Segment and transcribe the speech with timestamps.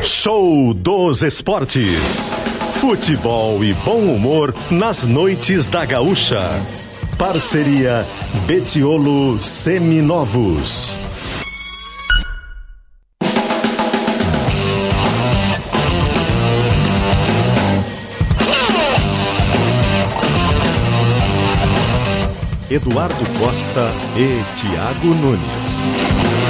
[0.00, 2.32] Show dos Esportes.
[2.80, 6.40] Futebol e bom humor nas noites da Gaúcha.
[7.18, 8.04] Parceria
[8.46, 10.96] Betiolo Seminovos.
[22.70, 26.41] Eduardo Costa e Tiago Nunes.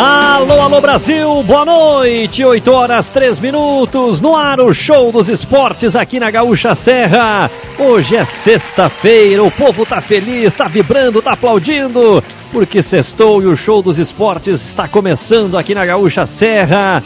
[0.00, 5.96] Alô, alô Brasil, boa noite, 8 horas 3 minutos, no ar o show dos esportes
[5.96, 7.50] aqui na Gaúcha Serra.
[7.76, 12.22] Hoje é sexta-feira, o povo tá feliz, tá vibrando, tá aplaudindo,
[12.52, 17.02] porque sextou e o show dos esportes está começando aqui na Gaúcha Serra.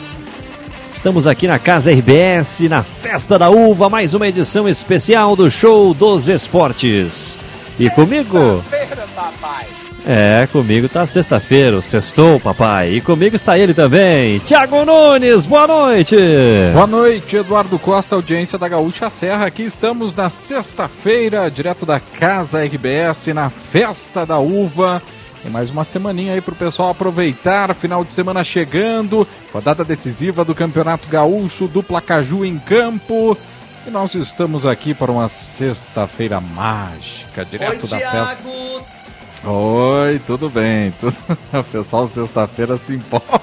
[0.92, 5.94] Estamos aqui na Casa RBS, na Festa da Uva, mais uma edição especial do show
[5.94, 7.38] dos esportes.
[7.80, 8.62] E comigo?
[10.04, 12.94] É, comigo tá sexta-feira, o sextou, papai.
[12.94, 16.16] E comigo está ele também, Tiago Nunes, boa noite.
[16.72, 19.46] Boa noite, Eduardo Costa, audiência da Gaúcha Serra.
[19.46, 25.00] Aqui estamos na sexta-feira, direto da Casa RBS, na Festa da Uva.
[25.40, 30.54] Tem mais uma semaninha aí pro pessoal aproveitar, final de semana chegando, rodada decisiva do
[30.54, 33.36] Campeonato Gaúcho, do Placaju em campo.
[33.86, 38.26] E nós estamos aqui para uma sexta-feira mágica, direto Oi, da Thiago.
[38.26, 39.01] festa.
[39.44, 40.92] Oi, tudo bem.
[41.00, 41.16] Tudo...
[41.52, 43.40] O pessoal sexta-feira se empolga.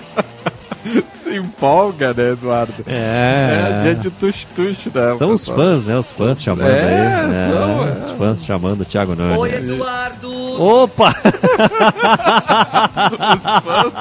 [1.10, 2.74] se empolga, né, Eduardo?
[2.88, 3.70] É.
[3.72, 5.16] É dia de tush-tush, né?
[5.16, 5.58] São os pessoal?
[5.58, 5.98] fãs, né?
[5.98, 7.28] Os fãs chamando É, aí.
[7.28, 7.50] né?
[7.52, 7.92] são, é.
[7.92, 9.38] Os fãs chamando o Thiago Nunes.
[9.38, 10.40] Oi, Eduardo.
[10.62, 11.16] Opa!
[13.36, 13.94] Os fãs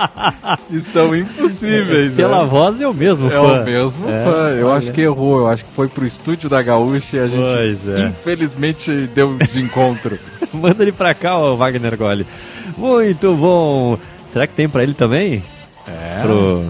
[0.73, 2.49] estão impossíveis, Pela né?
[2.51, 3.61] voz é o mesmo É fã.
[3.61, 4.31] o mesmo É, fã.
[4.59, 5.39] Eu acho que errou.
[5.39, 8.07] Eu acho que foi pro estúdio da Gaúcha e a gente, é.
[8.09, 10.19] infelizmente, deu um desencontro.
[10.55, 12.27] Manda ele pra cá, ô Wagner Goli.
[12.77, 13.99] Muito bom.
[14.29, 15.43] Será que tem pra ele também?
[15.87, 16.21] É.
[16.23, 16.65] Pro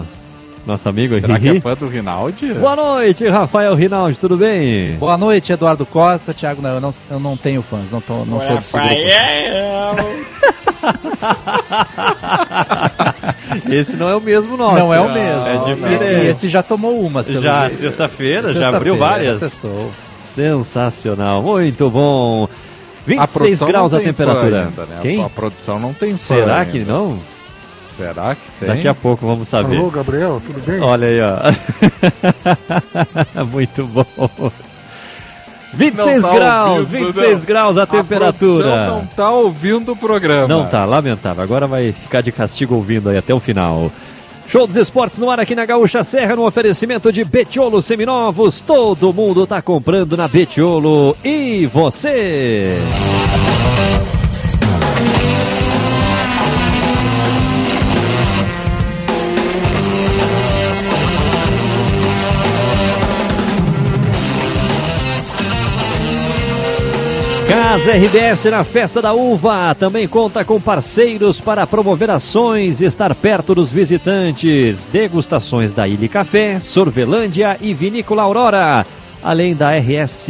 [0.65, 1.57] nosso amigo Será que Henrique?
[1.57, 2.53] é fã do Rinaldi?
[2.53, 4.93] Boa noite, Rafael Rinaldi, tudo bem?
[4.97, 6.33] Boa noite, Eduardo Costa.
[6.33, 8.95] Thiago, não, eu não, eu não tenho fãs, não, tô, não sou desse grupo.
[13.69, 14.75] Esse não é o mesmo nosso.
[14.79, 15.47] Não é o mesmo.
[15.47, 16.25] É E diferente.
[16.27, 19.41] esse já tomou umas, pelo Já, sexta-feira, já Sexta-feira, abriu várias.
[19.43, 19.91] acessou.
[20.17, 22.47] Sensacional, muito bom.
[23.17, 24.65] A 26 produção graus a temperatura.
[24.65, 24.99] ainda, né?
[25.01, 25.23] Quem?
[25.23, 26.91] A produção não tem Será que ainda.
[26.93, 27.17] não?
[27.97, 28.69] Será que tem?
[28.69, 29.77] Daqui a pouco vamos saber.
[29.77, 30.79] Alô, Gabriel, tudo bem?
[30.81, 31.37] Olha aí, ó.
[33.45, 34.05] Muito bom.
[35.73, 37.45] 26 Não tá graus, ouvindo, 26 não.
[37.45, 38.63] graus a temperatura.
[38.63, 40.47] produção não tá ouvindo o programa.
[40.47, 41.43] Não tá, lamentável.
[41.43, 43.91] Agora vai ficar de castigo ouvindo aí até o final.
[44.49, 48.61] Show dos esportes no ar aqui na Gaúcha Serra, no oferecimento de Betiolo Seminovos.
[48.61, 51.15] Todo mundo tá comprando na Betiolo.
[51.23, 52.75] E você?
[67.69, 73.13] Casa RBS na Festa da Uva também conta com parceiros para promover ações e estar
[73.13, 74.87] perto dos visitantes.
[74.91, 78.83] Degustações da Ilha Café, Sorvelândia e Vinícola Aurora.
[79.21, 80.29] Além da RS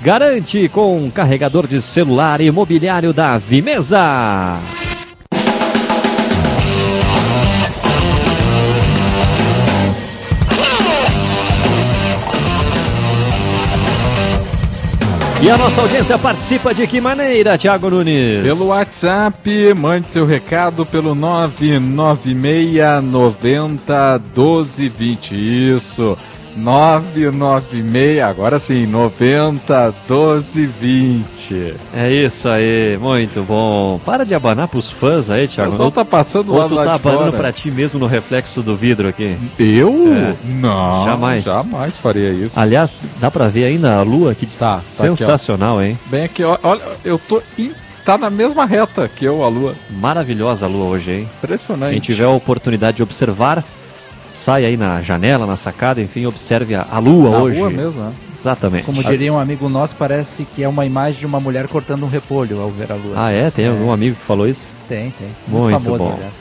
[0.00, 4.56] Garante com carregador de celular e mobiliário da Vimesa.
[15.42, 18.42] E a nossa audiência participa de que maneira, Thiago Nunes?
[18.42, 25.34] Pelo WhatsApp, mande seu recado pelo 996 90 12 20.
[25.76, 26.18] Isso.
[26.56, 31.74] 996, agora sim, 90 12 20.
[31.94, 34.00] É isso aí, muito bom.
[34.04, 35.70] Para de abanar pros fãs aí, O Thiago.
[35.70, 37.36] pessoal Ou, tá passando lá tu lado tá abanando fora.
[37.38, 39.36] pra ti mesmo no reflexo do vidro aqui.
[39.58, 40.12] Eu?
[40.14, 40.34] É.
[40.44, 41.04] Não.
[41.04, 41.44] Jamais.
[41.44, 42.58] Jamais faria isso.
[42.58, 44.46] Aliás, dá pra ver ainda a lua aqui.
[44.46, 44.86] Tá, tá aqui.
[45.16, 45.98] Sensacional, hein?
[46.06, 47.42] Bem aqui, olha, eu tô.
[48.04, 49.74] tá na mesma reta que eu, a lua.
[49.90, 51.28] Maravilhosa a lua hoje, hein?
[51.42, 51.92] Impressionante.
[51.92, 53.64] Quem tiver a oportunidade de observar,
[54.30, 57.58] sai aí na janela, na sacada, enfim, observe a, a lua na hoje.
[57.58, 58.12] rua mesmo, né?
[58.38, 58.84] Exatamente.
[58.84, 62.08] Como diria um amigo nosso, parece que é uma imagem de uma mulher cortando um
[62.08, 63.12] repolho ao ver a lua.
[63.16, 63.50] Ah, é?
[63.50, 64.74] Tem algum amigo que falou isso?
[64.88, 65.28] Tem, tem.
[65.46, 66.12] Muito famoso, bom.
[66.14, 66.32] aliás.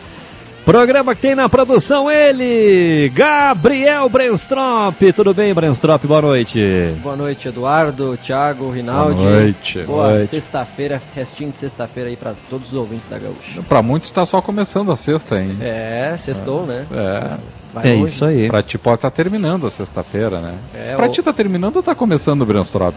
[0.64, 5.02] Programa que tem na produção ele, Gabriel Brenstrop.
[5.16, 6.06] Tudo bem, Brenstrop?
[6.06, 6.94] Boa noite.
[7.02, 9.24] Boa noite, Eduardo, Thiago, Rinaldi.
[9.24, 9.80] Boa noite.
[9.80, 10.28] Boa Noite.
[10.28, 13.62] sexta-feira, restinho de sexta-feira aí pra todos os ouvintes da Gaúcha.
[13.68, 15.58] Pra muitos tá só começando a sexta, hein?
[15.60, 16.86] É, sextou, né?
[16.92, 17.59] É.
[17.74, 18.12] Vai É longe.
[18.14, 18.48] isso aí.
[18.48, 20.54] Pra ti pode tá terminando a sexta-feira, né?
[20.74, 22.94] É, pra o- ti tá terminando ou tá começando o Brainstorm?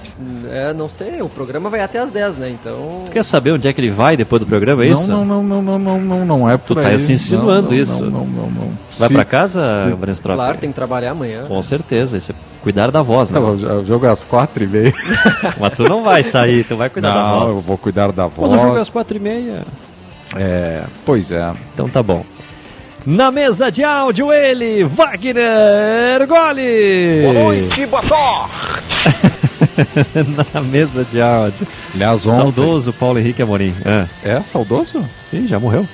[0.50, 2.48] É, não sei, o programa vai até às 10, né?
[2.48, 3.02] Então.
[3.04, 5.06] Tu quer saber onde é que ele vai depois do programa, é isso?
[5.06, 6.98] Não, não, não, não, não, não, não, não é por Tu tá aí.
[6.98, 8.02] se insinuando Não, não, isso.
[8.04, 8.68] Não, não, não, não.
[8.98, 9.94] Vai Se- pra casa, Sim.
[9.96, 10.36] Brenstrop?
[10.36, 11.44] Claro, tem que trabalhar amanhã.
[11.46, 13.38] Com certeza, isso é cuidar da voz, né?
[13.38, 14.94] Não, o jogo é às quatro e meia.
[15.60, 17.54] Mas tu não vai sair, tu vai cuidar da Não, voz.
[17.56, 18.88] eu vou cuidar da Quando o jogo é às voz.
[18.88, 19.60] quatro e meia.
[20.34, 21.52] É, pois é.
[21.74, 22.24] Então tá bom.
[23.04, 27.22] Na mesa de áudio, ele, Wagner Goli.
[27.22, 28.52] Boa noite, boa sorte.
[30.54, 31.66] Na mesa de áudio.
[31.94, 32.36] Aliás, ontem...
[32.36, 33.74] Saudoso Paulo Henrique Amorim.
[33.84, 35.04] Ah, É, saudoso?
[35.30, 35.86] sim, já morreu.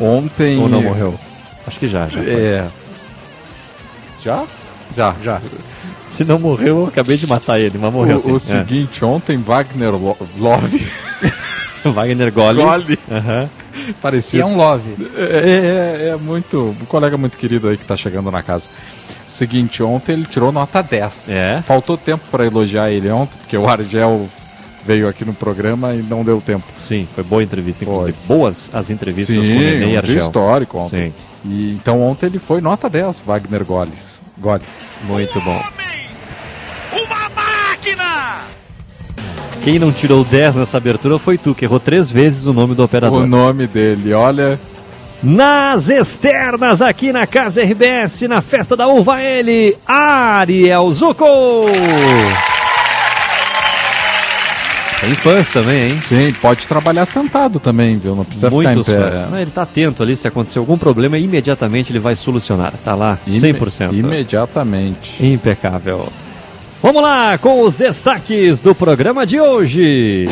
[0.00, 0.58] Ontem...
[0.60, 1.18] Ou não morreu?
[1.66, 2.18] Acho que já, já.
[2.22, 2.30] foi.
[2.32, 2.66] É.
[4.22, 4.44] Já?
[4.96, 5.14] Já.
[5.22, 5.40] Já.
[6.06, 8.32] Se não morreu, eu acabei de matar ele, mas morreu o, sim.
[8.32, 8.38] o É.
[8.38, 10.86] seguinte, ontem Wagner Lo- Love
[11.84, 12.62] Wagner Goli.
[12.62, 12.98] Goli.
[13.10, 13.48] Aham.
[14.00, 14.96] Parecia é um love.
[15.16, 16.76] É, é, é muito.
[16.80, 18.68] Um colega muito querido aí que tá chegando na casa.
[19.28, 21.30] Seguinte, ontem ele tirou nota 10.
[21.30, 21.62] É?
[21.62, 24.26] Faltou tempo pra elogiar ele ontem, porque o Argel
[24.84, 26.66] veio aqui no programa e não deu tempo.
[26.76, 27.94] Sim, foi boa entrevista, Foi.
[27.94, 28.18] inclusive.
[28.26, 30.18] Boas as entrevistas Sim, com o Nenê e um dia Argel.
[30.18, 31.12] histórico ontem.
[31.42, 34.20] Sim, E, então ontem ele foi nota 10, Wagner Goles.
[34.38, 34.62] Gole.
[35.04, 35.62] muito bom.
[39.64, 42.82] Quem não tirou 10 nessa abertura foi tu, que errou três vezes o nome do
[42.82, 43.22] operador.
[43.22, 44.58] O nome dele, olha.
[45.22, 51.24] Nas externas, aqui na Casa RBS, na Festa da Uva, ele, Ariel Zuco.
[55.00, 56.00] Tem fãs também, hein?
[56.00, 58.16] Sim, pode trabalhar sentado também, viu?
[58.16, 59.20] Não precisa Muitos ficar em fãs.
[59.24, 59.26] pé.
[59.30, 62.72] Não, ele tá atento ali, se acontecer algum problema, imediatamente ele vai solucionar.
[62.84, 63.92] Tá lá, Ime- 100%.
[63.94, 65.24] Imediatamente.
[65.24, 66.08] Impecável.
[66.82, 70.26] Vamos lá com os destaques do programa de hoje.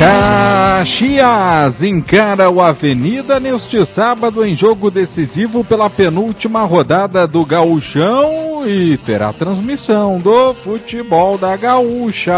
[0.00, 8.98] Caxias encara o Avenida neste sábado em jogo decisivo pela penúltima rodada do Gauchão e
[8.98, 12.34] terá transmissão do futebol da Gaúcha.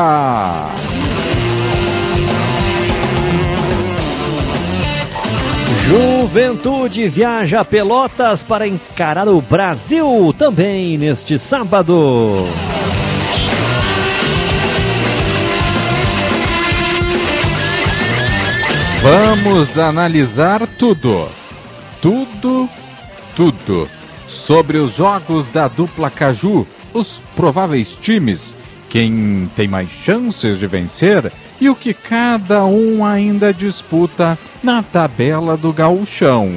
[6.37, 12.45] Juventude viaja a Pelotas para encarar o Brasil também neste sábado.
[19.01, 21.27] Vamos analisar tudo,
[22.03, 22.69] tudo,
[23.35, 23.89] tudo
[24.29, 28.55] sobre os jogos da dupla Caju, os prováveis times,
[28.91, 35.57] quem tem mais chances de vencer e o que cada um ainda disputa na tabela
[35.57, 36.51] do gauchão.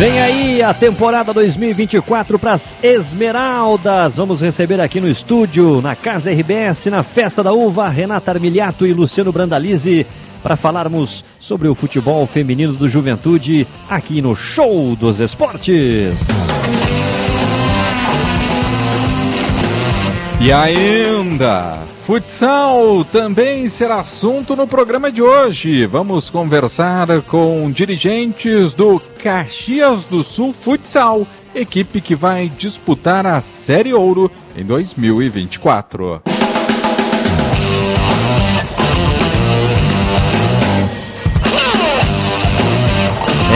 [0.00, 4.16] Vem aí a temporada 2024 para as Esmeraldas.
[4.16, 8.94] Vamos receber aqui no estúdio, na Casa RBS, na Festa da Uva, Renata Armiliato e
[8.94, 10.06] Luciano Brandalize
[10.42, 16.26] para falarmos sobre o futebol feminino do Juventude aqui no Show dos Esportes.
[20.42, 25.84] E ainda, futsal também será assunto no programa de hoje.
[25.84, 33.92] Vamos conversar com dirigentes do Caxias do Sul Futsal, equipe que vai disputar a Série
[33.92, 36.22] Ouro em 2024.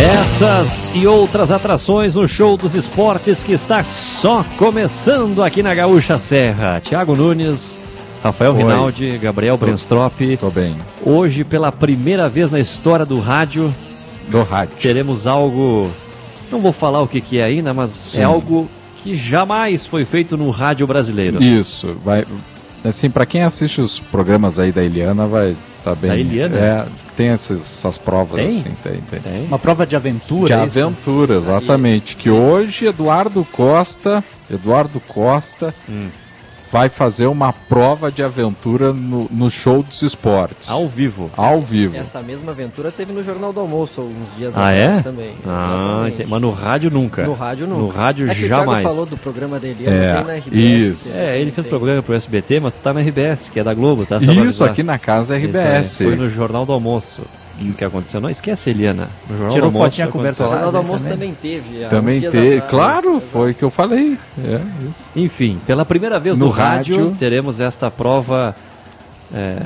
[0.01, 6.19] Essas e outras atrações no Show dos Esportes que está só começando aqui na Gaúcha
[6.19, 6.81] Serra.
[6.83, 7.79] Tiago Nunes,
[8.23, 8.59] Rafael Oi.
[8.59, 10.21] Rinaldi, Gabriel Brenstrop.
[10.39, 10.77] Tô bem.
[11.03, 13.75] Hoje, pela primeira vez na história do rádio,
[14.29, 14.77] Do rádio.
[14.81, 15.89] teremos algo.
[16.51, 18.21] Não vou falar o que, que é ainda, mas Sim.
[18.21, 18.69] é algo
[19.03, 21.43] que jamais foi feito no rádio brasileiro.
[21.43, 22.25] Isso, vai.
[22.85, 26.11] Assim, para quem assiste os programas aí da Eliana, vai tá bem.
[26.11, 26.57] Da Eliana?
[26.57, 26.87] É,
[27.17, 28.49] tem essas, essas provas Tem?
[28.49, 29.21] assim, tem, tem.
[29.21, 29.47] Tem?
[29.47, 30.47] Uma prova de aventura.
[30.47, 30.81] De é isso?
[30.83, 32.17] aventura, exatamente.
[32.17, 36.09] Que hoje Eduardo Costa, Eduardo Costa, Hum.
[36.75, 40.69] Vai fazer uma prova de aventura no, no show dos esportes.
[40.69, 41.31] Ao vivo.
[41.37, 41.97] Ao vivo.
[41.97, 45.03] Essa mesma aventura teve no Jornal do Almoço uns dias Ah, atrás é?
[45.03, 45.35] também.
[45.47, 46.29] Ah, entendi.
[46.29, 47.25] mas no rádio nunca.
[47.25, 47.81] No rádio nunca.
[47.81, 48.69] No rádio é que jamais.
[48.69, 51.07] O Thiago falou do programa Eliana, É, na RBS.
[51.07, 51.17] isso.
[51.21, 51.71] É, ele fez tem.
[51.71, 54.19] programa pro SBT, mas tu tá na RBS, que é da Globo, tá?
[54.21, 56.01] Só Isso aqui na casa Isso RBS.
[56.01, 57.23] aí, Foi no Jornal do Almoço.
[57.61, 58.21] O que aconteceu?
[58.21, 59.09] Não esquece, Eliana.
[59.29, 59.91] No Jornal Tirou do Almoço.
[59.91, 60.51] fotinha com o aconteceu O.
[60.51, 61.33] Jornal do Almoço também.
[61.35, 61.85] também teve.
[61.85, 62.65] há Também atrás.
[62.71, 64.19] Claro, foi o que eu falei.
[64.45, 65.05] É, isso.
[65.15, 67.17] Enfim, pela primeira vez no, No rádio, rádio.
[67.19, 68.55] teremos esta prova
[69.33, 69.61] é,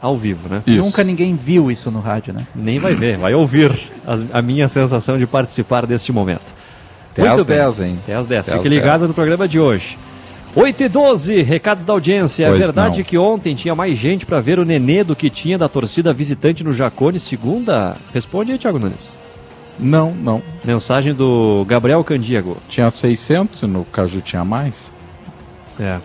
[0.00, 0.62] ao vivo, né?
[0.66, 0.84] Isso.
[0.84, 2.46] Nunca ninguém viu isso no rádio, né?
[2.54, 6.54] Nem vai ver, vai ouvir a, a minha sensação de participar deste momento.
[7.10, 7.56] Até Muito às bem.
[7.58, 7.98] 10, hein?
[8.04, 8.48] Até às 10.
[8.48, 9.08] Até Fique às ligado 10.
[9.08, 9.98] no programa de hoje.
[10.54, 12.46] 8 e 12, recados da audiência.
[12.46, 13.04] É Pois verdade não.
[13.04, 16.64] que ontem tinha mais gente para ver o Nenê do que tinha da torcida visitante
[16.64, 17.20] no Jacone.
[17.20, 19.18] Segunda, responde aí, Thiago Nunes.
[19.78, 20.42] Não, não.
[20.64, 22.56] Mensagem do Gabriel Candíago.
[22.68, 24.90] Tinha 600, no Caju tinha mais.
[25.78, 25.98] É.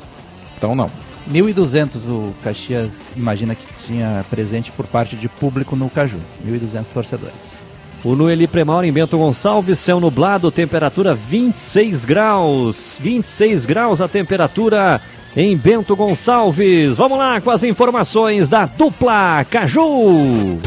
[0.57, 0.91] Então não.
[1.31, 6.19] 1.200 o Caxias imagina que tinha presente por parte de público no Caju.
[6.45, 7.62] 1.200 torcedores.
[8.03, 12.98] O Noeli Premaura em Bento Gonçalves, céu nublado, temperatura 26 graus.
[13.00, 15.00] 26 graus a temperatura
[15.38, 16.98] em Bento Gonçalves.
[16.98, 20.60] Vamos lá com as informações da dupla Caju.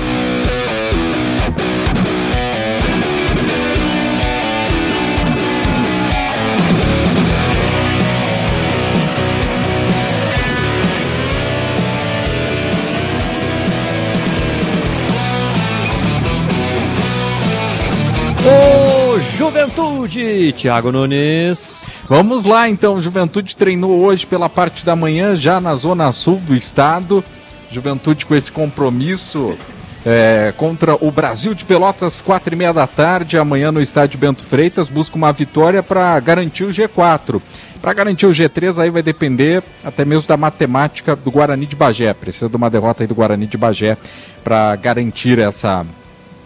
[19.57, 21.89] Juventude, Thiago Nunes.
[22.07, 26.55] Vamos lá então, Juventude treinou hoje pela parte da manhã, já na zona sul do
[26.55, 27.25] estado.
[27.71, 29.57] Juventude com esse compromisso
[30.05, 34.45] é, contra o Brasil de Pelotas, quatro e meia da tarde, amanhã no estádio Bento
[34.45, 37.41] Freitas, busca uma vitória para garantir o G4.
[37.81, 42.13] Para garantir o G3 aí vai depender até mesmo da matemática do Guarani de Bagé.
[42.13, 43.97] Precisa de uma derrota aí do Guarani de Bagé
[44.45, 45.83] para garantir essa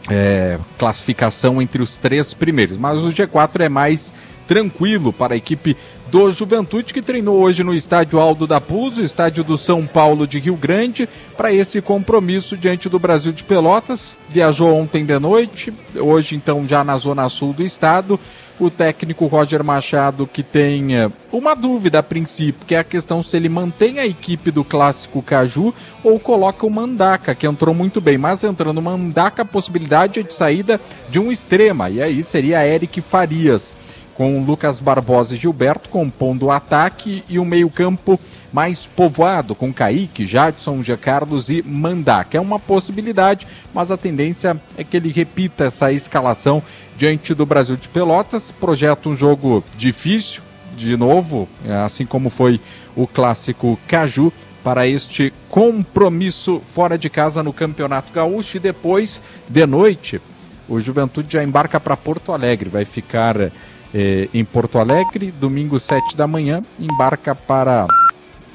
[0.08, 2.78] é, classificação entre os três primeiros.
[2.78, 4.14] Mas o G4 é mais
[4.46, 5.76] tranquilo para a equipe
[6.10, 10.40] do Juventude, que treinou hoje no estádio Aldo da Puso, estádio do São Paulo de
[10.40, 14.18] Rio Grande, para esse compromisso diante do Brasil de Pelotas.
[14.28, 18.18] Viajou ontem de noite, hoje então já na zona sul do estado.
[18.60, 23.22] O técnico Roger Machado, que tem eh, uma dúvida a princípio, que é a questão
[23.22, 25.74] se ele mantém a equipe do clássico Caju
[26.04, 28.18] ou coloca o Mandaca, que entrou muito bem.
[28.18, 32.66] Mas entrando o Mandaca, a possibilidade é de saída de um extrema, e aí seria
[32.66, 33.72] Eric Farias
[34.20, 38.20] com Lucas Barbosa e Gilberto compondo o ataque e o meio-campo
[38.52, 40.94] mais povoado, com Kaique, Jadson, G.
[40.98, 45.90] Carlos e Mandá, que é uma possibilidade, mas a tendência é que ele repita essa
[45.90, 46.62] escalação
[46.98, 48.50] diante do Brasil de Pelotas.
[48.50, 50.42] Projeta um jogo difícil,
[50.76, 51.48] de novo,
[51.82, 52.60] assim como foi
[52.94, 54.30] o clássico Caju,
[54.62, 60.20] para este compromisso fora de casa no Campeonato Gaúcho e depois, de noite,
[60.68, 63.50] o Juventude já embarca para Porto Alegre, vai ficar
[63.94, 67.86] eh, em Porto Alegre, domingo 7 da manhã, embarca para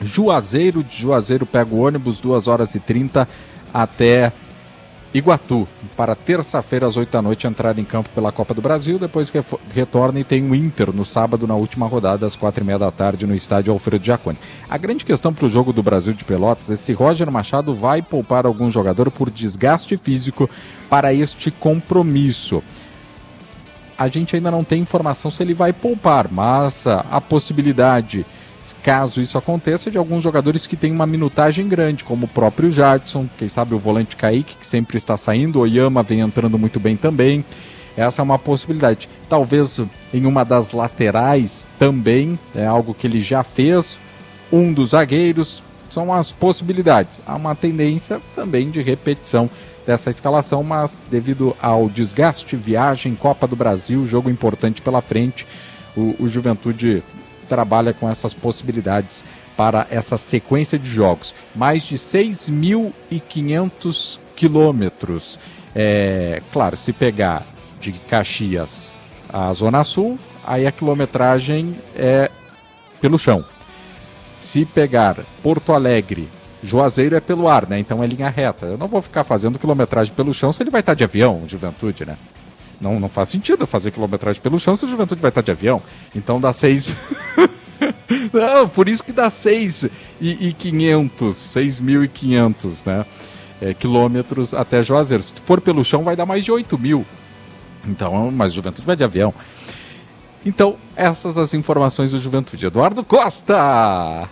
[0.02, 3.28] Juazeiro, de Juazeiro pega o ônibus, 2 horas e 30
[3.74, 4.32] até
[5.16, 5.66] Iguatu,
[5.96, 9.40] para terça-feira às 8 da noite entrar em campo pela Copa do Brasil, depois que
[9.74, 12.92] retorna e tem o Inter no sábado, na última rodada, às quatro e meia da
[12.92, 14.38] tarde, no estádio Alfredo Giacone.
[14.70, 18.02] A grande questão para o jogo do Brasil de Pelotas é se Roger Machado vai
[18.02, 20.50] poupar algum jogador por desgaste físico
[20.90, 22.62] para este compromisso
[23.98, 28.26] a gente ainda não tem informação se ele vai poupar, mas a, possibilidade,
[28.84, 33.28] caso isso aconteça, de alguns jogadores que têm uma minutagem grande, como o próprio Jadson,
[33.38, 37.46] quem sabe o volante Kaique, que sempre está saindo, Oyama vem entrando muito bem também.
[37.96, 39.08] Essa é uma possibilidade.
[39.30, 39.82] Talvez
[40.14, 44.00] em uma das laterais também, é algo que ele já fez.
[44.52, 47.22] Um dos zagueiros, são as possibilidades.
[47.26, 49.50] Há uma tendência também de repetição
[49.86, 55.46] dessa escalação, mas devido ao desgaste, viagem, Copa do Brasil, jogo importante pela frente,
[55.96, 57.04] o, o Juventude
[57.48, 59.24] trabalha com essas possibilidades
[59.56, 61.34] para essa sequência de jogos.
[61.56, 65.40] Mais de 6.500 quilômetros.
[65.74, 67.46] É, claro, se pegar
[67.80, 69.00] de Caxias
[69.32, 72.30] à Zona Sul, aí a quilometragem é
[73.00, 73.46] pelo chão.
[74.36, 76.28] Se pegar Porto Alegre,
[76.66, 77.80] Juazeiro é pelo ar, né?
[77.80, 78.66] Então é linha reta.
[78.66, 82.06] Eu não vou ficar fazendo quilometragem pelo chão se ele vai estar de avião, Juventude,
[82.06, 82.18] né?
[82.80, 85.82] Não, não faz sentido fazer quilometragem pelo chão se o Juventude vai estar de avião.
[86.14, 86.94] Então dá seis.
[88.34, 89.84] não, por isso que dá seis
[90.20, 93.06] e, e 500, 6.500, né?
[93.62, 95.24] É, quilômetros até Juazeiro.
[95.24, 97.06] Se for pelo chão, vai dar mais de 8 mil.
[97.88, 99.34] Então, mas Juventude vai de avião.
[100.46, 102.66] Então, essas as informações do Juventude.
[102.66, 104.30] Eduardo Costa!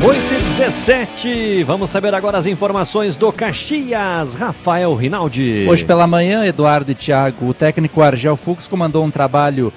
[0.00, 1.64] 8 e 17.
[1.64, 4.36] Vamos saber agora as informações do Caxias.
[4.36, 5.66] Rafael Rinaldi.
[5.68, 9.72] Hoje pela manhã, Eduardo e Thiago, o técnico Argel Fux comandou um trabalho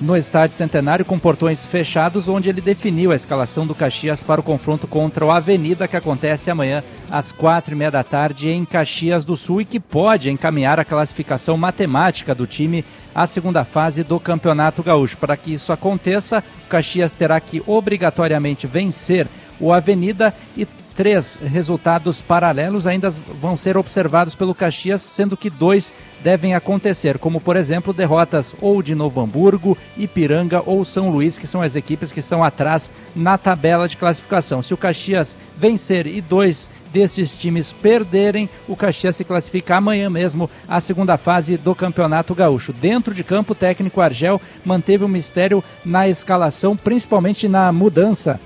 [0.00, 4.44] no Estádio Centenário com portões fechados, onde ele definiu a escalação do Caxias para o
[4.44, 9.24] confronto contra o Avenida, que acontece amanhã às quatro e meia da tarde em Caxias
[9.24, 12.84] do Sul e que pode encaminhar a classificação matemática do time
[13.14, 15.16] à segunda fase do Campeonato Gaúcho.
[15.16, 19.26] Para que isso aconteça, o Caxias terá que obrigatoriamente vencer
[19.58, 25.92] o Avenida e três resultados paralelos ainda vão ser observados pelo Caxias, sendo que dois
[26.24, 31.46] devem acontecer, como por exemplo derrotas ou de Novo Hamburgo, Ipiranga ou São Luís, que
[31.46, 34.62] são as equipes que estão atrás na tabela de classificação.
[34.62, 40.48] Se o Caxias vencer e dois desses times perderem, o Caxias se classifica amanhã mesmo
[40.66, 42.72] à segunda fase do Campeonato Gaúcho.
[42.72, 48.40] Dentro de campo, o técnico Argel manteve o um mistério na escalação, principalmente na mudança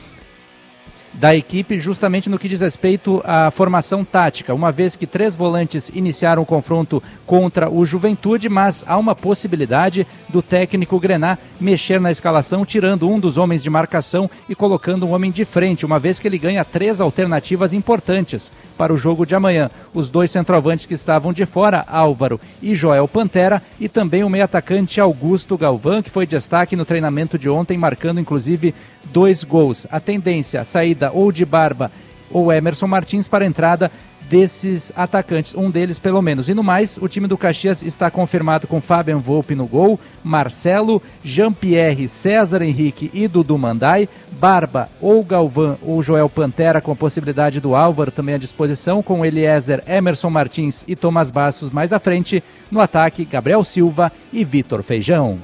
[1.12, 5.90] da equipe justamente no que diz respeito à formação tática, uma vez que três volantes
[5.94, 12.10] iniciaram o confronto contra o Juventude, mas há uma possibilidade do técnico Grená mexer na
[12.10, 16.18] escalação, tirando um dos homens de marcação e colocando um homem de frente, uma vez
[16.18, 19.70] que ele ganha três alternativas importantes para o jogo de amanhã.
[19.92, 24.44] Os dois centroavantes que estavam de fora, Álvaro e Joel Pantera, e também o meio
[24.44, 28.74] atacante Augusto Galvão, que foi destaque no treinamento de ontem, marcando inclusive
[29.12, 29.86] dois gols.
[29.90, 31.90] A tendência, saída ou de Barba
[32.30, 33.92] ou Emerson Martins para a entrada
[34.30, 36.48] desses atacantes, um deles pelo menos.
[36.48, 41.02] E no mais, o time do Caxias está confirmado com Fabian Volpe no gol, Marcelo,
[41.24, 47.58] Jean-Pierre, César Henrique e Dudu Mandai, Barba ou Galvão ou Joel Pantera com a possibilidade
[47.58, 52.40] do Álvaro também à disposição, com Eliezer, Emerson Martins e Tomás Bastos mais à frente,
[52.70, 55.40] no ataque Gabriel Silva e Vitor Feijão.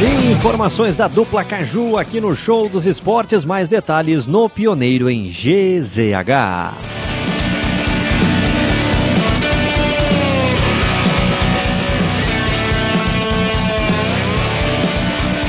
[0.00, 3.44] Informações da dupla Caju aqui no Show dos Esportes.
[3.44, 6.78] Mais detalhes no Pioneiro em GZH.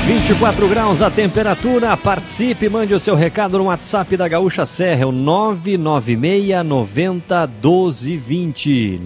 [0.04, 0.34] Vinte
[0.68, 5.12] graus a temperatura, participe, mande o seu recado no WhatsApp da Gaúcha Serra, é o
[5.12, 7.48] 996 90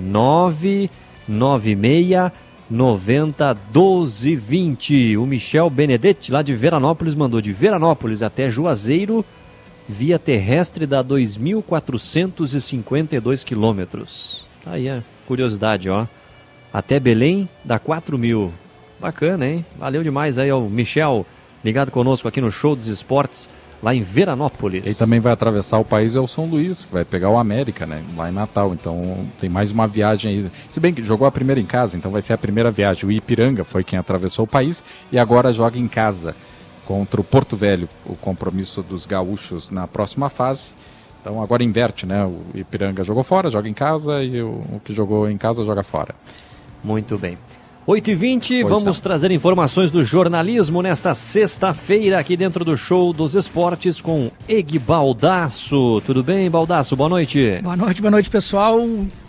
[0.03, 0.91] nove
[1.29, 2.33] nove meia.
[2.71, 5.17] 90 12 20.
[5.17, 9.25] O Michel Benedetti, lá de Veranópolis, mandou de Veranópolis até Juazeiro,
[9.89, 14.45] via terrestre dá 2.452 quilômetros.
[14.63, 16.07] Tá aí a curiosidade, ó.
[16.73, 18.53] Até Belém dá 4 mil.
[19.01, 19.65] Bacana, hein?
[19.79, 21.27] Valeu demais aí ao Michel,
[21.63, 23.51] ligado conosco aqui no Show dos Esportes
[23.85, 24.83] lá em Veranópolis.
[24.87, 27.85] E também vai atravessar o país é o São Luís, que vai pegar o América,
[27.85, 28.03] né?
[28.17, 28.73] Lá em Natal.
[28.73, 30.51] Então tem mais uma viagem aí.
[30.71, 33.07] Se bem que jogou a primeira em casa, então vai ser a primeira viagem.
[33.07, 36.35] O Ipiranga foi quem atravessou o país e agora joga em casa
[36.87, 40.73] contra o Porto Velho, o compromisso dos gaúchos na próxima fase.
[41.21, 42.25] Então agora inverte, né?
[42.25, 45.83] O Ipiranga jogou fora, joga em casa e o, o que jogou em casa joga
[45.83, 46.15] fora.
[46.83, 47.37] Muito bem.
[47.87, 48.93] 8h20, vamos não.
[48.95, 56.01] trazer informações do jornalismo nesta sexta-feira aqui dentro do Show dos Esportes com Eg Baldaço.
[56.07, 56.97] Tudo bem, Baldaço?
[56.97, 57.61] Boa noite.
[57.63, 58.81] Boa noite, boa noite, pessoal.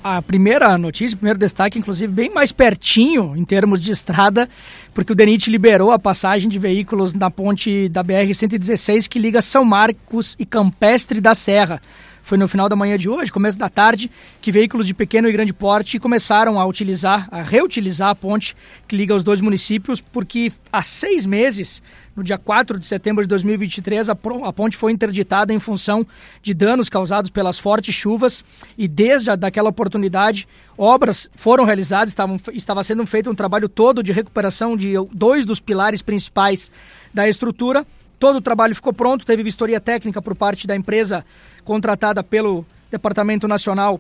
[0.02, 4.48] A primeira notícia, o primeiro destaque, inclusive, bem mais pertinho em termos de estrada,
[4.94, 9.66] porque o DENIT liberou a passagem de veículos na ponte da BR-116 que liga São
[9.66, 11.82] Marcos e Campestre da Serra.
[12.26, 14.10] Foi no final da manhã de hoje, começo da tarde,
[14.42, 18.58] que veículos de pequeno e grande porte começaram a utilizar, a reutilizar a ponte
[18.88, 21.84] que liga os dois municípios, porque há seis meses
[22.16, 26.04] no dia 4 de setembro de 2023, a, ponte foi interditada em função
[26.42, 28.44] de danos causados pelas fortes chuvas
[28.76, 34.02] e desde a, daquela oportunidade obras foram realizadas, estavam, estava sendo feito um trabalho todo
[34.02, 36.72] de recuperação de dois dos pilares principais
[37.14, 37.86] da estrutura
[38.20, 41.26] Todo o trabalho ficou pronto, teve vistoria técnica por parte da empresa
[41.64, 44.00] contratada pelo Departamento Nacional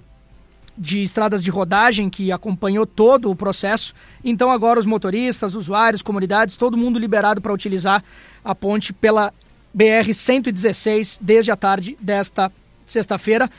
[0.78, 3.94] de Estradas de Rodagem, que acompanhou todo o processo.
[4.24, 8.04] Então, agora, os motoristas, usuários, comunidades, todo mundo liberado para utilizar
[8.44, 9.34] a ponte pela
[9.76, 12.52] BR-116 desde a tarde desta
[12.86, 13.50] sexta-feira.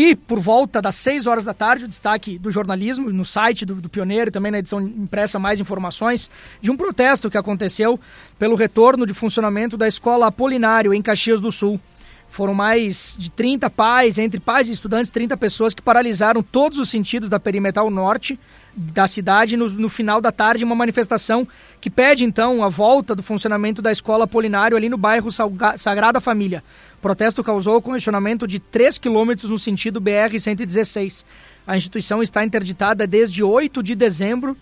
[0.00, 3.74] E por volta das 6 horas da tarde, o destaque do jornalismo no site do,
[3.74, 6.30] do Pioneiro também na edição impressa mais informações
[6.60, 7.98] de um protesto que aconteceu
[8.38, 11.80] pelo retorno de funcionamento da Escola Apolinário em Caxias do Sul.
[12.28, 16.88] Foram mais de 30 pais, entre pais e estudantes, 30 pessoas que paralisaram todos os
[16.88, 18.38] sentidos da perimetral norte
[18.78, 21.46] da cidade no, no, final da tarde, uma manifestação
[21.80, 25.28] que pede então a volta do funcionamento da escola Apolinário ali no bairro
[25.76, 26.62] Sagrada Família.
[26.98, 31.24] O protesto causou congestionamento de 3 quilômetros no sentido BR-116.
[31.66, 34.56] A instituição está interditada desde 8 de dezembro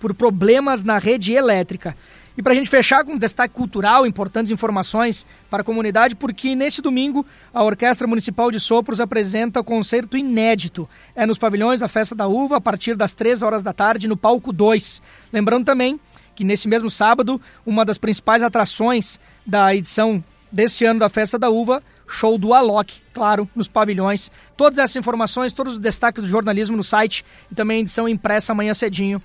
[0.00, 1.96] por problemas na rede elétrica.
[2.40, 6.56] E para a gente fechar com um destaque cultural, importantes informações para a comunidade, porque
[6.56, 10.88] neste domingo a Orquestra Municipal de Sopros apresenta concerto inédito.
[11.14, 14.16] É nos pavilhões da Festa da Uva, a partir das 3 horas da tarde, no
[14.16, 15.02] palco 2.
[15.30, 16.00] Lembrando também
[16.34, 21.50] que nesse mesmo sábado, uma das principais atrações da edição desse ano da Festa da
[21.50, 24.30] Uva, show do Alok, claro, nos pavilhões.
[24.56, 27.22] Todas essas informações, todos os destaques do jornalismo no site
[27.52, 29.20] e também edição impressa amanhã cedinho,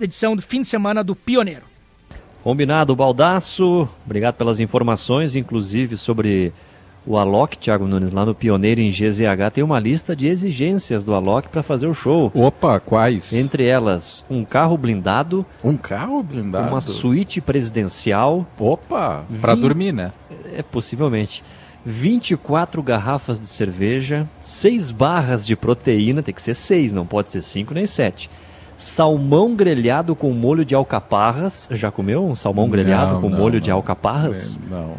[0.00, 1.67] edição do fim de semana do Pioneiro.
[2.42, 3.88] Combinado, Baldaço.
[4.04, 6.52] Obrigado pelas informações, inclusive sobre
[7.08, 11.14] o Alok, Thiago Nunes, lá no Pioneiro em GZH, tem uma lista de exigências do
[11.14, 12.30] Alok para fazer o show.
[12.34, 13.32] Opa, quais?
[13.32, 15.44] Entre elas, um carro blindado.
[15.64, 16.68] Um carro blindado?
[16.68, 18.46] Uma suíte presidencial.
[18.58, 20.12] Opa, para dormir, né?
[20.54, 21.42] É, possivelmente.
[21.82, 27.40] 24 garrafas de cerveja, 6 barras de proteína, tem que ser 6, não pode ser
[27.40, 28.28] 5 nem 7.
[28.78, 31.68] Salmão grelhado com molho de alcaparras.
[31.72, 33.60] Já comeu um salmão grelhado não, com não, molho não.
[33.60, 34.60] de alcaparras?
[34.70, 34.94] Não.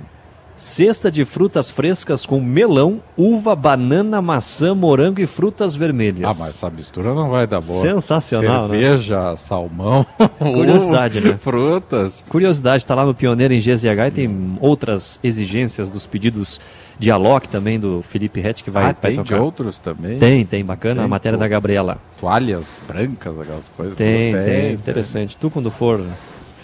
[0.58, 6.24] Cesta de frutas frescas com melão, uva, banana, maçã, morango e frutas vermelhas.
[6.26, 7.80] Ah, mas essa mistura não vai dar boa.
[7.80, 8.78] Sensacional, né?
[8.78, 10.06] Cerveja, salmão,
[10.38, 11.38] Curiosidade, né?
[11.40, 12.22] frutas.
[12.28, 16.60] Curiosidade, está lá no Pioneiro em GZH e tem outras exigências dos pedidos
[17.00, 19.42] de Alok também, do Felipe Rett, que vai, ah, vai tem de tocar.
[19.42, 20.18] outros também?
[20.18, 21.42] Tem, tem, bacana, Tem, a matéria pô.
[21.44, 21.98] da Gabriela.
[22.20, 23.96] Toalhas brancas, aquelas coisas.
[23.96, 24.44] Tem, tudo.
[24.44, 25.38] tem, interessante.
[25.38, 26.06] Tu quando for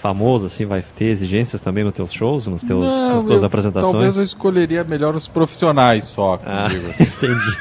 [0.02, 3.48] famoso, assim, vai ter exigências também nos teus shows, nos teus, Não, nas tuas eu-
[3.48, 3.92] apresentações?
[3.94, 7.04] Talvez eu escolheria melhor os profissionais só Ah, assim.
[7.18, 7.58] entendi.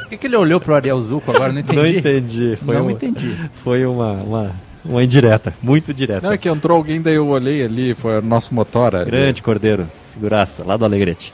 [0.00, 1.52] Por que, que ele olhou pro Ariel Zuco agora?
[1.52, 1.76] Não entendi.
[1.76, 2.56] Não entendi.
[2.56, 3.50] Foi Não uma, entendi.
[3.52, 4.50] Foi uma, uma,
[4.88, 6.26] uma indireta, muito direta.
[6.26, 8.96] Não, é que entrou alguém, daí eu olhei ali, foi o nosso motor.
[8.96, 9.10] ali.
[9.10, 11.32] Grande Cordeiro, figuraça, lá do Alegrete.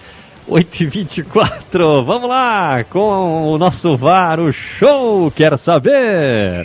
[0.49, 6.65] 8h24, vamos lá com o nosso VAR, o show quer saber.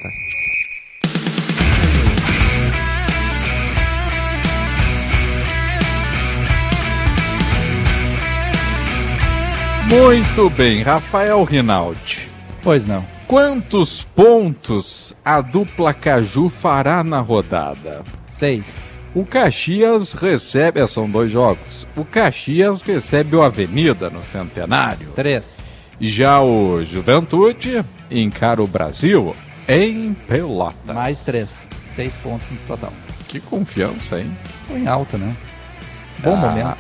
[9.88, 12.28] Muito bem, Rafael Rinaldi.
[12.62, 13.19] Pois não.
[13.30, 18.02] Quantos pontos a dupla Caju fará na rodada?
[18.26, 18.76] Seis.
[19.14, 20.86] O Caxias recebe.
[20.88, 21.88] São dois jogos.
[21.96, 25.10] O Caxias recebe o Avenida no Centenário.
[25.16, 25.60] Três.
[26.02, 29.36] Já o Juventude encara o Brasil
[29.68, 30.96] em Pelotas.
[30.96, 31.68] Mais três.
[31.86, 32.92] Seis pontos no total.
[33.28, 34.32] Que confiança, hein?
[34.68, 35.36] Tô em alta, né?
[36.24, 36.78] Bom Ah, momento.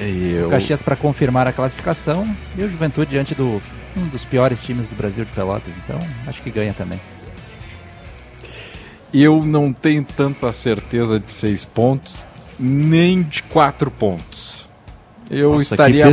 [0.00, 0.48] Eu...
[0.48, 3.62] O Caxias para confirmar a classificação e o Juventude diante do
[3.96, 5.74] um dos piores times do Brasil de Pelotas.
[5.84, 7.00] Então, acho que ganha também.
[9.12, 12.24] Eu não tenho tanta certeza de seis pontos,
[12.58, 14.68] nem de quatro pontos.
[15.28, 16.04] Eu Nossa, estaria,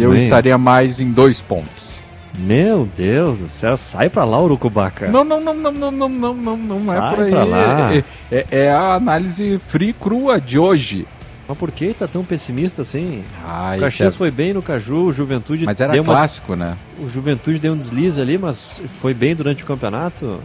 [0.00, 0.24] eu hein?
[0.24, 2.02] estaria mais em dois pontos.
[2.38, 5.08] Meu Deus do céu, sai pra lá, Urucubaca.
[5.08, 7.30] Não, não, não, não, não, não, não, não, não Sai é por aí.
[7.30, 7.94] pra lá.
[7.94, 11.06] É, é- é a análise fria e crua de hoje.
[11.48, 13.24] Mas por que tá tão pessimista assim?
[13.42, 16.54] Ah, o Caxias é- foi bem no Caju, o Juventude Mas era deu uma- clássico,
[16.54, 16.76] né?
[17.00, 20.40] O Juventude deu um deslize ali, mas foi bem durante o campeonato.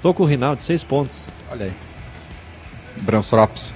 [0.00, 1.24] Tô com o Rinaldo, seis pontos.
[1.50, 1.72] Olha aí.
[3.02, 3.74] Bransrops.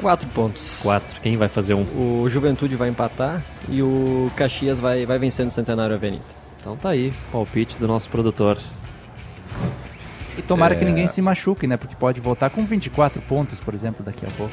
[0.00, 0.80] Quatro pontos.
[0.82, 1.20] Quatro.
[1.22, 1.82] Quem vai fazer um?
[2.22, 6.24] O Juventude vai empatar e o Caxias vai, vai vencendo o Centenário Avenida.
[6.60, 8.58] Então tá aí, palpite do nosso produtor.
[10.36, 10.78] E tomara É.
[10.78, 11.76] que ninguém se machuque, né?
[11.76, 14.52] Porque pode voltar com 24 pontos, por exemplo, daqui a pouco.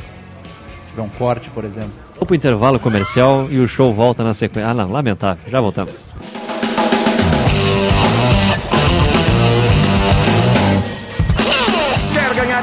[0.91, 1.91] Tiver um corte, por exemplo.
[2.13, 4.69] Vamos pro intervalo comercial e o show volta na sequência.
[4.69, 5.43] Ah, não, lamentável.
[5.47, 6.13] Já voltamos.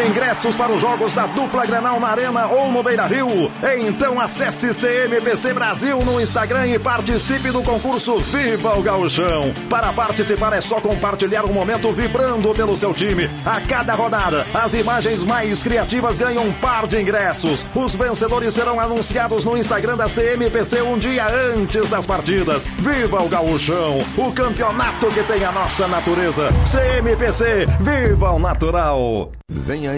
[0.09, 3.51] Ingressos para os jogos da dupla Grenal na Arena ou no Beira Rio?
[3.79, 9.53] Então acesse CMPC Brasil no Instagram e participe do concurso Viva o Gauchão.
[9.69, 13.29] Para participar é só compartilhar um momento vibrando pelo seu time.
[13.45, 17.67] A cada rodada, as imagens mais criativas ganham um par de ingressos.
[17.75, 22.67] Os vencedores serão anunciados no Instagram da CMPC um dia antes das partidas.
[22.79, 26.49] Viva o Gauchão, o campeonato que tem a nossa natureza.
[26.65, 29.33] CMPC, viva o natural!
[29.51, 29.98] Vem aí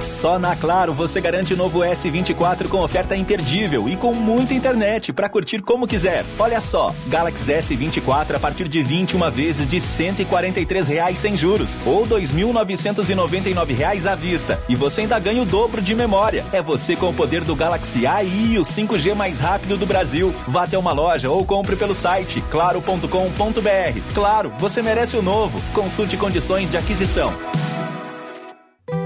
[0.00, 5.28] Só na Claro você garante novo S24 com oferta imperdível e com muita internet para
[5.28, 6.24] curtir como quiser.
[6.38, 12.06] Olha só, Galaxy S24 a partir de 21 vezes de 143 reais sem juros ou
[12.06, 14.58] 2.999 reais à vista.
[14.70, 16.46] E você ainda ganha o dobro de memória.
[16.50, 20.34] É você com o poder do Galaxy AI e o 5G mais rápido do Brasil.
[20.48, 24.14] Vá até uma loja ou compre pelo site claro.com.br.
[24.14, 25.60] Claro, você merece o novo.
[25.74, 27.34] Consulte condições de aquisição.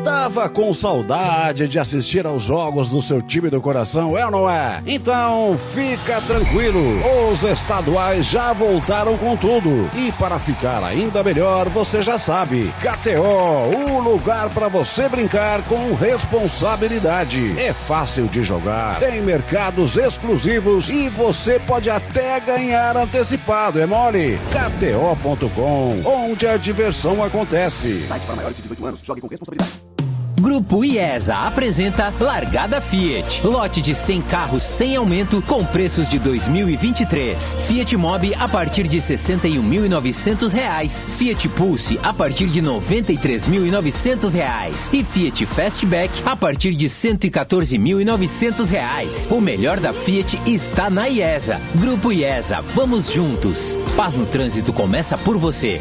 [0.04, 4.50] Tava com saudade de assistir aos jogos do seu time do coração, é ou não
[4.50, 4.82] é?
[4.86, 9.88] Então fica tranquilo, os estaduais já voltaram com tudo.
[9.94, 15.94] E para ficar ainda melhor, você já sabe, KTO, o lugar para você brincar com
[15.94, 17.58] responsabilidade.
[17.58, 24.38] É fácil de jogar, tem mercados exclusivos e você pode até ganhar antecipado, é mole?
[24.52, 28.04] KTO.com, onde a diversão acontece.
[28.04, 29.93] Site para maiores de 18 anos, jogue com responsabilidade.
[30.40, 33.46] Grupo IESA apresenta Largada Fiat.
[33.46, 37.54] Lote de 100 carros sem aumento com preços de 2023.
[37.68, 41.06] Fiat Mobi a partir de R$ 61.900.
[41.10, 44.92] Fiat Pulse a partir de R$ 93.900.
[44.92, 49.30] E Fiat Fastback a partir de R$ 114.900.
[49.30, 51.60] O melhor da Fiat está na IESA.
[51.76, 53.78] Grupo IESA, vamos juntos.
[53.96, 55.80] Paz no trânsito começa por você.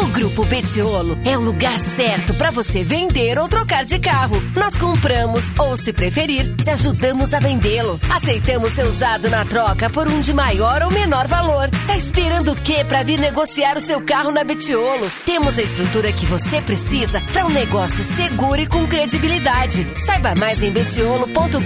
[0.00, 4.34] O Grupo Betiolo é o lugar certo para você vender ou trocar de carro.
[4.56, 8.00] Nós compramos ou, se preferir, te ajudamos a vendê-lo.
[8.08, 11.68] Aceitamos ser usado na troca por um de maior ou menor valor.
[11.86, 15.06] Tá esperando o quê para vir negociar o seu carro na Betiolo?
[15.26, 19.86] Temos a estrutura que você precisa para um negócio seguro e com credibilidade.
[20.06, 21.60] Saiba mais em betiolo.com.br.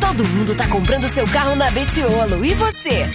[0.00, 2.42] Todo mundo tá comprando seu carro na Betiolo.
[2.42, 3.06] E você?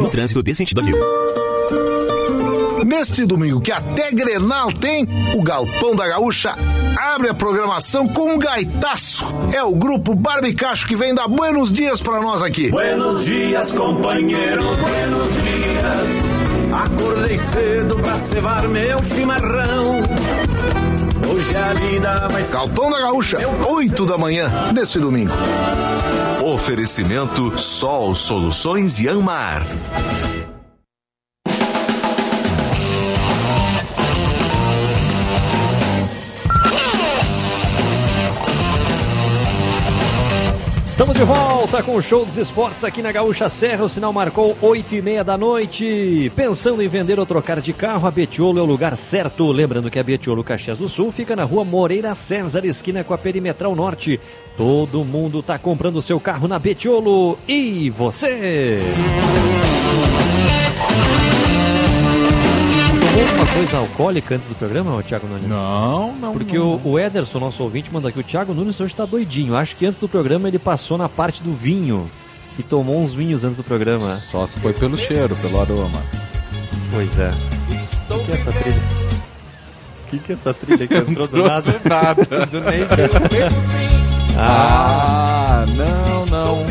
[0.00, 0.96] No trânsito desse sentido viu.
[2.84, 6.56] Neste domingo, que até Grenal tem, o Galpão da Gaúcha
[6.96, 9.24] abre a programação com um gaitaço.
[9.52, 12.70] É o grupo Barbicacho que vem dar buenos dias pra nós aqui.
[12.70, 16.38] Buenos dias, companheiro, buenos dias.
[16.72, 20.00] Acordei cedo pra cevar meu chimarrão.
[21.30, 22.54] Hoje a vida vai ser.
[22.54, 25.32] Galpão da Gaúcha, 8 da manhã, neste domingo.
[26.42, 29.60] Oferecimento Sol Soluções e Anmar.
[40.86, 43.84] Estamos de volta com o show dos esportes aqui na Gaúcha Serra.
[43.84, 46.30] O sinal marcou 8 e meia da noite.
[46.36, 49.50] Pensando em vender ou trocar de carro, a Betiolo é o lugar certo.
[49.50, 53.18] Lembrando que a Betiolo Caxias do Sul fica na rua Moreira César, esquina com a
[53.18, 54.20] Perimetral Norte.
[54.58, 57.38] Todo mundo está comprando seu carro na Betiolo.
[57.46, 58.80] E você?
[63.00, 65.48] Tomou uma coisa alcoólica antes do programa, Thiago Nunes?
[65.48, 66.32] Não, não.
[66.32, 66.74] Porque não.
[66.84, 68.18] O, o Ederson, nosso ouvinte, manda aqui.
[68.18, 69.54] O Thiago Nunes hoje está doidinho.
[69.54, 72.10] Acho que antes do programa ele passou na parte do vinho
[72.58, 74.16] e tomou uns vinhos antes do programa.
[74.16, 76.02] Só se foi pelo cheiro, pelo aroma.
[76.92, 77.30] Pois é.
[78.10, 78.82] O que é essa trilha?
[80.02, 81.72] O que, que é essa trilha que entrou, do Entrou nada?
[81.72, 82.24] do nada.
[82.50, 84.17] do.
[84.40, 86.66] Ah, não, não.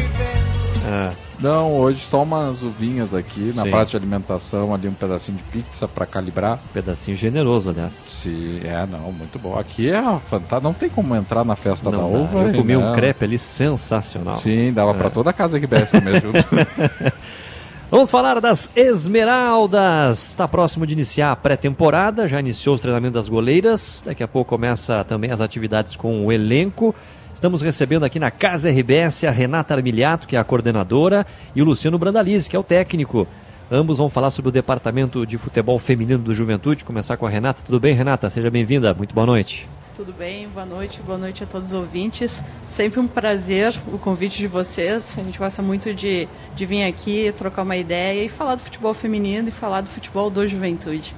[0.90, 3.70] Ah, Não, hoje só umas uvinhas aqui na Sim.
[3.72, 6.56] parte de alimentação, ali um pedacinho de pizza pra calibrar.
[6.56, 7.94] um pedacinho generoso, aliás.
[7.94, 9.56] Se é, não, muito bom.
[9.60, 12.18] Aqui é fantástico, não tem como entrar na festa Não da dá.
[12.24, 12.40] uva.
[12.44, 14.38] Eu comi um crepe ali sensacional.
[14.38, 14.94] Sim, dava É.
[14.94, 16.40] pra toda a casa que BS comer junto.
[17.92, 20.30] Vamos falar das Esmeraldas.
[20.30, 24.02] Está próximo de iniciar a pré-temporada, já iniciou os treinamentos das goleiras.
[24.06, 26.96] Daqui a pouco começa também as atividades com o elenco.
[27.38, 31.24] Estamos recebendo aqui na Casa RBS a Renata Armiliato, que é a coordenadora,
[31.56, 33.28] e o Luciano Brandalize, que é o técnico.
[33.70, 36.84] Ambos vão falar sobre o departamento de futebol feminino do Juventude.
[36.84, 37.62] Começar com a Renata.
[37.64, 38.28] Tudo bem, Renata?
[38.28, 38.92] Seja bem-vinda.
[38.92, 39.70] Muito boa noite.
[39.96, 40.48] Tudo bem?
[40.48, 42.44] Boa noite, boa noite a todos os ouvintes.
[42.66, 45.16] Sempre um prazer o convite de vocês.
[45.20, 48.96] A gente gosta muito de, de vir aqui, trocar uma ideia e falar do futebol
[48.96, 51.14] feminino e falar do futebol do juventude.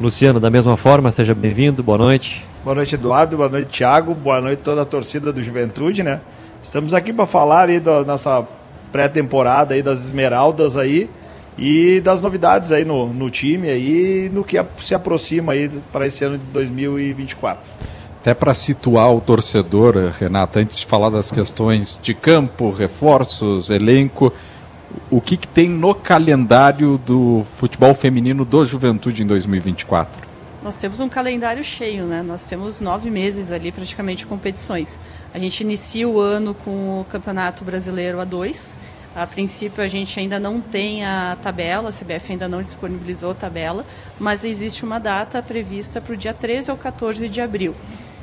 [0.00, 1.82] Luciano, da mesma forma, seja bem-vindo.
[1.82, 2.48] Boa noite.
[2.62, 3.38] Boa noite, Eduardo.
[3.38, 4.14] Boa noite, Thiago.
[4.14, 6.20] Boa noite, toda a torcida do Juventude, né?
[6.62, 8.46] Estamos aqui para falar aí da nossa
[8.92, 11.08] pré-temporada aí das Esmeraldas aí
[11.56, 16.22] e das novidades aí no, no time aí no que se aproxima aí para esse
[16.22, 17.72] ano de 2024.
[18.20, 24.30] Até para situar o torcedor, Renata, antes de falar das questões de campo, reforços, elenco,
[25.10, 30.29] o que, que tem no calendário do futebol feminino do Juventude em 2024?
[30.62, 32.22] Nós temos um calendário cheio, né?
[32.22, 35.00] Nós temos nove meses ali praticamente de competições.
[35.32, 38.74] A gente inicia o ano com o Campeonato Brasileiro A2.
[39.16, 43.34] A princípio a gente ainda não tem a tabela, a CBF ainda não disponibilizou a
[43.34, 43.86] tabela,
[44.18, 47.74] mas existe uma data prevista para o dia 13 ou 14 de abril.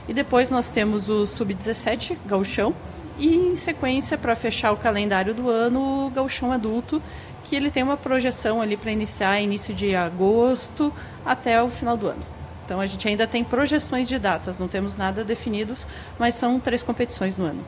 [0.08, 2.74] E depois nós temos o Sub-17, Gauchão,
[3.20, 7.02] e em sequência, para fechar o calendário do ano, o Gauchão Adulto,
[7.48, 10.94] que ele tem uma projeção ali para iniciar início de agosto
[11.26, 12.22] até o final do ano.
[12.66, 15.88] Então a gente ainda tem projeções de datas, não temos nada definidos,
[16.20, 17.62] mas são três competições no ano.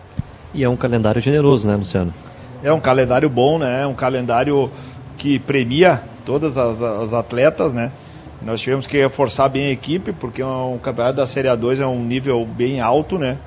[0.54, 2.13] E é um calendário generoso, né, Luciano?
[2.62, 3.84] É um calendário bom, né?
[3.84, 4.70] É um calendário
[5.18, 7.92] que premia todas as, as atletas, né?
[8.42, 11.88] Nós tivemos que reforçar bem a equipe, porque o é campeonato da Série A2 é
[11.88, 13.38] um nível bem alto, né?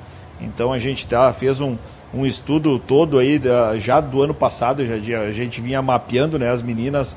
[0.41, 1.77] Então a gente tá, fez um,
[2.15, 6.51] um estudo todo aí, da, já do ano passado, já, a gente vinha mapeando né,
[6.51, 7.17] as meninas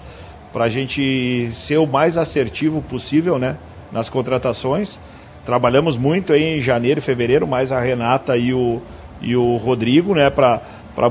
[0.54, 3.58] para a gente ser o mais assertivo possível né,
[3.92, 5.00] nas contratações.
[5.46, 8.82] Trabalhamos muito aí em janeiro e fevereiro, mais a Renata e o,
[9.22, 10.62] e o Rodrigo, né, para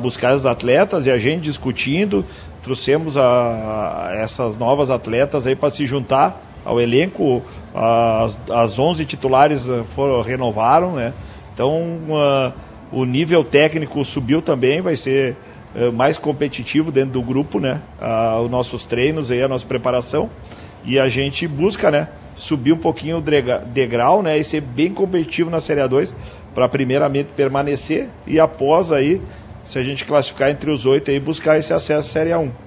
[0.01, 2.25] buscar as atletas e a gente discutindo.
[2.63, 7.43] Trouxemos a, a essas novas atletas aí para se juntar ao elenco.
[7.75, 11.13] As, as 11 titulares eh, foram, renovaram, né?
[11.53, 12.53] Então, uh,
[12.95, 15.37] o nível técnico subiu também, vai ser
[15.75, 17.83] uh, mais competitivo dentro do grupo, né?
[18.43, 20.31] Os nossos treinos aí, a nossa preparação.
[20.85, 22.09] E a gente busca, né?
[22.37, 23.23] Subir um pouquinho o
[23.67, 24.39] degrau, né?
[24.39, 26.15] E ser bem competitivo na Série A2
[26.55, 29.21] para primeiramente permanecer e após aí,
[29.65, 32.64] se a gente classificar entre os oito aí, buscar esse acesso à Série A1.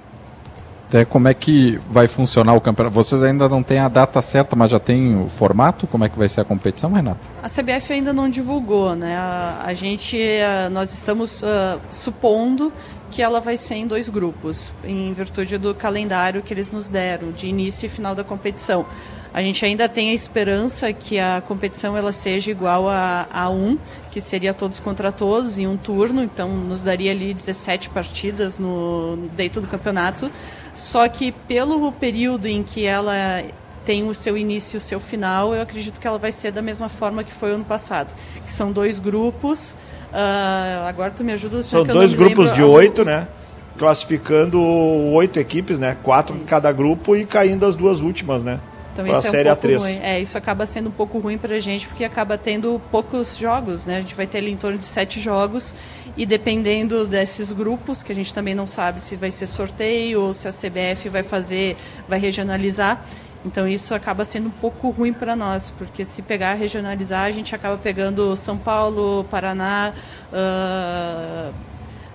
[0.88, 2.96] Até como é que vai funcionar o campeonato?
[2.96, 5.86] Vocês ainda não têm a data certa, mas já tem o formato?
[5.86, 7.20] Como é que vai ser a competição, Renato?
[7.44, 9.18] A CBF ainda não divulgou, né?
[9.18, 12.72] A, a gente, a, nós estamos uh, supondo
[13.12, 17.32] que ela vai ser em dois grupos, em virtude do calendário que eles nos deram,
[17.32, 18.86] de início e final da competição.
[19.34, 23.78] A gente ainda tem a esperança que a competição ela seja igual a, a um,
[24.10, 29.30] que seria todos contra todos em um turno, então nos daria ali 17 partidas no
[29.36, 30.32] dentro do campeonato.
[30.78, 33.44] Só que pelo período em que ela
[33.84, 36.62] tem o seu início e o seu final, eu acredito que ela vai ser da
[36.62, 38.14] mesma forma que foi ano passado,
[38.46, 39.72] que são dois grupos.
[40.12, 41.64] Uh, agora tu me ajuda.
[41.64, 43.28] São dois grupos de oito, né?
[43.76, 45.98] Classificando oito equipes, né?
[46.04, 48.60] Quatro de cada grupo e caindo as duas últimas, né?
[48.98, 49.80] Então pra isso série é um pouco A3.
[49.80, 50.00] ruim.
[50.02, 53.86] É, isso acaba sendo um pouco ruim para a gente, porque acaba tendo poucos jogos,
[53.86, 53.98] né?
[53.98, 55.76] A gente vai ter ali em torno de sete jogos
[56.16, 60.34] e dependendo desses grupos, que a gente também não sabe se vai ser sorteio ou
[60.34, 61.78] se a CBF vai fazer,
[62.10, 63.06] vai regionalizar.
[63.46, 67.54] Então isso acaba sendo um pouco ruim para nós, porque se pegar regionalizar, a gente
[67.54, 69.94] acaba pegando São Paulo, Paraná,
[70.34, 71.54] uh,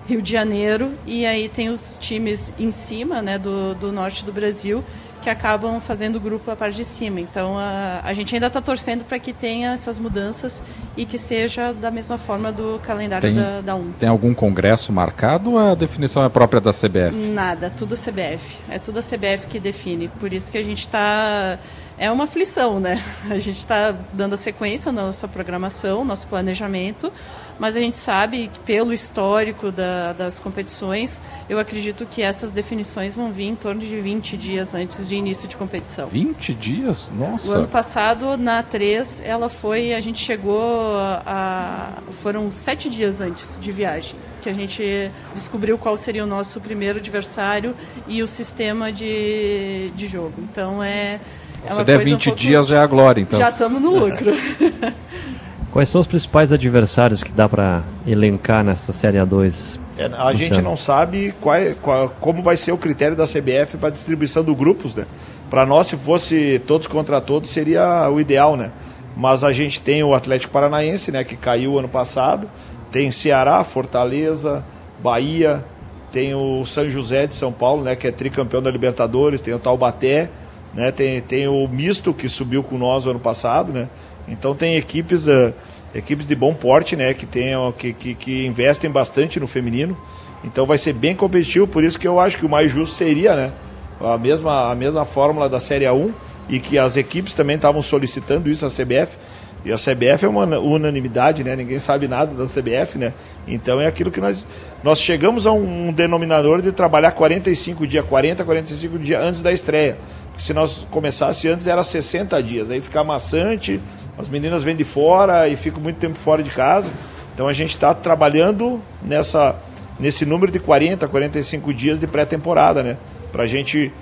[0.07, 4.33] Rio de Janeiro, e aí tem os times em cima né, do, do norte do
[4.33, 4.85] Brasil,
[5.23, 7.21] que acabam fazendo o grupo a parte de cima.
[7.21, 10.63] Então a, a gente ainda está torcendo para que tenha essas mudanças
[10.97, 13.93] e que seja da mesma forma do calendário tem, da, da UM.
[13.93, 17.17] Tem algum congresso marcado ou a definição é própria da CBF?
[17.31, 18.59] Nada, tudo CBF.
[18.69, 20.09] É tudo a CBF que define.
[20.09, 21.59] Por isso que a gente está.
[21.97, 23.01] É uma aflição, né?
[23.31, 27.13] A gente está dando a sequência na nossa programação, nosso planejamento,
[27.63, 33.15] mas a gente sabe que pelo histórico da, das competições, eu acredito que essas definições
[33.15, 36.09] vão vir em torno de 20 dias antes de início de competição.
[36.09, 37.13] 20 dias?
[37.17, 37.53] Nossa!
[37.53, 43.57] O ano passado, na A3, ela foi, a gente chegou a, foram sete dias antes
[43.63, 47.77] de viagem que a gente descobriu qual seria o nosso primeiro adversário
[48.09, 50.35] e o sistema de, de jogo.
[50.39, 51.21] Então é,
[51.65, 52.41] é Se der 20 um pouco...
[52.41, 53.39] dias já é a glória, então.
[53.39, 54.33] Já estamos no lucro.
[55.73, 59.81] Quais são os principais adversários que dá para elencar nessa Série A2?
[59.97, 63.89] É, a gente não sabe qual, qual, como vai ser o critério da CBF para
[63.89, 65.07] distribuição dos grupos, né?
[65.49, 68.71] Para nós, se fosse todos contra todos, seria o ideal, né?
[69.17, 71.25] Mas a gente tem o Atlético Paranaense, né?
[71.25, 72.51] Que caiu ano passado.
[72.91, 74.63] Tem Ceará, Fortaleza,
[75.03, 75.65] Bahia.
[76.11, 77.97] Tem o São José de São Paulo, né?
[77.97, 79.41] Que é tricampeão da Libertadores.
[79.41, 80.29] Tem o Taubaté,
[80.75, 80.93] né?
[80.93, 83.89] Tem, tem o Misto, que subiu com nós ano passado, né?
[84.29, 85.53] Então tem equipes, uh,
[85.95, 89.97] equipes de bom porte, né, que, tenham, que, que, que, investem bastante no feminino.
[90.45, 93.35] Então vai ser bem competitivo, por isso que eu acho que o mais justo seria,
[93.35, 93.53] né,
[94.01, 96.13] a mesma, a mesma fórmula da Série A1
[96.49, 99.17] e que as equipes também estavam solicitando isso à CBF,
[99.65, 101.55] E a CBF é uma unanimidade, né?
[101.55, 103.15] Ninguém sabe nada da CBF, né?
[103.47, 104.45] Então é aquilo que nós
[104.83, 109.97] nós chegamos a um denominador de trabalhar 45 dias, 40, 45 dias antes da estreia.
[110.37, 113.81] Se nós começasse antes era 60 dias, aí fica maçante,
[114.19, 116.93] as meninas vêm de fora e ficam muito tempo fora de casa.
[117.35, 119.57] Então a gente está trabalhando nessa
[119.99, 122.99] nesse número de 40, 45 dias de pré-temporada, né?
[123.31, 123.93] Para a gente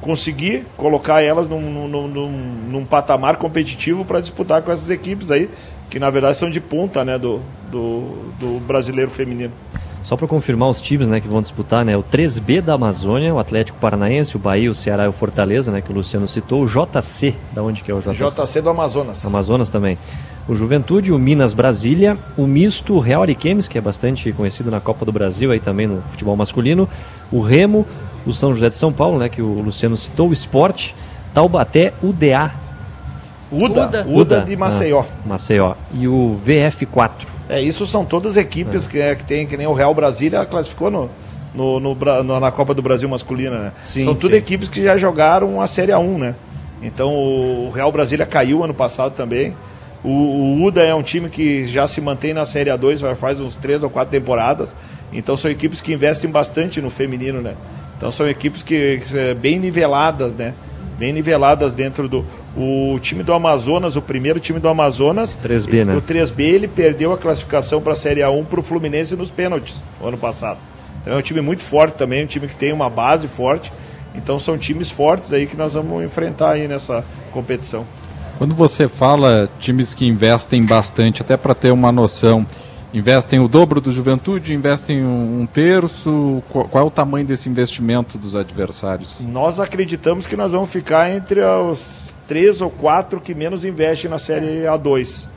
[0.00, 2.30] conseguir colocar elas num, num, num,
[2.70, 5.48] num patamar competitivo para disputar com essas equipes aí,
[5.90, 7.40] que na verdade são de ponta né, do,
[7.70, 9.52] do, do brasileiro feminino.
[10.08, 13.38] Só para confirmar os times né, que vão disputar, né, o 3B da Amazônia, o
[13.38, 16.66] Atlético Paranaense, o Bahia, o Ceará e o Fortaleza, né, que o Luciano citou, o
[16.66, 18.14] JC, da onde que é o JC?
[18.14, 19.26] JC do Amazonas.
[19.26, 19.98] Amazonas também.
[20.48, 24.80] O Juventude, o Minas Brasília, o misto o Real Ariquemes, que é bastante conhecido na
[24.80, 26.88] Copa do Brasil, aí também no futebol masculino,
[27.30, 27.86] o Remo,
[28.24, 30.96] o São José de São Paulo, né, que o Luciano citou, o Esporte,
[31.34, 32.50] Taubaté, UDA.
[33.52, 35.02] Uda, Uda, Uda de Maceió.
[35.02, 35.74] Ah, Maceió.
[35.92, 37.37] E o VF4.
[37.48, 38.90] É, isso são todas equipes é.
[38.90, 41.10] que, é, que tem, que nem o Real Brasília classificou no,
[41.54, 43.72] no, no, na Copa do Brasil masculina, né?
[43.84, 44.38] Sim, são tudo sim.
[44.38, 46.34] equipes que já jogaram a Série A1, né?
[46.82, 49.56] Então o Real Brasília caiu ano passado também.
[50.04, 53.56] O, o UDA é um time que já se mantém na Série A2 faz uns
[53.56, 54.76] três ou quatro temporadas.
[55.12, 57.54] Então são equipes que investem bastante no feminino, né?
[57.96, 60.54] Então são equipes que, que é bem niveladas, né?
[60.98, 62.26] Bem niveladas dentro do.
[62.56, 65.38] O time do Amazonas, o primeiro time do Amazonas.
[65.42, 65.96] 3B, né?
[65.96, 69.80] O 3B ele perdeu a classificação para a Série A1 para o Fluminense nos pênaltis
[70.00, 70.58] no ano passado.
[71.00, 73.72] Então é um time muito forte também, um time que tem uma base forte.
[74.14, 77.86] Então são times fortes aí que nós vamos enfrentar aí nessa competição.
[78.36, 82.46] Quando você fala times que investem bastante, até para ter uma noção,
[82.92, 86.42] investem o dobro do Juventude, investem um terço?
[86.48, 89.14] Qual, qual, é o tamanho desse investimento dos adversários?
[89.20, 94.18] Nós acreditamos que nós vamos ficar entre os três ou quatro que menos investem na
[94.18, 95.28] Série A2.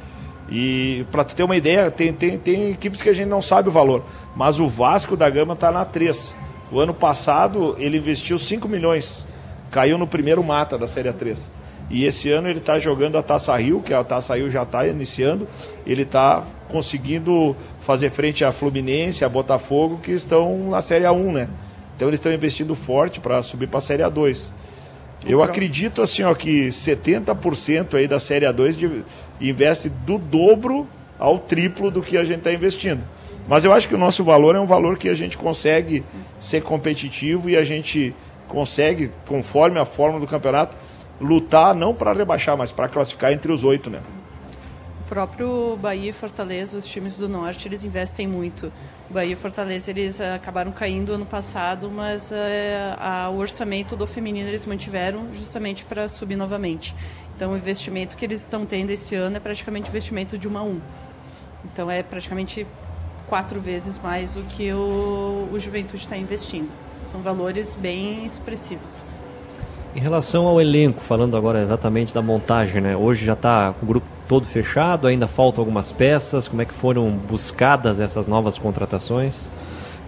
[0.49, 3.69] E para tu ter uma ideia, tem, tem, tem equipes que a gente não sabe
[3.69, 4.03] o valor,
[4.35, 6.35] mas o Vasco da Gama está na 3.
[6.69, 9.25] O ano passado ele investiu 5 milhões,
[9.69, 11.47] caiu no primeiro mata da Série A3.
[11.91, 14.87] E esse ano ele está jogando a Taça Rio, que a Taça Rio já está
[14.87, 15.45] iniciando.
[15.85, 21.49] Ele está conseguindo fazer frente a Fluminense, a Botafogo, que estão na Série A1, né?
[21.95, 24.51] Então eles estão investindo forte para subir para a Série A2.
[25.25, 29.03] Eu acredito assim, ó, que 70% aí da Série A2 de,
[29.39, 30.87] investe do dobro
[31.19, 33.03] ao triplo do que a gente está investindo.
[33.47, 36.03] Mas eu acho que o nosso valor é um valor que a gente consegue
[36.39, 38.15] ser competitivo e a gente
[38.47, 40.75] consegue, conforme a forma do campeonato,
[41.21, 44.01] lutar não para rebaixar, mas para classificar entre os oito, né?
[45.01, 48.71] O próprio Bahia e Fortaleza, os times do Norte, eles investem muito.
[49.09, 52.35] O Bahia e Fortaleza, eles uh, acabaram caindo ano passado, mas uh,
[52.97, 56.95] a, o orçamento do feminino eles mantiveram justamente para subir novamente.
[57.35, 60.63] Então, o investimento que eles estão tendo esse ano é praticamente investimento de uma a
[60.63, 60.79] um.
[61.65, 62.65] Então, é praticamente
[63.27, 66.69] quatro vezes mais do que o, o Juventude está investindo.
[67.03, 69.05] São valores bem expressivos.
[69.93, 72.95] Em relação ao elenco, falando agora exatamente da montagem, né?
[72.95, 76.47] Hoje já está o grupo todo fechado, ainda faltam algumas peças.
[76.47, 79.49] Como é que foram buscadas essas novas contratações?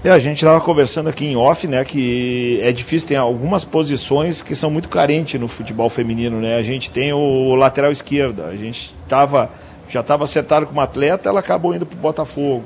[0.02, 4.42] É, a gente estava conversando aqui em off, né, que é difícil, tem algumas posições
[4.42, 6.56] que são muito carentes no futebol feminino, né?
[6.56, 9.50] A gente tem o lateral esquerda, a gente tava,
[9.88, 12.64] já estava acertado com uma atleta, ela acabou indo para o Botafogo.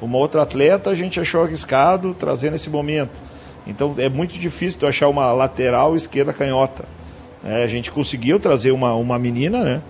[0.00, 3.20] Uma outra atleta a gente achou arriscado trazer nesse momento.
[3.66, 6.84] Então é muito difícil tu achar uma lateral esquerda canhota.
[7.44, 9.82] É, a gente conseguiu trazer uma, uma menina, né?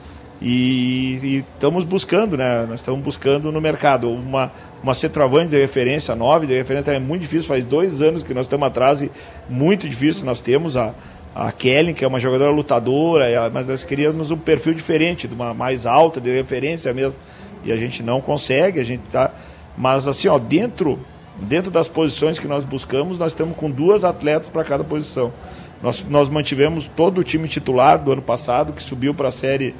[0.42, 2.64] E, estamos buscando, né?
[2.66, 4.50] Nós estamos buscando no mercado uma,
[4.82, 7.48] uma centroavante de referência, nove de referência, é muito difícil.
[7.48, 9.10] Faz dois anos que nós estamos atrás e
[9.48, 10.24] muito difícil.
[10.24, 10.94] Nós temos a,
[11.34, 15.52] a Kelly, que é uma jogadora lutadora, mas nós queríamos um perfil diferente, de uma
[15.52, 17.18] mais alta, de referência mesmo.
[17.62, 19.32] E a gente não consegue, a gente está.
[19.76, 20.98] Mas assim, ó, dentro
[21.40, 25.32] Dentro das posições que nós buscamos, nós estamos com duas atletas para cada posição.
[25.82, 29.74] Nós, nós mantivemos todo o time titular do ano passado, que subiu para a série,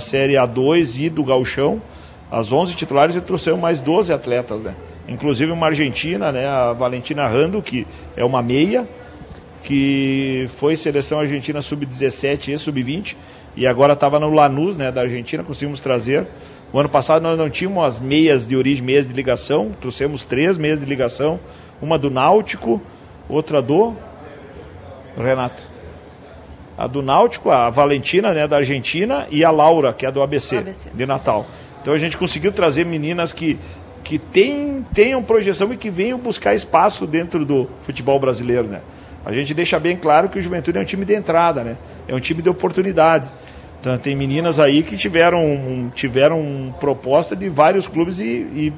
[0.00, 1.80] série A2 e do Galchão.
[2.30, 4.74] As 11 titulares e trouxeram mais 12 atletas, né?
[5.08, 6.46] Inclusive uma argentina, né?
[6.46, 8.86] A Valentina Rando, que é uma meia,
[9.62, 13.16] que foi seleção argentina sub-17 e sub-20,
[13.56, 16.26] e agora estava no Lanús, né, da Argentina, conseguimos trazer.
[16.72, 20.56] O ano passado nós não tínhamos as meias de origem, meias de ligação, trouxemos três
[20.56, 21.40] meias de ligação,
[21.82, 22.80] uma do Náutico,
[23.28, 23.96] outra do
[25.16, 25.66] Renato.
[26.78, 30.58] A do Náutico, a Valentina, né, da Argentina, e a Laura, que é do ABC,
[30.58, 30.90] ABC.
[30.94, 31.44] de Natal.
[31.82, 33.58] Então a gente conseguiu trazer meninas que,
[34.04, 38.80] que tem, tenham projeção e que venham buscar espaço dentro do futebol brasileiro, né?
[39.24, 41.76] A gente deixa bem claro que o Juventude é um time de entrada, né?
[42.08, 43.30] É um time de oportunidade.
[43.80, 48.72] Então, tem meninas aí que tiveram, tiveram proposta de vários clubes e, e,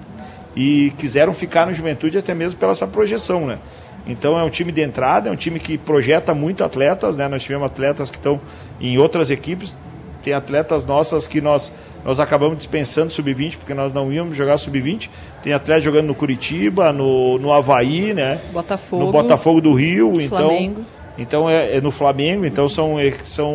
[0.55, 3.59] e quiseram ficar no Juventude até mesmo pela essa projeção, né?
[4.07, 7.29] Então é um time de entrada, é um time que projeta muito atletas, né?
[7.29, 8.41] Nós tivemos atletas que estão
[8.81, 9.77] em outras equipes,
[10.23, 11.73] tem atletas nossas que nós,
[12.05, 15.09] nós acabamos dispensando sub-20 porque nós não íamos jogar sub-20.
[15.43, 18.41] Tem atletas jogando no Curitiba, no, no Havaí, né?
[18.53, 19.07] Botafogo.
[19.07, 20.39] No Botafogo do Rio, então.
[20.39, 20.83] Flamengo.
[21.19, 23.55] Então é, é, no Flamengo, então são, é, são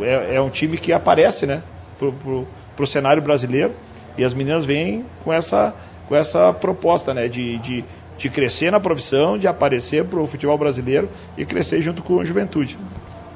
[0.00, 1.62] é, é um time que aparece, né?
[1.98, 2.46] Pro,
[2.76, 3.72] pro cenário brasileiro
[4.18, 5.74] e as meninas vêm com essa
[6.08, 7.28] com essa proposta, né?
[7.28, 7.84] De, de,
[8.16, 12.24] de crescer na profissão, de aparecer para o futebol brasileiro e crescer junto com a
[12.24, 12.78] juventude.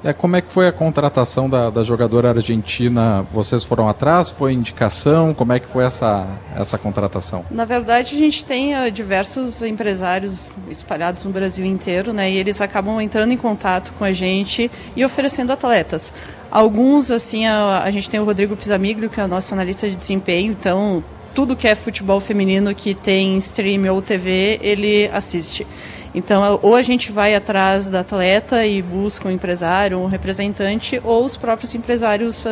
[0.03, 3.27] É, como é que foi a contratação da, da, jogadora argentina?
[3.33, 4.31] Vocês foram atrás?
[4.31, 5.35] Foi indicação?
[5.35, 6.27] Como é que foi essa,
[6.57, 7.45] essa contratação?
[7.51, 12.31] Na verdade, a gente tem uh, diversos empresários espalhados no Brasil inteiro, né?
[12.31, 16.15] E eles acabam entrando em contato com a gente e oferecendo atletas.
[16.51, 19.97] Alguns, assim, a, a gente tem o Rodrigo Pisamiglio, que é o nosso analista de
[19.97, 25.67] desempenho, então tudo que é futebol feminino que tem stream ou TV, ele assiste.
[26.15, 31.25] Então, ou a gente vai atrás da atleta e busca um empresário, um representante, ou
[31.25, 32.49] os próprios empresários uh,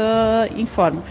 [0.57, 1.03] informam.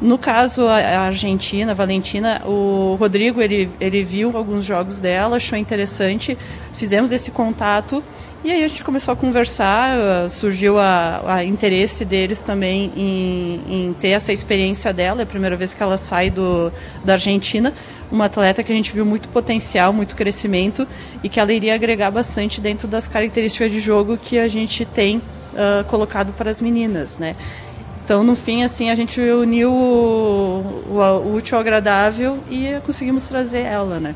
[0.00, 5.58] No caso, a Argentina, a Valentina, o Rodrigo, ele, ele viu alguns jogos dela, achou
[5.58, 6.36] interessante,
[6.74, 8.04] fizemos esse contato
[8.46, 13.60] e aí a gente começou a conversar, uh, surgiu a, a, interesse deles também em,
[13.68, 16.70] em, ter essa experiência dela, é a primeira vez que ela sai do,
[17.04, 17.74] da Argentina,
[18.08, 20.86] uma atleta que a gente viu muito potencial, muito crescimento
[21.24, 25.16] e que ela iria agregar bastante dentro das características de jogo que a gente tem
[25.16, 27.34] uh, colocado para as meninas, né?
[28.04, 33.26] Então, no fim, assim, a gente uniu o, o, o útil ao agradável e conseguimos
[33.26, 34.14] trazer ela, né?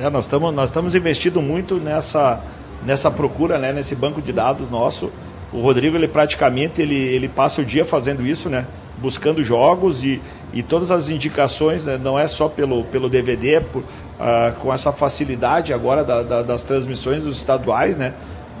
[0.00, 2.40] É, nós estamos nós estamos investindo muito nessa
[2.84, 5.10] nessa procura, né, nesse banco de dados nosso.
[5.52, 8.66] O Rodrigo, ele praticamente ele, ele passa o dia fazendo isso, né?
[8.98, 10.20] Buscando jogos e,
[10.52, 14.72] e todas as indicações, né, não é só pelo, pelo DVD, é por, uh, com
[14.72, 18.14] essa facilidade agora da, da, das transmissões dos estaduais, né?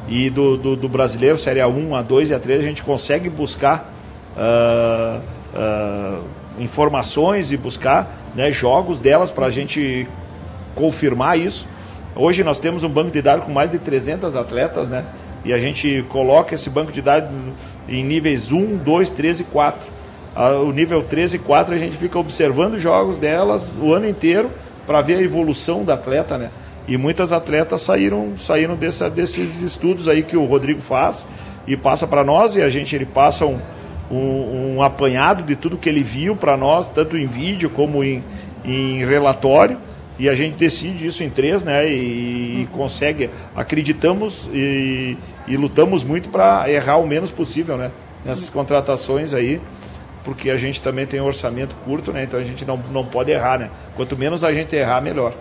[0.08, 3.92] E do, do, do, brasileiro, Série A1, A2 e A3, a gente consegue buscar
[4.34, 5.20] uh,
[5.54, 6.24] uh,
[6.58, 10.08] informações e buscar né, jogos delas para a gente
[10.74, 11.66] confirmar isso.
[12.20, 15.04] Hoje nós temos um banco de dados com mais de 300 atletas, né?
[15.44, 17.30] E a gente coloca esse banco de dados
[17.88, 19.88] em níveis 1, 2, 3 e 4.
[20.66, 24.50] O nível 3 e 4 a gente fica observando os jogos delas o ano inteiro
[24.84, 26.50] para ver a evolução da atleta, né?
[26.88, 31.24] E muitas atletas saíram, saíram desse, desses estudos aí que o Rodrigo faz
[31.68, 33.60] e passa para nós e a gente ele passa um,
[34.10, 38.24] um, um apanhado de tudo que ele viu para nós, tanto em vídeo como em,
[38.64, 39.78] em relatório
[40.18, 41.88] e a gente decide isso em três, né?
[41.88, 45.16] E, e consegue, acreditamos e,
[45.46, 47.92] e lutamos muito para errar o menos possível, né?
[48.24, 49.60] Nessas contratações aí,
[50.24, 52.24] porque a gente também tem um orçamento curto, né?
[52.24, 53.70] Então a gente não, não pode errar, né?
[53.94, 55.34] Quanto menos a gente errar, melhor.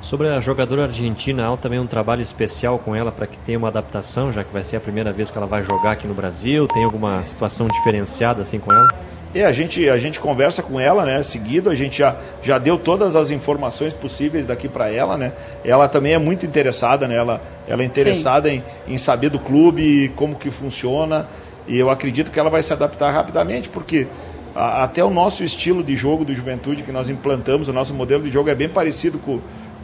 [0.00, 3.68] Sobre a jogadora argentina, há também um trabalho especial com ela para que tenha uma
[3.68, 6.66] adaptação, já que vai ser a primeira vez que ela vai jogar aqui no Brasil.
[6.68, 8.88] Tem alguma situação diferenciada assim com ela?
[9.32, 11.22] É, a gente, a gente conversa com ela, né?
[11.22, 15.32] Seguido, a gente já, já deu todas as informações possíveis daqui para ela, né?
[15.64, 17.16] Ela também é muito interessada, né?
[17.16, 21.28] Ela, ela é interessada em, em saber do clube, como que funciona.
[21.68, 24.08] E eu acredito que ela vai se adaptar rapidamente, porque
[24.52, 28.24] a, até o nosso estilo de jogo do Juventude que nós implantamos, o nosso modelo
[28.24, 29.38] de jogo é bem parecido com,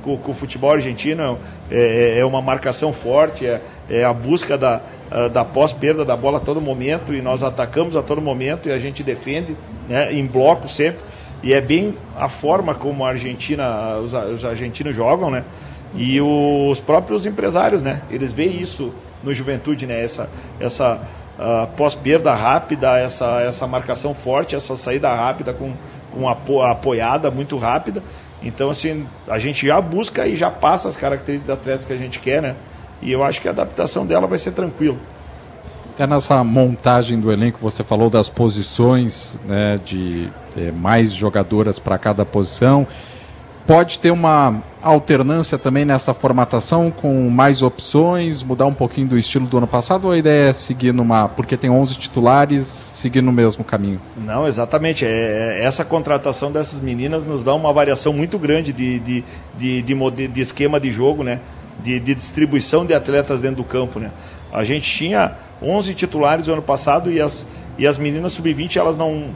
[0.06, 1.38] com, com o futebol argentino.
[1.68, 4.80] É, é, é uma marcação forte, é, é a busca da,
[5.32, 8.78] da pós-perda da bola a todo momento e nós atacamos a todo momento e a
[8.78, 9.56] gente defende
[9.88, 11.04] né, em bloco sempre.
[11.42, 15.44] E é bem a forma como a Argentina, os, os argentinos jogam, né?
[15.94, 18.02] E os próprios empresários, né?
[18.10, 18.92] Eles veem isso
[19.22, 20.02] no Juventude, né?
[20.02, 20.28] Essa,
[20.58, 21.00] essa
[21.38, 25.74] uh, pós-perda rápida, essa, essa marcação forte, essa saída rápida com,
[26.10, 28.02] com apo, apoiada muito rápida.
[28.42, 31.96] Então, assim, a gente já busca e já passa as características de atletas que a
[31.96, 32.56] gente quer, né?
[33.00, 34.96] E eu acho que a adaptação dela vai ser tranquila.
[35.94, 41.96] Até nessa montagem do elenco, você falou das posições, né, de é, mais jogadoras para
[41.96, 42.86] cada posição.
[43.66, 49.46] Pode ter uma alternância também nessa formatação, com mais opções, mudar um pouquinho do estilo
[49.46, 51.28] do ano passado, ou a ideia é seguir numa.
[51.28, 54.00] Porque tem 11 titulares, seguir no mesmo caminho?
[54.16, 55.04] Não, exatamente.
[55.04, 59.24] É, é essa contratação dessas meninas nos dá uma variação muito grande de, de,
[59.58, 61.40] de, de, de esquema de jogo, né?
[61.82, 63.98] de, de distribuição de atletas dentro do campo.
[63.98, 64.10] Né?
[64.52, 67.46] A gente tinha 11 titulares no ano passado e as,
[67.78, 69.28] e as meninas sub-20 elas não,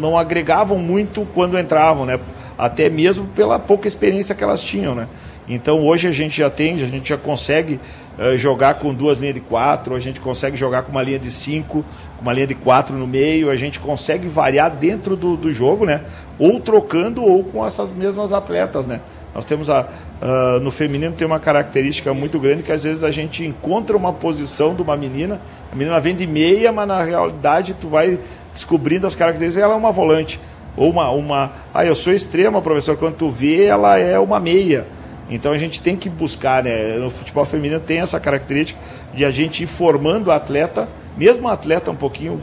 [0.00, 2.18] não agregavam muito quando entravam, né?
[2.58, 4.94] Até mesmo pela pouca experiência que elas tinham.
[4.94, 5.06] Né?
[5.48, 7.80] Então hoje a gente já tem, a gente já consegue
[8.18, 11.30] uh, jogar com duas linhas de quatro, a gente consegue jogar com uma linha de
[11.30, 11.84] cinco,
[12.16, 15.84] com uma linha de quatro no meio, a gente consegue variar dentro do, do jogo,
[15.84, 16.02] né?
[16.38, 19.00] Ou trocando ou com essas mesmas atletas, né?
[19.34, 23.10] Nós temos a, uh, no feminino tem uma característica muito grande que às vezes a
[23.10, 25.40] gente encontra uma posição de uma menina,
[25.70, 28.18] a menina vem de meia, mas na realidade tu vai
[28.52, 30.40] descobrindo as características, ela é uma volante
[30.76, 34.86] ou uma, uma ah, eu sou extrema, professor, quando tu vê, ela é uma meia.
[35.28, 36.98] Então a gente tem que buscar, né?
[36.98, 38.78] No futebol feminino tem essa característica
[39.12, 42.40] de a gente ir formando atleta, mesmo atleta um pouquinho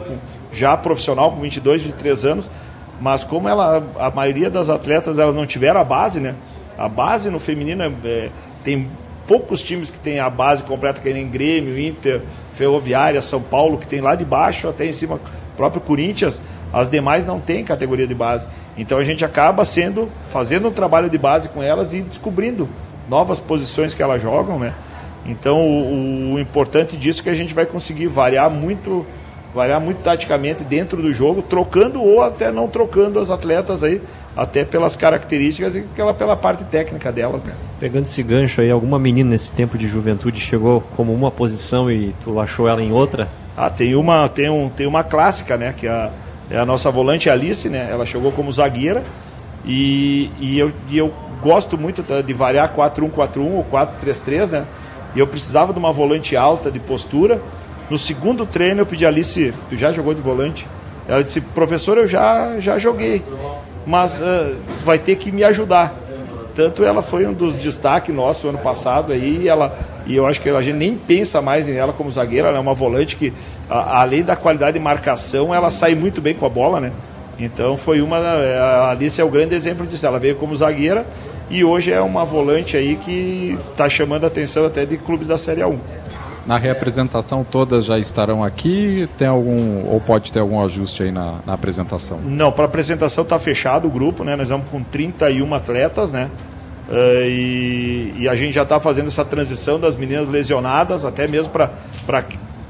[0.51, 2.51] já profissional, com 22, 23 anos,
[2.99, 6.35] mas como ela, a maioria das atletas elas não tiveram a base, né?
[6.77, 8.29] A base no feminino é, é
[8.63, 8.89] tem
[9.27, 12.21] poucos times que tem a base completa, que nem Grêmio, Inter,
[12.53, 15.19] Ferroviária, São Paulo, que tem lá de baixo até em cima,
[15.55, 16.41] próprio Corinthians.
[16.73, 18.47] As demais não têm categoria de base.
[18.75, 22.67] Então a gente acaba sendo, fazendo um trabalho de base com elas e descobrindo
[23.07, 24.73] novas posições que elas jogam, né?
[25.23, 29.05] Então o, o importante disso é que a gente vai conseguir variar muito,
[29.53, 34.01] variar muito taticamente dentro do jogo, trocando ou até não trocando as atletas aí,
[34.35, 37.53] até pelas características e pela, pela parte técnica delas, né?
[37.79, 42.13] Pegando esse gancho aí, alguma menina nesse tempo de juventude chegou como uma posição e
[42.23, 43.29] tu achou ela em outra?
[43.55, 45.71] Ah, tem uma, tem um, tem uma clássica, né?
[45.77, 46.11] Que é a
[46.49, 47.87] é a nossa volante Alice, né?
[47.89, 49.03] Ela chegou como zagueira
[49.65, 54.65] e, e, eu, e eu gosto muito de variar 4-1-4-1 ou 4-3-3, né?
[55.15, 57.41] E eu precisava de uma volante alta de postura.
[57.89, 60.67] No segundo treino eu pedi a Alice, tu já jogou de volante?
[61.07, 63.23] Ela disse, professor, eu já, já joguei,
[63.85, 65.93] mas uh, vai ter que me ajudar.
[66.55, 70.49] Tanto ela foi um dos destaques nosso ano passado aí, ela e eu acho que
[70.49, 73.33] a gente nem pensa mais em ela como zagueira, ela é uma volante que,
[73.69, 76.91] a, além da qualidade de marcação, ela sai muito bem com a bola, né?
[77.39, 78.17] Então foi uma.
[78.17, 80.05] A Alice é o grande exemplo disso.
[80.05, 81.05] Ela veio como zagueira
[81.49, 85.37] e hoje é uma volante aí que está chamando a atenção até de clubes da
[85.37, 85.77] Série A1.
[86.45, 89.07] Na reapresentação todas já estarão aqui?
[89.17, 92.19] Tem algum ou pode ter algum ajuste aí na, na apresentação?
[92.19, 94.35] Não, para apresentação está fechado o grupo, né?
[94.35, 96.29] Nós vamos com 31 atletas, né?
[96.89, 101.51] Uh, e, e, a gente já está fazendo essa transição das meninas lesionadas, até mesmo
[101.51, 102.25] para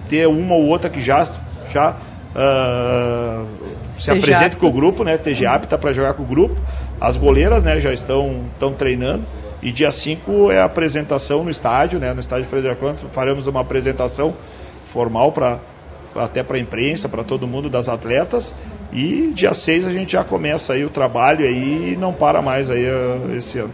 [0.08, 1.28] ter uma ou outra que já,
[1.72, 1.98] já
[2.36, 3.48] uh,
[3.94, 5.18] se apresente com o grupo, né?
[5.18, 6.62] TG apta para jogar com o grupo.
[7.02, 9.24] As goleiras né, já estão, estão treinando.
[9.62, 12.14] E dia 5 é a apresentação no estádio, né?
[12.14, 14.36] No estádio Frederico faremos uma apresentação
[14.84, 15.60] formal para
[16.16, 18.54] até para a imprensa, para todo mundo das atletas.
[18.92, 22.70] E dia 6 a gente já começa aí o trabalho aí e não para mais
[22.70, 23.74] aí uh, esse ano.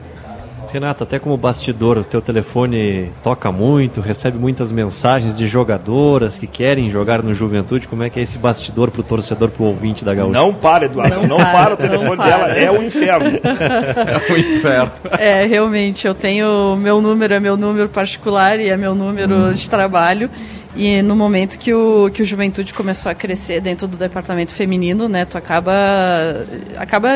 [0.72, 6.45] Renata, até como bastidor, o teu telefone toca muito, recebe muitas mensagens de jogadoras que
[6.45, 7.88] querem jogar no Juventude.
[7.88, 10.32] Como é que é esse bastidor para o torcedor, para o ouvinte da Gaúcha?
[10.32, 11.15] Não para, Eduardo.
[11.15, 12.51] Não, não para, para, o telefone dela.
[12.51, 13.30] É o inferno.
[13.41, 14.91] é o inferno.
[15.17, 16.76] É, realmente, eu tenho...
[16.76, 19.51] Meu número é meu número particular e é meu número hum.
[19.51, 20.30] de trabalho.
[20.76, 25.09] E no momento que o, que o Juventude começou a crescer dentro do departamento feminino,
[25.09, 25.74] né, tu acaba,
[26.78, 27.09] acaba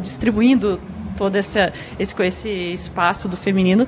[0.00, 0.80] distribuindo
[1.18, 1.58] todo esse,
[1.98, 3.86] esse, esse espaço do feminino.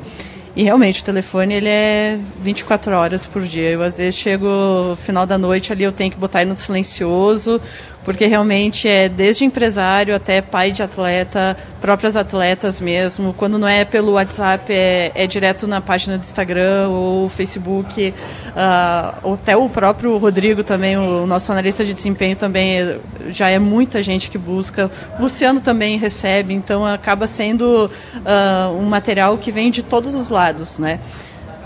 [0.56, 3.70] E realmente o telefone ele é 24 horas por dia.
[3.70, 4.48] Eu às vezes chego
[4.96, 7.60] final da noite ali, eu tenho que botar ele no silencioso,
[8.04, 13.34] porque realmente é desde empresário até pai de atleta, próprias atletas mesmo.
[13.34, 18.14] Quando não é pelo WhatsApp, é, é direto na página do Instagram ou Facebook.
[18.50, 22.98] Uh, até o próprio Rodrigo também, o nosso analista de desempenho também
[23.28, 24.90] já é muita gente que busca.
[25.18, 30.30] O Luciano também recebe, então acaba sendo uh, um material que vem de todos os
[30.30, 31.00] lados, né?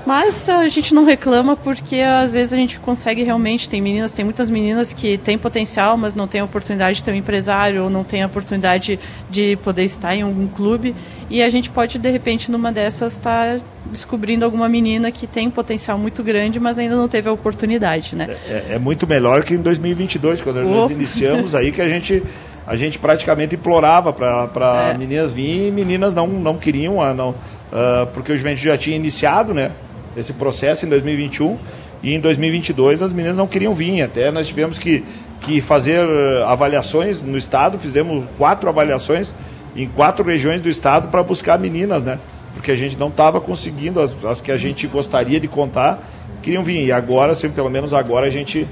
[0.07, 3.69] Mas a gente não reclama porque às vezes a gente consegue realmente.
[3.69, 7.13] Tem meninas, tem muitas meninas que têm potencial, mas não têm a oportunidade de ter
[7.13, 8.99] um empresário ou não têm a oportunidade
[9.31, 10.95] de poder estar em algum clube.
[11.31, 15.49] E a gente pode, de repente, numa dessas, estar tá descobrindo alguma menina que tem
[15.49, 18.37] um potencial muito grande, mas ainda não teve a oportunidade, né?
[18.47, 20.65] É, é muito melhor que em 2022, quando oh.
[20.65, 22.23] nós iniciamos aí, que a gente
[22.67, 24.99] a gente praticamente implorava para é.
[24.99, 28.97] meninas vir e meninas não, não queriam, ah, não, uh, porque o Juventude já tinha
[28.97, 29.71] iniciado, né?
[30.17, 31.59] Esse processo em 2021
[32.03, 34.03] e em 2022 as meninas não queriam vir.
[34.03, 35.05] Até nós tivemos que,
[35.41, 39.35] que fazer eh, avaliações no estado, fizemos quatro avaliações
[39.77, 42.19] em quatro regiões do estado para buscar meninas, né?
[42.53, 46.01] Porque a gente não estava conseguindo, as, as que a gente gostaria de contar,
[46.41, 46.85] queriam vir.
[46.85, 48.69] E agora, sempre, pelo menos agora, a gente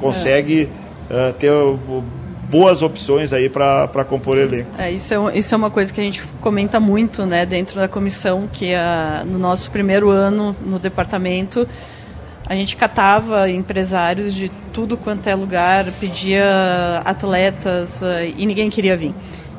[0.00, 0.68] consegue
[1.10, 1.30] é.
[1.30, 1.50] uh, ter
[2.54, 4.70] boas opções aí para compor elenco.
[4.78, 7.88] É, isso, é, isso é uma coisa que a gente comenta muito né, dentro da
[7.88, 11.66] comissão, que a, no nosso primeiro ano no departamento,
[12.46, 18.96] a gente catava empresários de tudo quanto é lugar, pedia atletas uh, e ninguém queria
[18.96, 19.12] vir.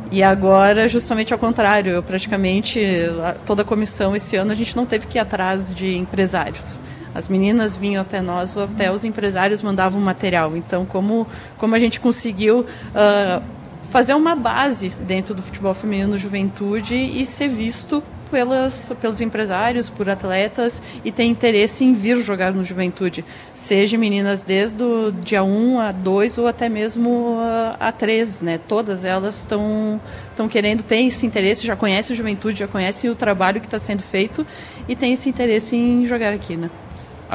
[0.10, 2.80] E agora, justamente ao contrário, praticamente,
[3.24, 6.80] a- toda a comissão esse ano, a gente não teve que ir atrás de empresários.
[7.16, 10.55] As meninas vinham até nós, até os empresários mandavam material.
[10.57, 11.26] Então, como,
[11.57, 13.41] como a gente conseguiu ah,
[13.89, 20.09] fazer uma base dentro do futebol feminino juventude e ser visto pelas, pelos empresários, por
[20.09, 23.24] atletas e ter interesse em vir jogar no juventude.
[23.53, 28.59] Seja meninas desde o dia 1 a 2 ou até mesmo a, a 3, né?
[28.68, 30.01] Todas elas estão
[30.32, 33.80] estão querendo, têm esse interesse, já conhecem o juventude, já conhecem o trabalho que está
[33.80, 34.45] sendo feito
[34.86, 36.70] e têm esse interesse em jogar aqui, né?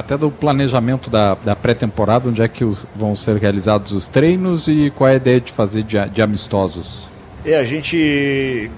[0.01, 4.67] Até do planejamento da, da pré-temporada, onde é que os- vão ser realizados os treinos
[4.67, 7.07] e qual é a ideia de fazer de, de amistosos?
[7.45, 8.71] É, a gente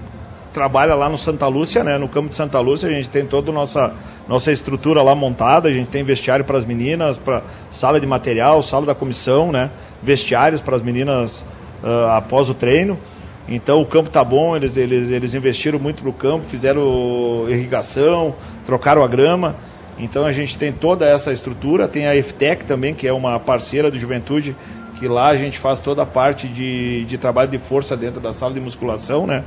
[0.51, 1.97] trabalha lá no Santa Lúcia, né?
[1.97, 3.93] No campo de Santa Lúcia, a gente tem toda a nossa,
[4.27, 8.61] nossa estrutura lá montada, a gente tem vestiário para as meninas, para sala de material,
[8.61, 9.71] sala da comissão, né?
[10.01, 11.45] Vestiários para as meninas
[11.81, 12.99] ah, após o treino.
[13.47, 19.03] Então o campo tá bom, eles, eles, eles investiram muito no campo, fizeram irrigação, trocaram
[19.05, 19.55] a grama.
[19.97, 23.91] Então a gente tem toda essa estrutura, tem a FTEC também, que é uma parceira
[23.91, 24.55] do Juventude,
[24.99, 28.33] que lá a gente faz toda a parte de, de trabalho de força dentro da
[28.33, 29.43] sala de musculação, né?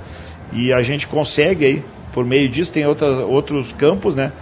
[0.53, 4.33] E a gente consegue aí, por meio disso, tem outras, outros campos, né?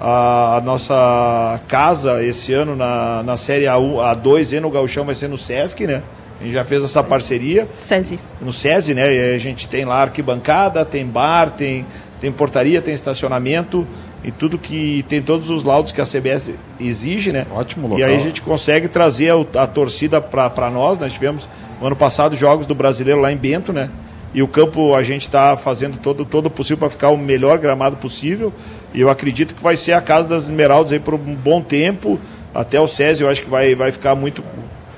[0.00, 5.14] A, a nossa casa esse ano na, na série A1, A2 e no Gauchão vai
[5.14, 6.02] ser no Sesc, né?
[6.40, 7.68] A gente já fez essa parceria.
[7.78, 8.18] SESI.
[8.40, 9.32] No SESI, né?
[9.34, 11.86] A gente tem lá arquibancada, tem bar, tem,
[12.20, 13.86] tem portaria, tem estacionamento
[14.24, 16.50] e tudo que tem todos os laudos que a CBS
[16.80, 17.46] exige, né?
[17.50, 18.06] Ótimo E local.
[18.06, 20.98] aí a gente consegue trazer a, a torcida para nós.
[20.98, 21.48] Nós tivemos
[21.80, 23.90] no ano passado jogos do brasileiro lá em Bento, né?
[24.34, 27.58] E o campo a gente está fazendo todo, todo o possível para ficar o melhor
[27.58, 28.52] gramado possível.
[28.94, 32.18] E eu acredito que vai ser a Casa das Esmeraldas aí por um bom tempo.
[32.54, 34.42] Até o SESI eu acho que vai, vai ficar muito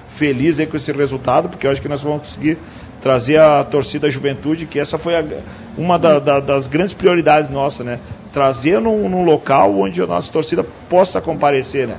[0.09, 2.59] feliz aí com esse resultado, porque eu acho que nós vamos conseguir
[3.01, 5.25] trazer a torcida juventude, que essa foi a-
[5.77, 7.99] uma da- da- das grandes prioridades nossas, né?
[8.35, 11.97] Trazer num, num local onde a nossa torcida possa comparecer, né?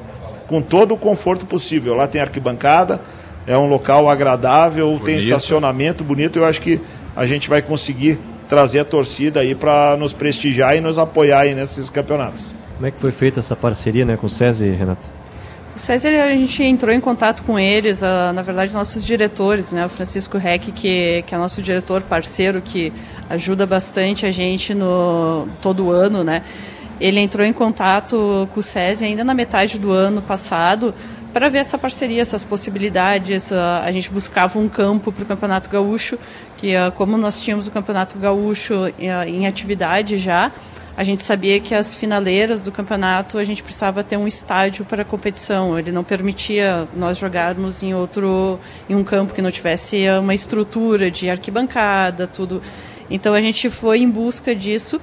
[0.48, 1.96] Com todo o conforto possível.
[1.96, 3.02] Lá tem arquibancada,
[3.48, 5.26] é um local agradável, tem Bonito.
[5.26, 6.38] estacionamento bonito.
[6.38, 6.80] Eu acho que
[7.16, 11.56] a gente vai conseguir trazer a torcida aí para nos prestigiar e nos apoiar aí
[11.56, 12.54] nesses campeonatos.
[12.76, 15.26] Como é que foi feita essa parceria né, com o SESI, Renata?
[15.76, 19.86] O César, a gente entrou em contato com eles, ah, na verdade, nossos diretores, né?
[19.86, 22.94] O Francisco Reck, que, que é nosso diretor parceiro, que
[23.30, 26.44] ajuda bastante a gente no todo ano, né?
[27.00, 30.94] Ele entrou em contato com o SESI ainda na metade do ano passado
[31.34, 33.52] para ver essa parceria, essas possibilidades.
[33.52, 36.18] A gente buscava um campo para o Campeonato Gaúcho,
[36.56, 40.54] que ah, como nós tínhamos o Campeonato Gaúcho ah, em atividade já,
[40.96, 45.02] a gente sabia que as finaleiras do campeonato a gente precisava ter um estádio para
[45.02, 45.78] a competição.
[45.78, 48.58] Ele não permitia nós jogarmos em outro,
[48.90, 52.62] em um campo que não tivesse uma estrutura de arquibancada, tudo.
[53.10, 55.00] Então a gente foi em busca disso.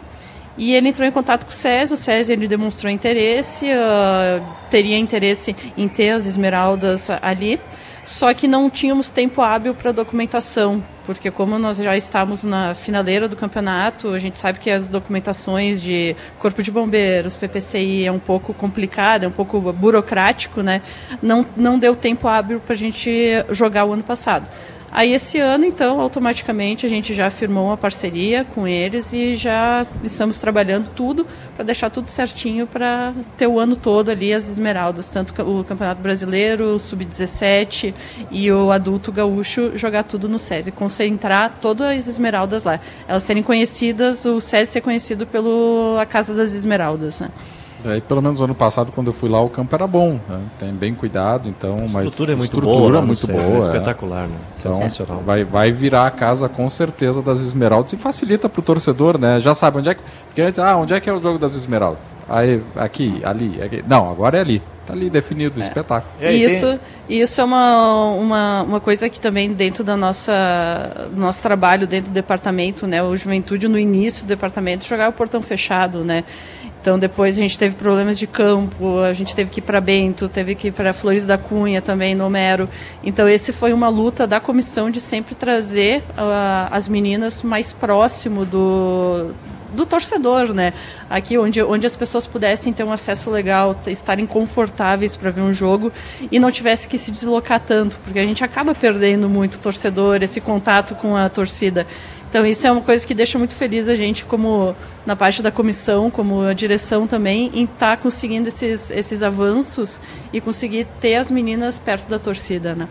[0.57, 4.99] E ele entrou em contato com o César, o César ele demonstrou interesse, ah, teria
[4.99, 7.59] interesse em ter as esmeraldas ali,
[8.05, 13.29] só que não tínhamos tempo hábil para documentação, porque como nós já estávamos na finaleira
[13.29, 18.19] do campeonato, a gente sabe que as documentações de Corpo de Bombeiros, PPCI é um
[18.19, 20.83] pouco complicado, é um pouco burocrático, né?
[21.23, 23.11] Não, não deu tempo hábil para a gente
[23.51, 24.51] jogar o ano passado.
[24.95, 29.87] Aí esse ano, então, automaticamente a gente já firmou uma parceria com eles e já
[30.05, 31.27] estamos trabalhando tudo
[31.57, 36.03] para deixar tudo certinho para ter o ano todo ali as esmeraldas, tanto o Campeonato
[36.03, 37.95] Brasileiro, o Sub-17
[38.31, 42.79] e o adulto gaúcho jogar tudo no SESI, concentrar todas as esmeraldas lá.
[43.09, 47.31] Elas serem conhecidas, o SESI ser conhecido pelo a Casa das Esmeraldas, né?
[47.85, 50.41] Aí, pelo menos ano passado, quando eu fui lá, o campo era bom, né?
[50.59, 51.77] tem bem cuidado, então.
[51.77, 54.37] A mas estrutura é muito estrutura boa lá no muito SESI, é boa, espetacular, né?
[54.59, 55.23] Então, Sensacional.
[55.25, 59.41] Vai, vai virar a casa com certeza das Esmeraldas e facilita para o torcedor, né?
[59.41, 60.03] Já sabe onde é que.
[60.27, 62.05] Porque antes, ah, onde é que é o jogo das Esmeraldas?
[62.29, 63.85] Aí, aqui, ali, aqui.
[63.87, 64.63] Não, agora é ali.
[64.87, 66.13] Tá ali definido, espetáculo.
[66.21, 66.79] Isso,
[67.09, 72.11] isso é uma, uma, uma coisa que também dentro da nossa do nosso trabalho dentro
[72.11, 76.25] do departamento, né, o Juventude no início do departamento jogava o portão fechado, né?
[76.83, 80.29] Então depois a gente teve problemas de campo, a gente teve que ir para Bento,
[80.29, 82.69] teve que ir para Flores da Cunha também, no Homero.
[83.05, 88.45] Então esse foi uma luta da comissão de sempre trazer ah, as meninas mais próximo
[88.45, 89.33] do
[89.73, 90.73] do torcedor, né?
[91.09, 95.53] Aqui onde, onde as pessoas pudessem ter um acesso legal, estarem confortáveis para ver um
[95.53, 95.91] jogo
[96.31, 100.23] e não tivesse que se deslocar tanto, porque a gente acaba perdendo muito o torcedor,
[100.23, 101.87] esse contato com a torcida.
[102.33, 104.75] Então isso é uma coisa que deixa muito feliz a gente, como
[105.05, 110.01] na parte da comissão, como a direção também, em estar conseguindo esses, esses avanços
[110.33, 112.89] e conseguir ter as meninas perto da torcida, né?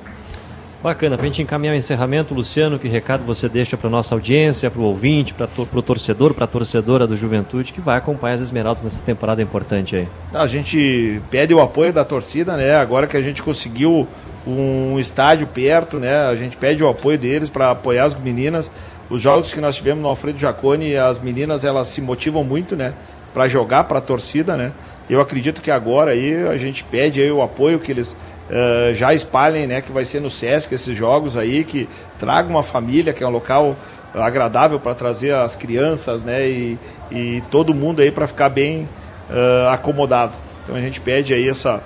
[0.84, 4.70] Bacana, para a gente encaminhar o encerramento, Luciano, que recado você deixa para nossa audiência,
[4.70, 8.42] para o ouvinte, para o torcedor, para a torcedora do Juventude que vai acompanhar as
[8.42, 10.08] Esmeraldas nessa temporada importante aí?
[10.32, 12.76] A gente pede o apoio da torcida, né?
[12.76, 14.08] Agora que a gente conseguiu
[14.46, 16.26] um estádio perto, né?
[16.26, 18.72] A gente pede o apoio deles para apoiar as meninas.
[19.12, 22.94] Os jogos que nós tivemos no Alfredo Jaconi, as meninas elas se motivam muito, né?
[23.34, 24.72] Para jogar para a torcida, né?
[25.10, 28.16] Eu acredito que agora aí a gente pede aí o apoio que eles
[28.50, 32.64] uh, já espalhem, né, que vai ser no Sesc esses jogos aí, que traga uma
[32.64, 33.76] família, que é um local
[34.14, 36.80] agradável para trazer as crianças, né, e,
[37.12, 38.88] e todo mundo aí para ficar bem
[39.30, 40.38] uh, acomodado.
[40.64, 41.84] Então a gente pede aí essa,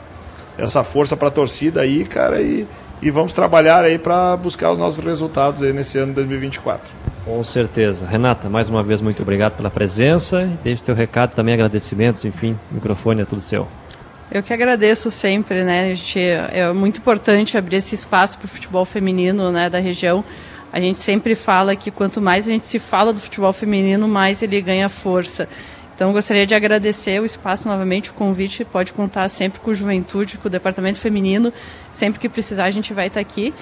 [0.59, 2.67] essa força para a torcida aí, cara, e,
[3.01, 7.04] e vamos trabalhar aí para buscar os nossos resultados aí nesse ano de 2024.
[7.26, 8.05] Com certeza.
[8.05, 10.47] Renata, mais uma vez muito obrigado pela presença.
[10.63, 13.67] Deixe teu recado também, agradecimentos, enfim, o microfone é tudo seu.
[14.30, 15.91] Eu que agradeço sempre, né?
[15.91, 20.23] A gente, é muito importante abrir esse espaço para o futebol feminino né, da região.
[20.71, 24.43] A gente sempre fala que quanto mais a gente se fala do futebol feminino, mais
[24.43, 25.49] ele ganha força.
[25.95, 28.65] Então, gostaria de agradecer o espaço novamente, o convite.
[28.65, 31.51] Pode contar sempre com o Juventude, com o Departamento Feminino.
[31.91, 33.53] Sempre que precisar, a gente vai estar aqui.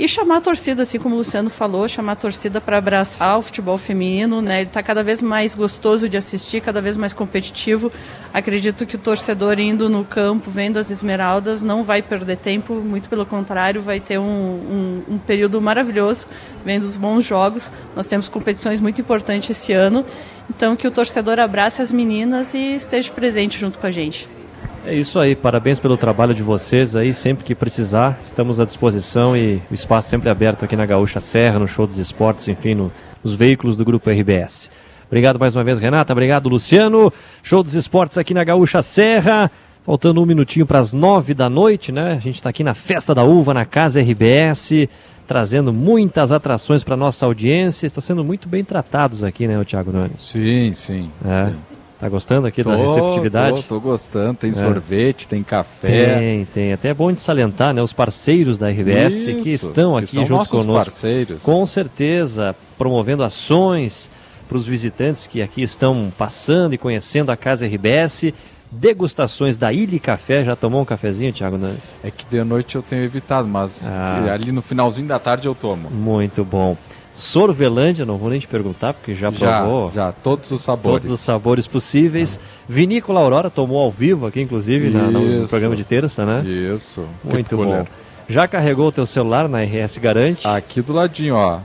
[0.00, 3.42] E chamar a torcida, assim como o Luciano falou, chamar a torcida para abraçar o
[3.42, 4.60] futebol feminino, né?
[4.62, 7.92] Ele está cada vez mais gostoso de assistir, cada vez mais competitivo.
[8.32, 13.10] Acredito que o torcedor indo no campo, vendo as esmeraldas, não vai perder tempo, muito
[13.10, 16.26] pelo contrário, vai ter um, um, um período maravilhoso
[16.64, 17.70] vendo os bons jogos.
[17.94, 20.02] Nós temos competições muito importantes esse ano,
[20.48, 24.39] então que o torcedor abrace as meninas e esteja presente junto com a gente.
[24.84, 29.36] É isso aí, parabéns pelo trabalho de vocês aí, sempre que precisar, estamos à disposição
[29.36, 32.90] e o espaço sempre aberto aqui na Gaúcha Serra, no Show dos Esportes, enfim, no,
[33.22, 34.70] nos veículos do Grupo RBS.
[35.06, 37.12] Obrigado mais uma vez, Renata, obrigado, Luciano.
[37.42, 39.50] Show dos Esportes aqui na Gaúcha Serra,
[39.84, 42.12] faltando um minutinho para as nove da noite, né?
[42.12, 44.88] A gente está aqui na Festa da Uva, na Casa RBS,
[45.26, 49.92] trazendo muitas atrações para nossa audiência, está sendo muito bem tratados aqui, né, o Thiago
[49.92, 50.20] Nunes?
[50.20, 51.50] Sim, sim, é.
[51.50, 51.69] sim.
[52.00, 53.62] Tá gostando aqui tô, da receptividade?
[53.64, 54.34] Tô, tô gostando.
[54.38, 54.54] Tem é.
[54.54, 56.14] sorvete, tem café.
[56.18, 56.72] Tem, tem.
[56.72, 57.82] Até é bom de salientar, né?
[57.82, 60.84] Os parceiros da RBS Isso, que estão que aqui são junto nossos conosco.
[60.90, 61.42] parceiros.
[61.42, 64.10] Com certeza, promovendo ações
[64.48, 68.32] para os visitantes que aqui estão passando e conhecendo a Casa RBS.
[68.72, 70.44] Degustações da Ilha Café.
[70.44, 71.96] Já tomou um cafezinho, Thiago Nunes?
[72.04, 74.32] É que de noite eu tenho evitado, mas Ah.
[74.32, 75.90] ali no finalzinho da tarde eu tomo.
[75.90, 76.76] Muito bom.
[77.20, 79.92] Sorvelândia, não vou nem te perguntar, porque já Já, provou.
[79.92, 81.02] já, todos os sabores.
[81.02, 82.40] Todos os sabores possíveis.
[82.68, 86.42] Vinícola Aurora tomou ao vivo aqui, inclusive, na- no, programa de terça, né?
[86.48, 87.04] Isso.
[87.22, 87.86] Muito bom.
[88.28, 90.46] Já carregou o teu celular na RS Garante?
[90.46, 91.60] Aqui do ladinho, ó.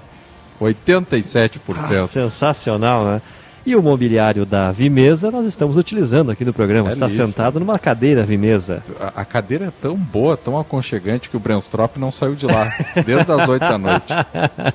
[0.59, 2.03] 87%.
[2.03, 3.21] Ah, sensacional, né?
[3.65, 6.89] E o mobiliário da Vimesa nós estamos utilizando aqui no programa.
[6.89, 7.25] É Está mesmo.
[7.25, 8.83] sentado numa cadeira Vimesa.
[8.99, 12.71] A, a cadeira é tão boa, tão aconchegante que o Brenstrop não saiu de lá
[13.03, 14.13] desde as 8 da noite.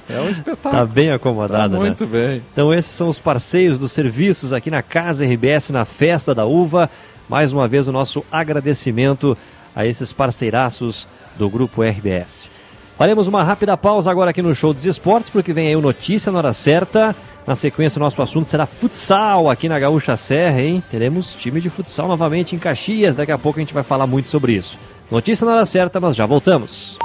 [0.08, 0.74] É um espetáculo.
[0.74, 1.86] Tá bem acomodado, Tá né?
[1.86, 2.42] muito bem.
[2.52, 6.90] Então esses são os parceiros dos serviços aqui na Casa RBS, na Festa da Uva.
[7.28, 9.38] Mais uma vez o nosso agradecimento
[9.74, 11.06] a esses parceiraços
[11.38, 12.50] do Grupo RBS.
[12.98, 16.32] Faremos uma rápida pausa agora aqui no Show dos Esportes, porque vem aí o Notícia
[16.32, 17.14] na hora certa.
[17.46, 20.82] Na sequência, o nosso assunto será futsal aqui na Gaúcha Serra, hein?
[20.90, 23.16] Teremos time de futsal novamente em Caxias.
[23.16, 24.78] Daqui a pouco a gente vai falar muito sobre isso.
[25.10, 26.98] Notícia na hora certa, nós já voltamos.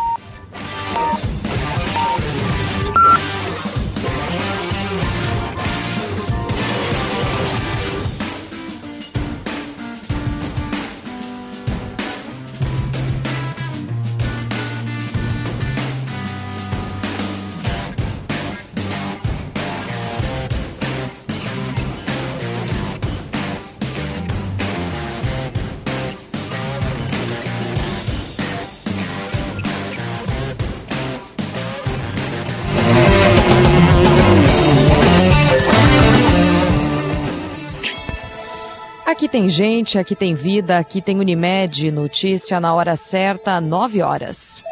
[39.36, 41.92] Tem gente, aqui tem vida, aqui tem Unimed.
[41.92, 44.64] Notícia na hora certa, 9 horas.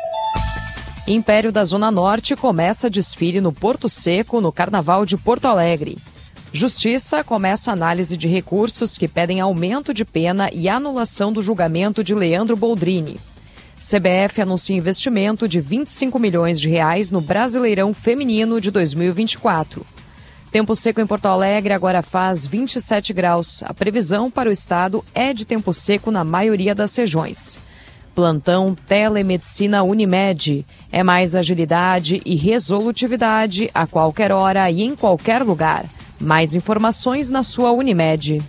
[1.05, 5.97] Império da Zona Norte começa desfile no Porto Seco no Carnaval de Porto Alegre.
[6.53, 12.16] Justiça começa análise de recursos que pedem aumento de pena e anulação do julgamento de
[12.16, 13.20] Leandro Boldrini.
[13.78, 19.86] CBF anuncia investimento de 25 milhões de reais no Brasileirão Feminino de 2024.
[20.54, 23.64] Tempo seco em Porto Alegre agora faz 27 graus.
[23.64, 27.60] A previsão para o estado é de tempo seco na maioria das regiões.
[28.14, 30.64] Plantão Telemedicina Unimed.
[30.91, 35.86] É mais agilidade e resolutividade a qualquer hora e em qualquer lugar.
[36.20, 38.39] Mais informações na sua Unimed.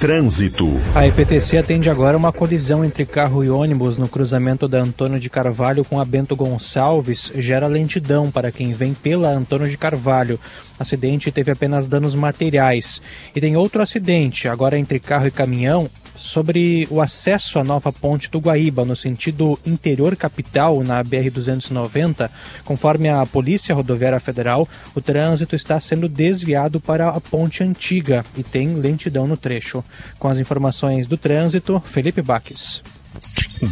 [0.00, 0.66] Trânsito.
[0.94, 5.30] A EPTC atende agora uma colisão entre carro e ônibus no cruzamento da Antônio de
[5.30, 7.32] Carvalho com a Bento Gonçalves.
[7.36, 10.38] Gera lentidão para quem vem pela Antônio de Carvalho.
[10.78, 13.02] Acidente teve apenas danos materiais.
[13.34, 18.30] E tem outro acidente, agora entre carro e caminhão, sobre o acesso à nova ponte
[18.30, 22.28] do Guaíba, no sentido interior capital, na BR-290.
[22.64, 28.42] Conforme a Polícia Rodoviária Federal, o trânsito está sendo desviado para a ponte antiga e
[28.42, 29.84] tem lentidão no trecho.
[30.18, 32.82] Com as informações do trânsito, Felipe Baques.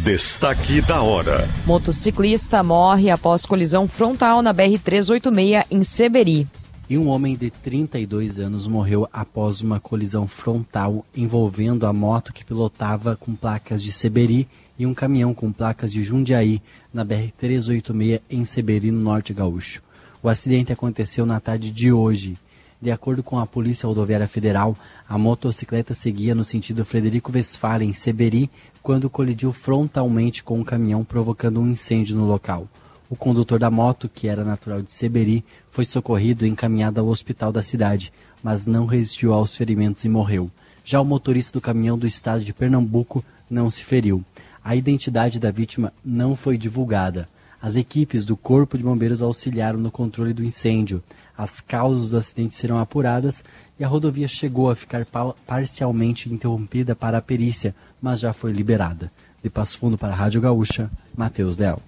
[0.03, 1.47] Destaque da hora.
[1.65, 6.47] Motociclista morre após colisão frontal na BR-386 em Seberi
[6.89, 12.45] e um homem de 32 anos morreu após uma colisão frontal envolvendo a moto que
[12.45, 14.47] pilotava com placas de Seberi
[14.79, 16.61] e um caminhão com placas de Jundiaí
[16.93, 19.81] na BR-386 em Seberi, no Norte Gaúcho.
[20.23, 22.37] O acidente aconteceu na tarde de hoje.
[22.81, 24.77] De acordo com a Polícia Rodoviária Federal,
[25.09, 28.49] a motocicleta seguia no sentido Frederico Westphalen, em Seberi,
[28.81, 32.67] quando colidiu frontalmente com um caminhão, provocando um incêndio no local.
[33.09, 37.53] O condutor da moto, que era natural de Seberi, foi socorrido e encaminhado ao hospital
[37.53, 38.11] da cidade,
[38.43, 40.51] mas não resistiu aos ferimentos e morreu.
[40.83, 44.23] Já o motorista do caminhão do estado de Pernambuco não se feriu.
[44.61, 47.29] A identidade da vítima não foi divulgada.
[47.61, 51.01] As equipes do Corpo de Bombeiros auxiliaram no controle do incêndio.
[51.37, 53.43] As causas do acidente serão apuradas
[53.79, 55.07] e a rodovia chegou a ficar
[55.45, 59.09] parcialmente interrompida para a perícia, mas já foi liberada.
[59.41, 61.81] De Passo Fundo para a Rádio Gaúcha, Matheus Del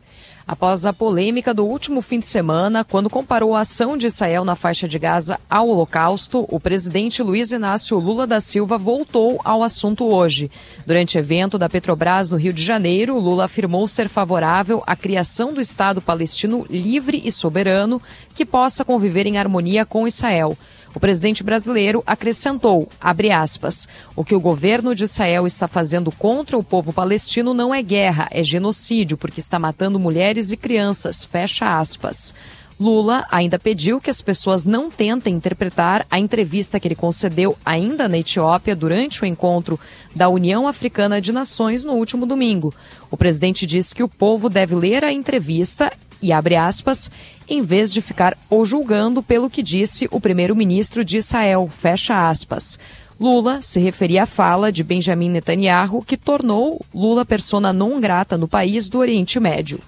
[0.49, 4.55] após a polêmica do último fim de semana, quando comparou a ação de Israel na
[4.55, 10.07] faixa de Gaza ao Holocausto, o presidente Luiz Inácio Lula da Silva voltou ao assunto
[10.07, 10.49] hoje.
[10.87, 15.61] Durante evento da Petrobras no Rio de Janeiro, Lula afirmou ser favorável à criação do
[15.61, 18.01] Estado palestino livre e soberano
[18.33, 20.57] que possa conviver em harmonia com Israel.
[20.93, 26.63] O presidente brasileiro acrescentou, aspas, o que o governo de Israel está fazendo contra o
[26.63, 32.33] povo palestino não é guerra, é genocídio, porque está matando mulheres e crianças, fecha aspas.
[32.79, 38.07] Lula ainda pediu que as pessoas não tentem interpretar a entrevista que ele concedeu ainda
[38.07, 39.77] na Etiópia durante o encontro
[40.15, 42.73] da União Africana de Nações no último domingo.
[43.11, 45.91] O presidente disse que o povo deve ler a entrevista
[46.21, 47.11] e abre aspas,
[47.47, 52.77] em vez de ficar o julgando pelo que disse o primeiro-ministro de Israel, fecha aspas.
[53.19, 58.47] Lula se referia à fala de Benjamin Netanyahu, que tornou Lula persona não grata no
[58.47, 59.79] país do Oriente Médio.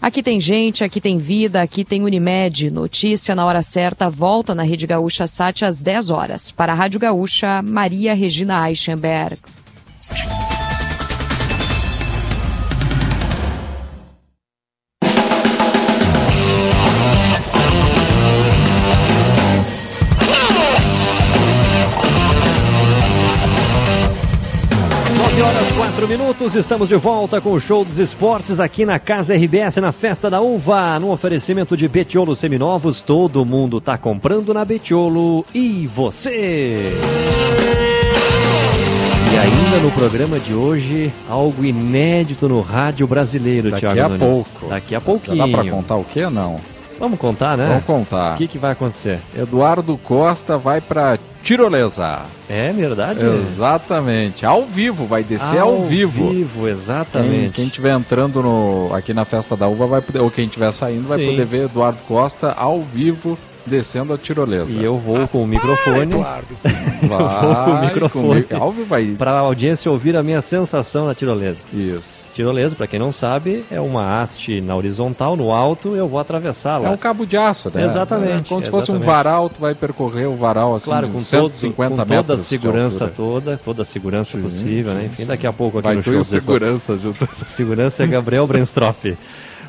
[0.00, 2.70] Aqui tem gente, aqui tem vida, aqui tem Unimed.
[2.70, 6.50] Notícia na hora certa, volta na Rede Gaúcha Sat às 10 horas.
[6.50, 9.38] Para a Rádio Gaúcha, Maria Regina Eichenberg.
[26.04, 29.78] Horas, 4 minutos, estamos de volta com o Show dos Esportes aqui na Casa RBS,
[29.78, 33.00] na Festa da Uva, no oferecimento de Betiolo Seminovos.
[33.02, 36.92] Todo mundo tá comprando na Betiolo e você?
[39.32, 44.20] E ainda no programa de hoje, algo inédito no rádio brasileiro, Daqui Thiago a Nunes.
[44.20, 44.68] pouco.
[44.68, 45.38] Daqui a pouquinho.
[45.38, 46.60] Dá pra contar o que não?
[46.98, 47.66] Vamos contar, né?
[47.68, 48.34] Vamos contar.
[48.34, 49.20] O que, que vai acontecer?
[49.36, 52.22] Eduardo Costa vai pra tirolesa.
[52.48, 53.20] É verdade?
[53.24, 54.44] Exatamente.
[54.46, 56.30] Ao vivo, vai descer ao, Ao vivo.
[56.30, 57.52] vivo, exatamente.
[57.52, 60.72] Quem, quem tiver entrando no, aqui na Festa da Uva vai poder, ou quem estiver
[60.72, 61.26] saindo vai Sim.
[61.30, 64.76] poder ver Eduardo Costa ao vivo descendo a tirolesa.
[64.76, 66.14] E eu vou com o microfone.
[66.14, 66.42] Vai
[67.40, 68.42] vou com o microfone.
[68.44, 69.14] com aí.
[69.14, 71.66] Para a audiência ouvir a minha sensação na tirolesa.
[71.72, 72.24] Isso.
[72.34, 76.88] Tirolesa, para quem não sabe, é uma haste na horizontal, no alto, eu vou atravessá-la.
[76.88, 77.84] É um cabo de aço, né?
[77.84, 78.46] Exatamente.
[78.46, 79.06] É como se fosse um exatamente.
[79.06, 82.16] varal, tu vai percorrer o varal assim, Claro, com, uns todo, 150 com metros.
[82.26, 85.06] toda a segurança toda, toda a segurança possível, né?
[85.06, 86.24] Enfim, daqui a pouco aqui Vai no show.
[86.24, 87.28] segurança junto.
[87.44, 89.16] Segurança é Gabriel Brenstrop.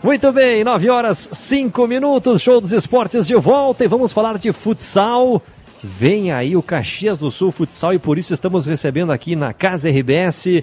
[0.06, 4.54] Muito bem, 9 horas 5 minutos, show dos esportes de volta e vamos falar de
[4.54, 5.42] futsal.
[5.84, 9.90] Vem aí o Caxias do Sul Futsal e por isso estamos recebendo aqui na Casa
[9.90, 10.62] RBS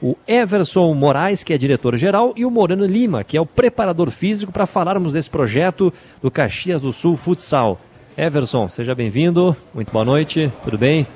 [0.00, 4.50] o Everson Moraes, que é diretor-geral, e o Morano Lima, que é o preparador físico,
[4.50, 7.78] para falarmos desse projeto do Caxias do Sul Futsal.
[8.16, 11.06] Everson, seja bem-vindo, muito boa noite, tudo bem?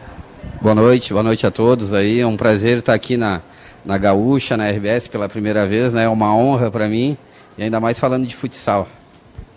[0.60, 2.20] Boa noite, boa noite a todos aí.
[2.20, 3.40] É um prazer estar aqui na,
[3.82, 6.04] na Gaúcha, na RBS pela primeira vez, né?
[6.04, 7.16] É uma honra para mim
[7.56, 8.88] e ainda mais falando de futsal.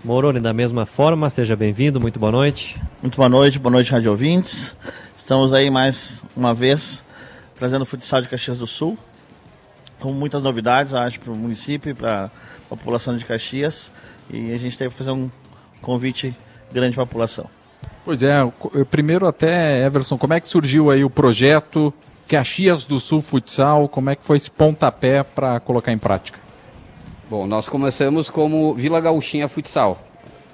[0.03, 2.79] Moroni, da mesma forma, seja bem-vindo, muito boa noite.
[3.01, 4.75] Muito boa noite, boa noite, rádio ouvintes.
[5.17, 7.03] Estamos aí mais uma vez
[7.55, 8.97] trazendo o futsal de Caxias do Sul,
[9.99, 12.29] com muitas novidades, acho, para o município e para a
[12.69, 13.91] população de Caxias.
[14.29, 15.29] E a gente tem que fazer um
[15.81, 16.35] convite
[16.71, 17.45] grande para a população.
[18.05, 21.91] Pois é, o- primeiro até, Everson, como é que surgiu aí o projeto
[22.27, 23.89] Caxias do Sul Futsal?
[23.89, 26.39] Como é que foi esse pontapé para colocar em prática?
[27.29, 30.01] Bom, nós começamos como Vila Gauchinha Futsal.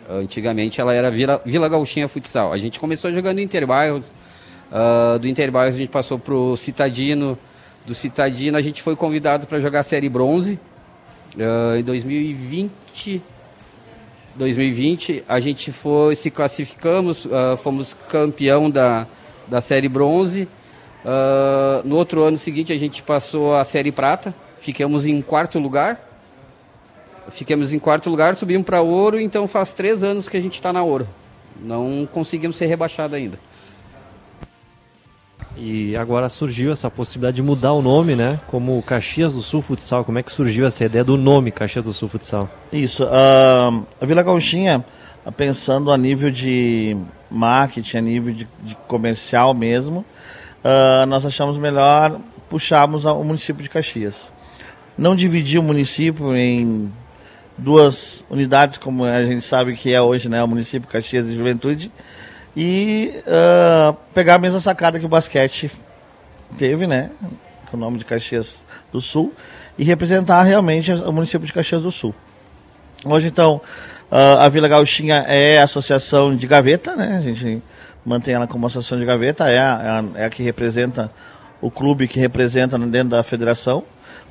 [0.09, 2.51] Antigamente ela era Vila, Vila Gauchinha Futsal.
[2.51, 4.11] A gente começou jogando Interbairros.
[4.71, 7.37] ah, do Interbairros a gente passou pro Citadino.
[7.85, 10.59] Do Citadino a gente foi convidado para jogar a Série Bronze.
[11.39, 13.21] Ah, em 2020,
[14.33, 19.05] 2020 a gente foi, se classificamos, ah, fomos campeão da,
[19.47, 20.47] da Série Bronze.
[21.83, 24.33] No outro ano seguinte a gente passou a Série Prata.
[24.57, 26.12] Ficamos em quarto lugar.
[27.29, 30.73] Ficamos em quarto lugar, subimos para ouro, então faz três anos que a gente está
[30.73, 31.07] na ouro.
[31.61, 33.37] Não conseguimos ser rebaixado ainda.
[35.55, 38.39] E agora surgiu essa possibilidade de mudar o nome, né?
[38.47, 40.03] Como Caxias do Sul Futsal.
[40.03, 42.49] Como é que surgiu essa ideia do nome Caxias do Sul Futsal?
[42.71, 43.07] Isso.
[43.09, 44.83] ah, a Vila Gauchinha,
[45.37, 46.97] pensando a nível de
[47.29, 50.03] marketing, a nível de, de comercial mesmo,
[50.63, 52.19] ah, nós achamos melhor
[52.49, 54.33] puxarmos o município de Caxias.
[54.97, 56.91] Não dividir o município em
[57.57, 60.43] duas unidades, como a gente sabe que é hoje, né?
[60.43, 61.91] O município Caxias e Juventude.
[62.55, 65.71] E ah, pegar a mesma sacada que o basquete
[66.57, 67.09] teve, né?
[67.69, 69.33] Com o nome de Caxias do Sul.
[69.77, 72.13] E representar realmente o município de Caxias do Sul.
[73.05, 73.59] Hoje, então,
[74.11, 77.17] ah, a Vila Gauchinha é a associação de gaveta, né?
[77.17, 77.61] A gente
[78.05, 79.81] mantém ela como associação de gaveta, é a,
[80.15, 81.09] é a- é que representa
[81.61, 83.83] o clube que representa dentro da federação.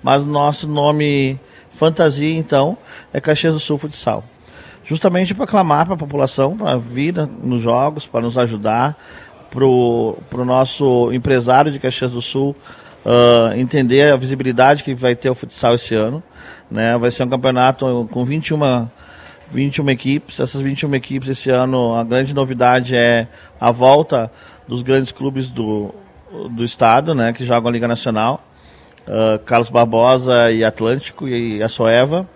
[0.03, 1.41] Mas nosso nome
[1.73, 2.77] fantasia, então,
[3.13, 4.25] é Caxias do Sul Futsal.
[4.85, 8.97] Justamente para clamar para a população, para vir nos jogos, para nos ajudar,
[9.51, 12.57] para o nosso empresário de Caxias do Sul
[13.05, 16.23] ah, entender a visibilidade que vai ter o futsal esse ano.
[16.71, 16.97] Né?
[16.97, 18.89] Vai ser um campeonato com 21,
[19.51, 20.41] 21 equipes.
[20.41, 23.27] Essas 21 equipes esse ano, a grande novidade é
[23.61, 24.31] a volta
[24.67, 25.95] dos grandes clubes do,
[26.51, 27.33] do estado, né?
[27.33, 28.43] que jogam a Liga Nacional.
[29.07, 32.29] Ah, Carlos Barbosa e Atlântico e a Soeva.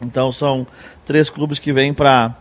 [0.00, 0.66] Então são
[1.04, 2.36] três clubes que vêm para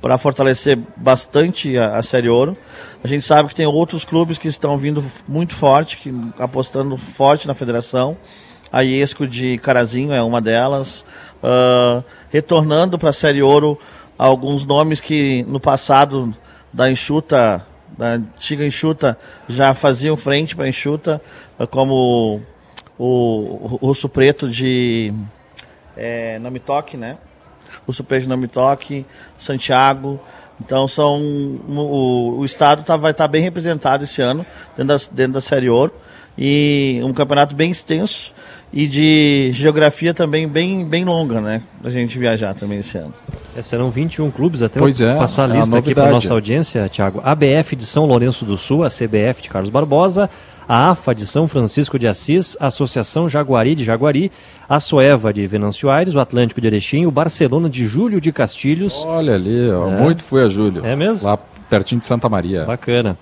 [0.00, 2.56] para fortalecer bastante a, a Série Ouro.
[3.04, 7.46] A gente sabe que tem outros clubes que estão vindo muito forte, que apostando forte
[7.46, 8.16] na federação.
[8.72, 11.04] A Iesco de Carazinho é uma delas.
[11.42, 13.78] Ah, retornando para a Série Ouro
[14.16, 16.34] alguns nomes que no passado
[16.72, 17.66] da enxuta,
[17.98, 19.18] da antiga enxuta,
[19.48, 21.20] já faziam frente para a enxuta,
[21.58, 22.40] ah, como
[23.00, 25.10] o, o Russo Preto de
[25.96, 27.16] é, Namitoque, né?
[27.86, 29.06] O Super de Namitoque,
[29.38, 30.20] Santiago.
[30.60, 34.44] Então são o, o estado tá, vai estar bem representado esse ano
[34.76, 35.94] dentro da, dentro da Série Ouro
[36.36, 38.34] e um campeonato bem extenso
[38.70, 41.62] e de geografia também bem, bem longa, né?
[41.80, 43.14] Pra gente viajar também esse ano.
[43.56, 46.32] É, serão 21 clubes, até Pois é, passar a é a lista aqui para nossa
[46.34, 47.20] audiência, Thiago.
[47.24, 50.28] ABF de São Lourenço do Sul, a CBF de Carlos Barbosa,
[50.72, 54.30] a AFA de São Francisco de Assis, a Associação Jaguari de Jaguari,
[54.68, 59.04] a Soeva de Venâncio Aires, o Atlântico de Erechim, o Barcelona de Júlio de Castilhos.
[59.04, 60.00] Olha ali, ó, É.
[60.00, 60.86] muito fui a Júlio.
[60.86, 61.26] É mesmo?
[61.26, 61.36] Lá
[61.68, 62.64] pertinho de Santa Maria.
[62.66, 63.18] Bacana.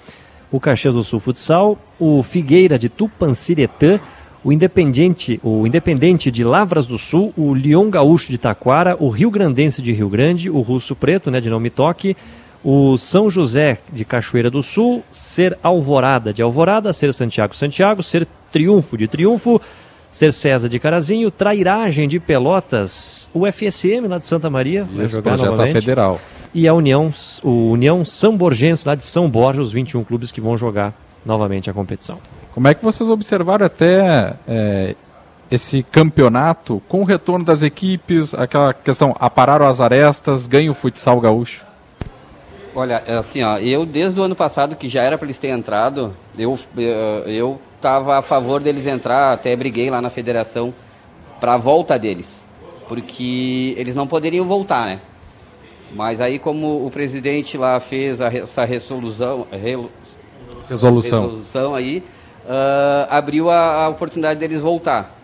[0.52, 3.98] O Caxias do Sul Futsal, o Figueira de Tupanciretã,
[4.44, 9.30] o Independente, o Independente de Lavras do Sul, o Leão Gaúcho de Taquara, o Rio
[9.30, 12.14] Grandense de Rio Grande, o Russo Preto, né, de Não Me Toque,
[12.64, 18.26] o São José de Cachoeira do Sul, Ser Alvorada de Alvorada, Ser Santiago Santiago, Ser
[18.50, 19.60] Triunfo de Triunfo,
[20.10, 25.22] Ser César de Carazinho, Trairagem de Pelotas, o FSM lá de Santa Maria, vai jogar
[25.30, 26.20] projeto novamente federal.
[26.52, 27.10] e a União,
[27.42, 30.94] o União São Borgense, lá de São Borja, os 21 clubes que vão jogar
[31.24, 32.18] novamente a competição.
[32.54, 34.96] Como é que vocês observaram até é,
[35.50, 41.20] esse campeonato com o retorno das equipes, aquela questão, apararam as arestas, ganha o futsal
[41.20, 41.67] gaúcho?
[42.78, 45.56] Olha, é assim, ó, eu desde o ano passado, que já era para eles terem
[45.56, 50.72] entrado, eu, eh, eu tava a favor deles entrar, até briguei lá na federação
[51.40, 52.40] para a volta deles,
[52.86, 55.00] porque eles não poderiam voltar, né?
[55.92, 59.90] Mas aí como o presidente lá fez a essa resolução, relo-
[60.68, 61.22] Resolução.
[61.22, 62.00] resolução aí,
[62.48, 65.16] ah, abriu a, a oportunidade deles voltar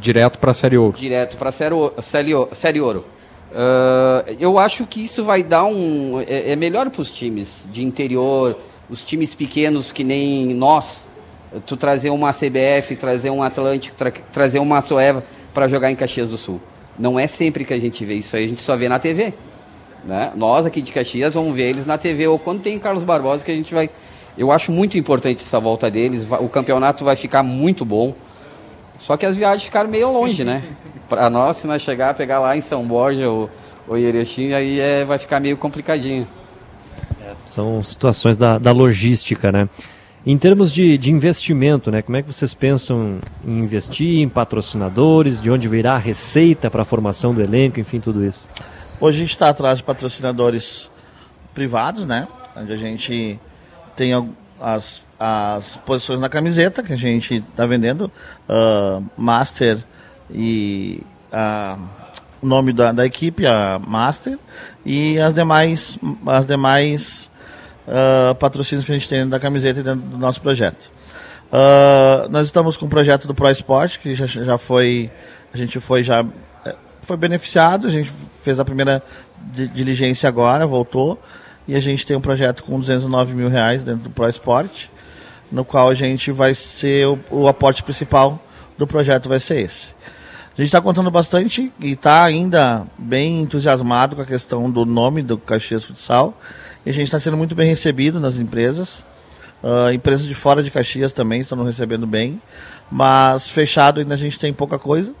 [0.00, 0.96] Direto para a Série Ouro.
[0.96, 3.04] direto para a série, série, série Ouro.
[3.54, 6.20] Ah, eu acho que isso vai dar um.
[6.26, 8.56] É, é melhor para os times de interior,
[8.88, 11.06] os times pequenos que nem nós.
[11.66, 15.24] Tu trazer uma CBF, trazer um Atlântico, tra- trazer uma Soeva
[15.54, 16.60] para jogar em Caxias do Sul.
[16.98, 19.32] Não é sempre que a gente vê isso aí, a gente só vê na TV.
[20.04, 20.30] Né?
[20.36, 23.50] Nós aqui de Caxias vamos ver eles na TV ou quando tem Carlos Barbosa que
[23.50, 23.88] a gente vai.
[24.36, 26.28] Eu acho muito importante essa volta deles.
[26.38, 28.14] O campeonato vai ficar muito bom.
[28.98, 30.64] Só que as viagens ficaram meio longe, né?
[31.08, 33.48] Para nós, se nós chegar, pegar lá em São Borja ou,
[33.86, 36.26] ou em Erechim, aí é, vai ficar meio complicadinho.
[37.44, 39.68] São situações da, da logística, né?
[40.26, 42.02] Em termos de, de investimento, né?
[42.02, 45.40] Como é que vocês pensam em investir em patrocinadores?
[45.40, 47.80] De onde virá a receita para a formação do elenco?
[47.80, 48.48] Enfim, tudo isso.
[49.00, 50.90] Hoje a gente está atrás de patrocinadores
[51.54, 52.26] privados, né?
[52.56, 53.38] Onde a gente
[53.96, 54.12] tem
[54.60, 58.10] as, as posições na camiseta que a gente está vendendo,
[58.48, 59.78] uh, Master
[60.30, 61.02] e
[61.32, 61.78] uh,
[62.40, 64.38] o nome da, da equipe, a Master,
[64.84, 67.30] e as demais, as demais
[67.86, 70.90] uh, patrocínios que a gente tem da camiseta e dentro do nosso projeto.
[71.50, 75.10] Uh, nós estamos com o projeto do Pro Sport, que já, já foi,
[75.52, 76.24] a gente foi já
[76.64, 78.12] eh, foi beneficiado, a gente
[78.42, 79.02] fez a primeira
[79.74, 81.18] diligência agora, voltou,
[81.68, 84.86] e a gente tem um projeto com 209 mil reais dentro do Pro Sport,
[85.52, 88.42] no qual a gente vai ser o, o aporte principal
[88.78, 89.94] do projeto vai ser esse.
[90.58, 95.22] A gente está contando bastante e está ainda bem entusiasmado com a questão do nome
[95.22, 96.36] do Caxias Futsal.
[96.84, 99.06] E a gente está sendo muito bem recebido nas empresas.
[99.62, 102.42] Uh, empresas de fora de Caxias também estão recebendo bem.
[102.90, 105.14] Mas fechado ainda a gente tem pouca coisa.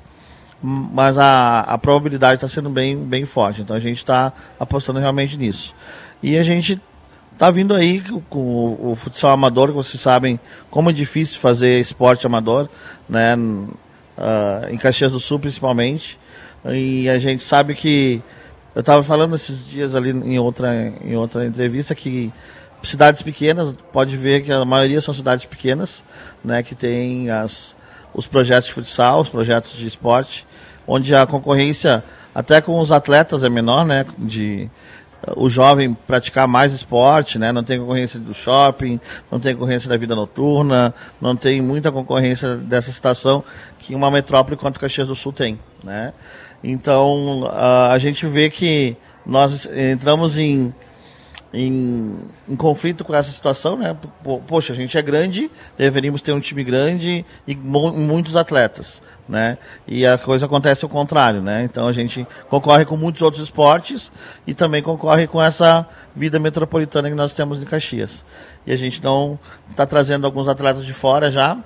[0.60, 3.60] Mas a, a probabilidade está sendo bem, bem forte.
[3.62, 5.72] Então a gente está apostando realmente nisso.
[6.22, 6.80] E a gente
[7.32, 10.40] está vindo aí com o, o futsal amador, que vocês sabem
[10.70, 12.68] como é difícil fazer esporte amador,
[13.08, 13.36] né?
[14.18, 16.18] uh, em Caxias do Sul principalmente.
[16.66, 18.20] E a gente sabe que
[18.74, 22.32] eu estava falando esses dias ali em outra, em outra entrevista que
[22.82, 26.04] cidades pequenas, pode ver que a maioria são cidades pequenas,
[26.44, 27.76] né, que tem as,
[28.14, 30.46] os projetos de futsal, os projetos de esporte,
[30.86, 34.70] onde a concorrência até com os atletas é menor, né, de
[35.36, 37.52] o jovem praticar mais esporte, né?
[37.52, 39.00] Não tem concorrência do shopping,
[39.30, 43.44] não tem concorrência da vida noturna, não tem muita concorrência dessa situação
[43.78, 46.12] que uma metrópole quanto Caxias do Sul tem, né?
[46.62, 50.74] Então, a, gente vê que nós entramos em
[51.52, 53.96] em, em, conflito com essa situação, né?
[54.46, 59.56] Poxa, a gente é grande, deveríamos ter um time grande e muitos atletas, né?
[59.86, 61.62] E a coisa acontece ao contrário, né?
[61.64, 64.12] Então a gente concorre com muitos outros esportes
[64.46, 68.24] e também concorre com essa vida metropolitana que nós temos em Caxias.
[68.66, 69.38] E a gente não
[69.70, 71.56] está trazendo alguns atletas de fora já,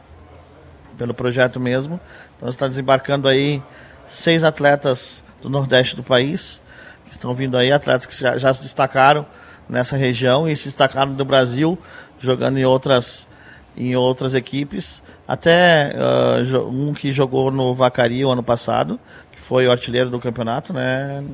[0.96, 1.98] pelo projeto mesmo.
[2.36, 3.60] Então está desembarcando aí
[4.06, 6.62] seis atletas do Nordeste do país,
[7.04, 9.26] que estão vindo aí, atletas que já, já se destacaram
[9.72, 11.78] nessa região e se destacaram do Brasil,
[12.20, 13.26] jogando em outras,
[13.74, 15.02] em outras equipes.
[15.26, 19.00] Até uh, um que jogou no Vacaria o ano passado,
[19.32, 21.24] que foi o artilheiro do campeonato, né?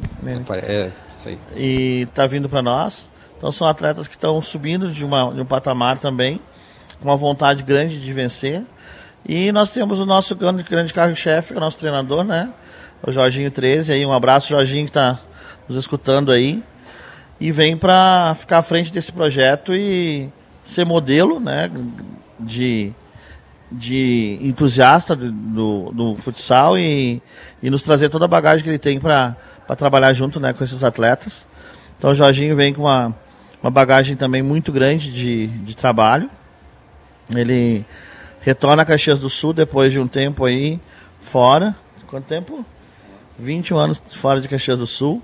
[0.65, 1.37] É, sei.
[1.57, 3.11] E está vindo para nós.
[3.37, 6.41] Então são atletas que estão subindo de, uma, de um patamar também,
[7.01, 8.63] com uma vontade grande de vencer.
[9.27, 12.53] E nós temos o nosso grande, grande carro-chefe, o nosso treinador, né?
[13.05, 14.07] O Jorginho 13 aí.
[14.07, 15.19] Um abraço, Jorginho, que está
[15.69, 16.63] nos escutando aí
[17.41, 20.29] e vem para ficar à frente desse projeto e
[20.63, 21.71] ser modelo né,
[22.39, 22.93] de,
[23.71, 27.23] de entusiasta do, do, do futsal e,
[27.63, 29.37] e nos trazer toda a bagagem que ele tem para
[29.77, 31.47] trabalhar junto né, com esses atletas.
[31.99, 33.15] Então o Jorginho vem com uma,
[33.63, 36.29] uma bagagem também muito grande de, de trabalho.
[37.35, 37.85] Ele
[38.41, 40.81] retorna a Caxias do Sul depois de um tempo aí
[41.23, 41.75] fora.
[42.07, 42.65] Quanto tempo?
[43.39, 45.23] 21 anos fora de Caxias do Sul.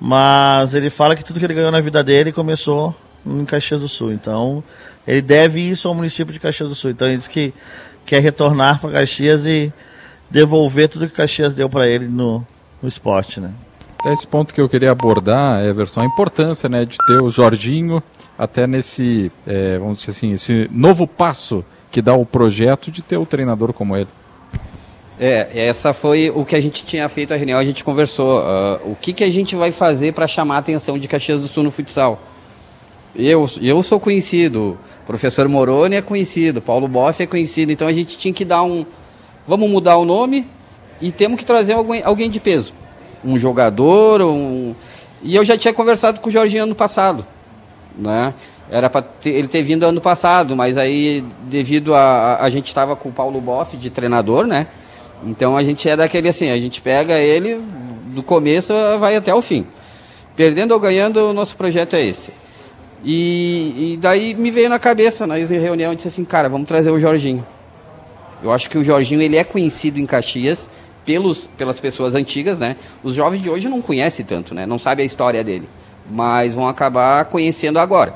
[0.00, 2.94] Mas ele fala que tudo que ele ganhou na vida dele começou
[3.26, 4.12] em Caxias do Sul.
[4.12, 4.62] Então,
[5.06, 6.90] ele deve isso ao município de Caxias do Sul.
[6.90, 7.52] Então, ele diz que
[8.06, 9.72] quer retornar para Caxias e
[10.30, 12.46] devolver tudo que Caxias deu para ele no,
[12.80, 13.52] no esporte, né?
[13.98, 18.00] Até esse ponto que eu queria abordar, Everson, a importância né, de ter o Jorginho
[18.38, 23.16] até nesse, é, vamos dizer assim, esse novo passo que dá o projeto de ter
[23.16, 24.08] o treinador como ele.
[25.20, 28.40] É, essa foi o que a gente tinha feito a reunião, a gente conversou.
[28.40, 31.48] Uh, o que, que a gente vai fazer para chamar a atenção de Caxias do
[31.48, 32.20] Sul no futsal?
[33.16, 37.92] Eu, eu sou conhecido, o professor Moroni é conhecido, Paulo Boff é conhecido, então a
[37.92, 38.86] gente tinha que dar um.
[39.46, 40.46] Vamos mudar o nome
[41.00, 42.72] e temos que trazer alguém, alguém de peso.
[43.24, 44.72] Um jogador, um.
[45.20, 47.26] E eu já tinha conversado com o Jorginho ano passado.
[47.98, 48.32] Né?
[48.70, 52.00] Era para ele ter vindo ano passado, mas aí, devido a.
[52.00, 54.68] A, a gente estava com o Paulo Boff de treinador, né?
[55.24, 57.60] Então a gente é daquele assim, a gente pega ele
[58.14, 59.66] do começo vai até o fim.
[60.36, 62.32] Perdendo ou ganhando, o nosso projeto é esse.
[63.04, 67.00] E, e daí me veio na cabeça, na reunião, disse assim, cara, vamos trazer o
[67.00, 67.46] Jorginho.
[68.42, 70.68] Eu acho que o Jorginho ele é conhecido em Caxias
[71.04, 72.76] pelos, pelas pessoas antigas, né?
[73.02, 74.66] Os jovens de hoje não conhecem tanto, né?
[74.66, 75.68] Não sabem a história dele.
[76.10, 78.14] Mas vão acabar conhecendo agora.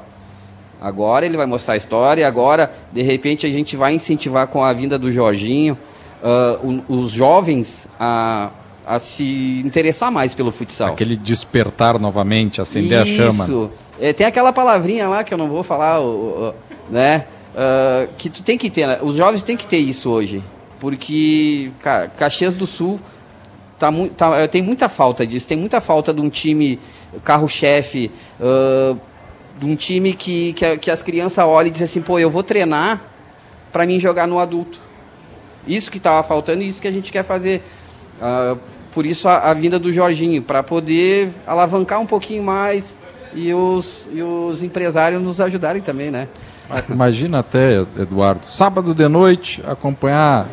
[0.81, 4.73] Agora ele vai mostrar a história, agora, de repente, a gente vai incentivar com a
[4.73, 5.79] vinda do Jorginho
[6.23, 8.51] uh, os jovens a,
[8.87, 10.93] a se interessar mais pelo futsal.
[10.93, 13.45] Aquele despertar novamente, acender a chama.
[13.45, 13.71] Isso.
[14.01, 16.55] É, tem aquela palavrinha lá que eu não vou falar, o- o-
[16.93, 17.27] né?
[17.55, 18.99] Ah, que tu tem que ter, né?
[19.03, 20.43] os jovens têm que ter isso hoje.
[20.81, 22.99] Porque, cara, Caxias do Sul
[23.79, 25.47] tá, mu- tá, eh, tem muita falta disso.
[25.47, 26.81] Tem muita falta de um time
[27.23, 28.97] carro-chefe, ah,
[29.61, 32.43] de um time que, que, que as crianças olham e dizem assim, pô, eu vou
[32.43, 33.01] treinar
[33.71, 34.81] para mim jogar no adulto.
[35.67, 37.63] Isso que estava faltando e isso que a gente quer fazer.
[38.21, 38.57] Ah,
[38.93, 42.95] por isso a, a vinda do Jorginho, para poder alavancar um pouquinho mais
[43.35, 46.29] e os, e os empresários nos ajudarem também, né?
[46.89, 50.49] Imagina até, Eduardo, sábado de noite, acompanhar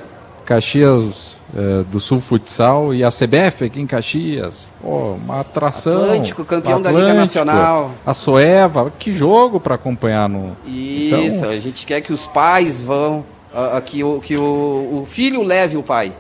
[0.46, 4.68] Caxias eh, do Sul Futsal e a CBF aqui em Caxias.
[4.82, 6.02] Pô, uma atração.
[6.02, 7.92] Atlântico, campeão da Liga Nacional.
[8.06, 10.58] A Soeva, que jogo para acompanhar no.
[10.66, 13.24] Isso, Então- a gente quer que os pais vão,
[13.54, 16.14] ah, ah, que, o, que o, o filho leve o pai.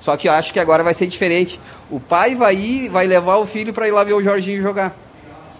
[0.00, 1.58] Só que eu acho que agora vai ser diferente.
[1.90, 4.96] O pai vai ir, vai levar o filho para ir lá ver o Jorginho jogar.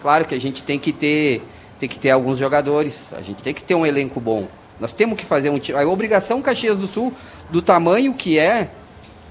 [0.00, 1.42] Claro que a gente tem que ter,
[1.80, 4.46] tem que ter alguns jogadores, a gente tem que ter um elenco bom.
[4.78, 5.78] Nós temos que fazer um time.
[5.78, 7.12] A obrigação Caxias do Sul,
[7.50, 8.70] do tamanho que é,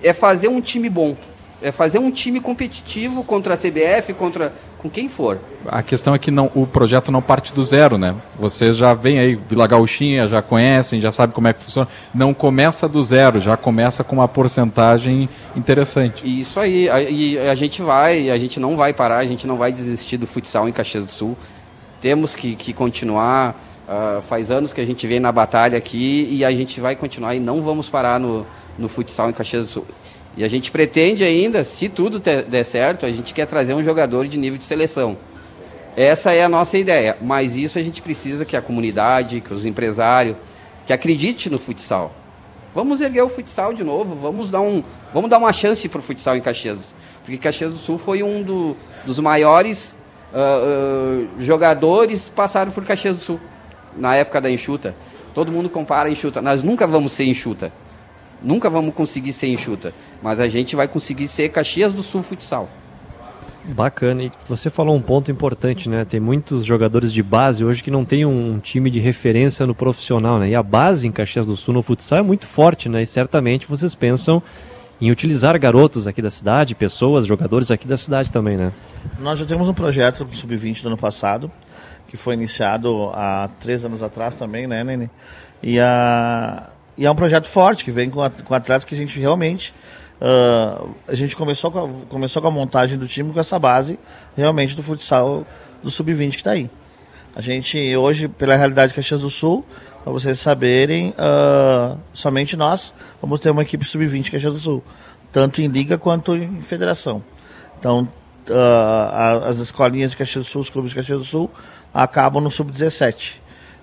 [0.01, 1.15] é fazer um time bom.
[1.61, 4.53] É fazer um time competitivo contra a CBF, contra
[4.85, 5.39] com quem for.
[5.65, 8.15] A questão é que não, o projeto não parte do zero, né?
[8.39, 11.87] Vocês já vêm aí, Vila Gauchinha, já conhecem, já sabem como é que funciona.
[12.13, 16.23] Não começa do zero, já começa com uma porcentagem interessante.
[16.23, 19.57] Isso aí, a, e a gente vai, a gente não vai parar, a gente não
[19.57, 21.37] vai desistir do futsal em Caxias do Sul.
[21.99, 23.59] Temos que, que continuar.
[23.89, 27.33] ah, faz anos que a gente vem na batalha aqui e a gente vai continuar
[27.33, 28.45] e não vamos parar no,
[28.77, 29.85] no futsal em Caxias do Sul.
[30.37, 34.27] E a gente pretende ainda, se tudo der certo, a gente quer trazer um jogador
[34.27, 35.17] de nível de seleção.
[35.95, 39.65] Essa é a nossa ideia, mas isso a gente precisa que a comunidade, que os
[39.65, 40.35] empresários,
[40.85, 42.13] que acredite no futsal.
[42.73, 44.83] Vamos erguer o futsal de novo, vamos dar, um,
[45.13, 46.93] vamos dar uma chance para o futsal em Caxias.
[47.23, 48.75] Porque Caxias do Sul foi um do-
[49.05, 49.97] dos maiores
[50.33, 53.39] ah, ah, jogadores passaram por Caxias do Sul,
[53.95, 54.93] na época da enxuta.
[55.33, 56.41] Todo mundo compara a enxuta.
[56.41, 57.71] Nós nunca vamos ser enxuta.
[58.45, 59.91] Nunca vamos conseguir ser enxuta.
[60.21, 62.69] Mas a gente vai conseguir ser Caxias do Sul Futsal.
[63.63, 64.23] Bacana.
[64.23, 66.05] E você falou um ponto importante, né?
[66.05, 70.37] Tem muitos jogadores de base hoje que não tem um time de referência no profissional,
[70.37, 70.49] né?
[70.49, 73.01] E a base em Caxias do Sul no futsal é muito forte, né?
[73.01, 74.43] E certamente vocês pensam
[75.01, 78.71] em utilizar garotos aqui da cidade, pessoas, jogadores aqui da cidade também, né?
[79.19, 81.51] Nós já temos um projeto do Sub-20 do ano passado,
[82.07, 85.09] que foi iniciado há três anos atrás também, né, Nene?
[85.61, 88.97] E, a, e é um projeto forte, que vem com, at- com atletas que a
[88.97, 89.73] gente realmente...
[90.21, 93.99] ah, a gente começou com, a, começou com a montagem do time com essa base,
[94.35, 95.45] realmente, do futsal
[95.83, 96.69] do Sub-20 que está aí.
[97.35, 99.65] A gente, hoje, pela realidade de Caxias do Sul,
[100.03, 104.83] para vocês saberem, ah, somente nós vamos ter uma equipe Sub-20 Caxias do Sul,
[105.31, 107.21] tanto em liga quanto em federação.
[107.77, 108.07] Então,
[108.49, 111.51] ah, a- as escolinhas de Caxias do Sul, os clubes de Caxias do Sul,
[111.93, 113.33] acabam no Sub-17.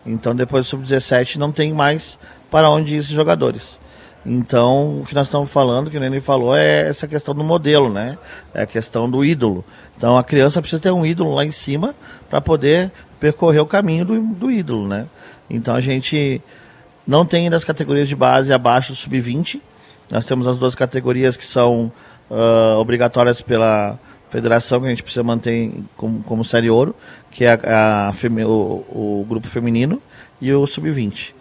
[0.04, 2.18] Então, depois do Sub-17, não tem mais
[2.52, 3.80] para onde esses jogadores.
[4.24, 7.90] Então, o que nós estamos falando, que o Nenê falou, é essa questão do modelo,
[7.90, 8.18] né?
[8.54, 9.64] É a questão do ídolo.
[9.96, 11.94] Então, a criança precisa ter um ídolo lá em cima
[12.28, 15.06] para poder percorrer o caminho do, do ídolo, né?
[15.48, 16.42] Então, a gente
[17.06, 19.58] não tem ainda as categorias de base abaixo do sub-20.
[20.10, 21.90] Nós temos as duas categorias que são
[22.30, 23.98] ah, obrigatórias pela
[24.28, 26.94] federação, que a gente precisa manter como, como série ouro,
[27.30, 30.00] que é a, a o, o grupo feminino
[30.40, 31.32] e o sub-20.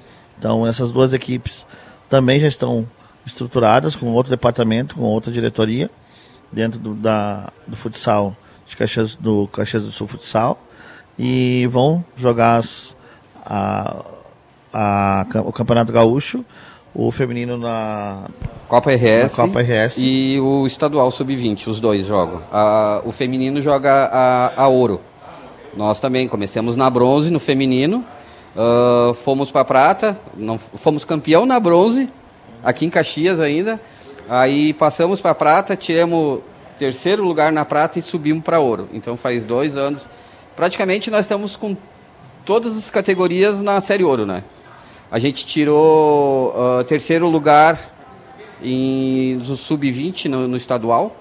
[0.42, 1.68] Então, essas duas equipes
[2.10, 2.88] também já estão
[3.24, 5.88] estruturadas com outro departamento, com outra diretoria,
[6.52, 8.36] dentro do, da, do futsal
[8.66, 10.58] de Caxias, do Caxias do Sul Futsal,
[11.20, 12.98] e vão jogar as,
[13.46, 14.04] a,
[14.74, 16.44] a, o Campeonato Gaúcho,
[16.92, 18.24] o feminino na
[18.68, 19.98] Copa RS, Na Copa RS.
[20.00, 22.42] e o estadual sub-20, os dois jogam.
[22.52, 25.00] A- o feminino joga a, a ouro.
[25.78, 28.04] Nós também começamos na bronze no feminino,
[28.56, 32.10] ah, fomos para prata, não, fomos campeão na bronze,
[32.64, 33.80] aqui em Caxias ainda.
[34.30, 36.40] Aí passamos para prata, tiramos
[36.78, 38.90] terceiro lugar na prata e subimos para ouro.
[38.94, 40.08] Então faz dois anos.
[40.56, 41.76] Praticamente nós estamos com
[42.46, 44.44] todas as categorias na série ouro, né?
[45.10, 47.80] A gente tirou ah, terceiro lugar
[48.64, 51.16] em do sub-20 no, no estadual.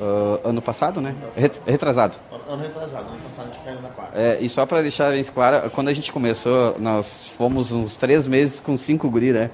[0.00, 1.14] Ah, ano passado, né?
[1.36, 2.16] Ret- Retrasado.
[2.46, 4.18] Ano retrasado, ano passado a gente caiu na quarta.
[4.18, 8.26] É, e só para deixar bem claro, quando a gente começou, nós fomos uns três
[8.26, 9.50] meses com cinco guri, né?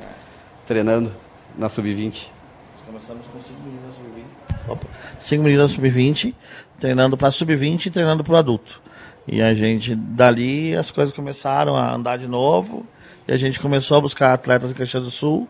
[0.67, 1.15] Treinando
[1.57, 2.29] na sub-20.
[2.73, 4.71] Nós começamos com cinco meninas sub-20.
[4.73, 4.87] Opa.
[5.21, 6.35] Cinco meninas sub-20,
[6.81, 8.81] treinando para sub-20 e treinando para o adulto.
[9.27, 12.85] E a gente, dali, as coisas começaram a andar de novo.
[13.29, 15.49] E a gente começou a buscar atletas em Caxias do Sul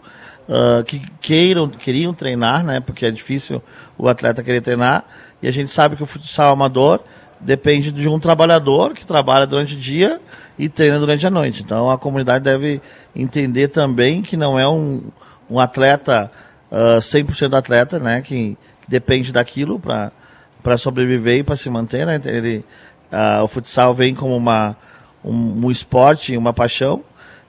[0.51, 2.81] uh, que queiram, queriam treinar, né?
[2.81, 3.63] Porque é difícil
[3.97, 5.05] o atleta querer treinar.
[5.41, 7.01] E a gente sabe que o futsal amador
[7.39, 10.21] depende de um trabalhador que trabalha durante o dia
[10.59, 11.63] e treina durante a noite.
[11.63, 12.83] Então a comunidade deve
[13.15, 15.05] entender também que não é um,
[15.49, 16.31] um atleta
[16.71, 18.21] uh, 100% atleta, né?
[18.21, 22.21] Que, que depende daquilo para sobreviver e para se manter, né?
[22.25, 22.65] Ele,
[23.13, 24.77] uh, o futsal vem como uma,
[25.25, 27.05] um, um esporte, uma paixão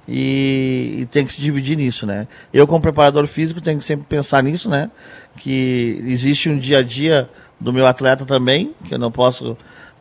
[0.07, 2.27] e, e, tem que se dividir nisso, né?
[2.53, 4.89] Eu como preparador físico tenho que sempre pensar nisso, né?
[5.37, 7.29] Que existe um dia a dia
[7.59, 9.51] do meu atleta também, que eu não posso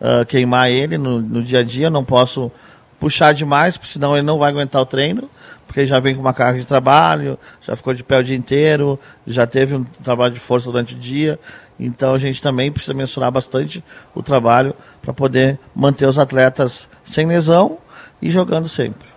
[0.01, 2.51] uh, queimar ele no, no, dia a dia, não posso
[2.98, 5.28] puxar demais, porque senão ele não vai aguentar o treino,
[5.66, 8.98] porque já vem com uma carga de trabalho, já ficou de pé o dia inteiro,
[9.27, 11.39] já teve um trabalho de força durante o dia,
[11.78, 17.27] então a gente também precisa mensurar bastante o trabalho para poder manter os atletas sem
[17.27, 17.78] lesão
[18.20, 19.10] e jogando sempre.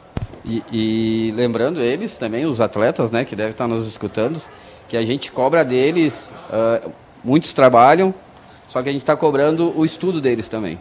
[0.46, 4.42] E, e, lembrando eles também, os atletas, né, que devem estar nos escutando,
[4.90, 6.92] que a gente cobra deles, uh,
[7.24, 8.14] muitos trabalham,
[8.68, 10.78] só que a gente está cobrando o estudo deles também.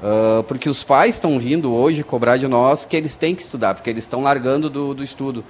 [0.00, 3.74] Uh, porque os pais estão vindo hoje cobrar de nós que eles têm que estudar,
[3.74, 5.44] porque eles estão largando do, do estudo.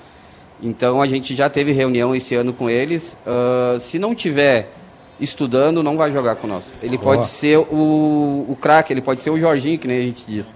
[0.62, 3.16] Então a gente já teve reunião esse ano com eles.
[3.26, 4.72] Uh, se não tiver
[5.20, 6.72] estudando, não vai jogar com nós.
[6.82, 7.16] Ele Boa.
[7.16, 10.52] pode ser o, o craque, ele pode ser o Jorginho, que nem a gente diz.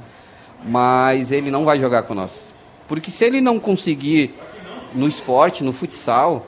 [0.65, 2.54] Mas ele não vai jogar com nós.
[2.87, 4.35] Porque se ele não conseguir
[4.95, 6.47] no esporte, no futsal,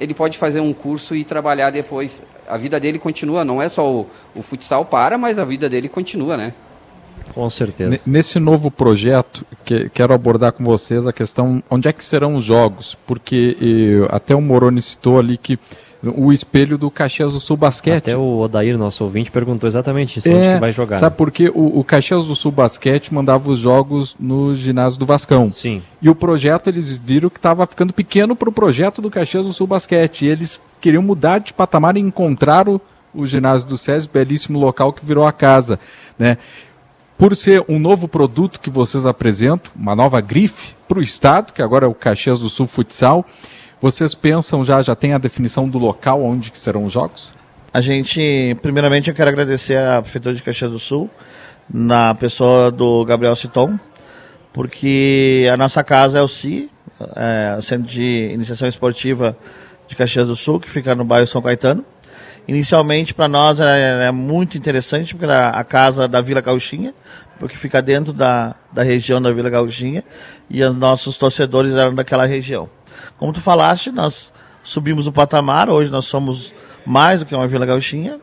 [0.00, 2.22] ele pode fazer um curso e trabalhar depois.
[2.48, 5.88] A vida dele continua, não é só o, o futsal para, mas a vida dele
[5.88, 6.54] continua, né?
[7.34, 8.00] Com certeza.
[8.04, 12.44] Nesse novo projeto, que, quero abordar com vocês a questão onde é que serão os
[12.44, 15.58] jogos, porque e, até o Moroni citou ali que
[16.02, 18.10] o espelho do Caxias do Sul Basquete.
[18.10, 20.96] Até o Odair, nosso ouvinte, perguntou exatamente isso, é, onde que vai jogar.
[20.96, 21.16] Sabe né?
[21.16, 25.48] porque o, o Caxias do Sul Basquete mandava os jogos no ginásio do Vascão.
[25.50, 25.80] Sim.
[26.00, 29.52] E o projeto, eles viram que estava ficando pequeno para o projeto do Caxias do
[29.52, 30.22] Sul Basquete.
[30.22, 32.80] E eles queriam mudar de patamar e encontraram
[33.14, 35.78] o, ginásio do SESI, belíssimo local que virou a casa.
[36.18, 36.36] Né?
[37.16, 41.62] Por ser um novo produto que vocês apresentam, uma nova grife para o Estado, que
[41.62, 43.24] agora é o Caxias do Sul Futsal,
[43.82, 47.32] vocês pensam já, já tem a definição do local onde que serão os jogos?
[47.74, 51.10] A gente, primeiramente, eu quero agradecer à Prefeitura de Caxias do Sul,
[51.68, 53.76] na pessoa do Gabriel Citon,
[54.52, 56.70] porque a nossa casa é o CI,
[57.16, 59.36] é, Centro de Iniciação Esportiva
[59.88, 61.84] de Caxias do Sul, que fica no bairro São Caetano.
[62.46, 66.94] Inicialmente, para nós, é, é, muito interessante, porque era a casa da Vila Gauchinha,
[67.36, 70.04] porque fica dentro da, da região da Vila Gauchinha,
[70.48, 72.70] e os nossos torcedores eram daquela região.
[73.22, 74.32] Como tu falaste, nós
[74.64, 76.52] subimos o patamar, hoje nós somos
[76.84, 78.16] mais do que uma Vila Gauchinha.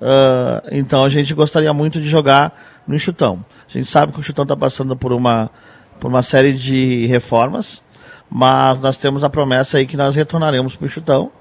[0.00, 2.56] Uh, então a gente gostaria muito de jogar
[2.86, 3.44] no Enxutão.
[3.68, 5.50] A gente sabe que o Enxutão está passando por uma,
[5.98, 7.82] por uma série de reformas,
[8.30, 11.32] mas nós temos a promessa aí que nós retornaremos para o Enxutão.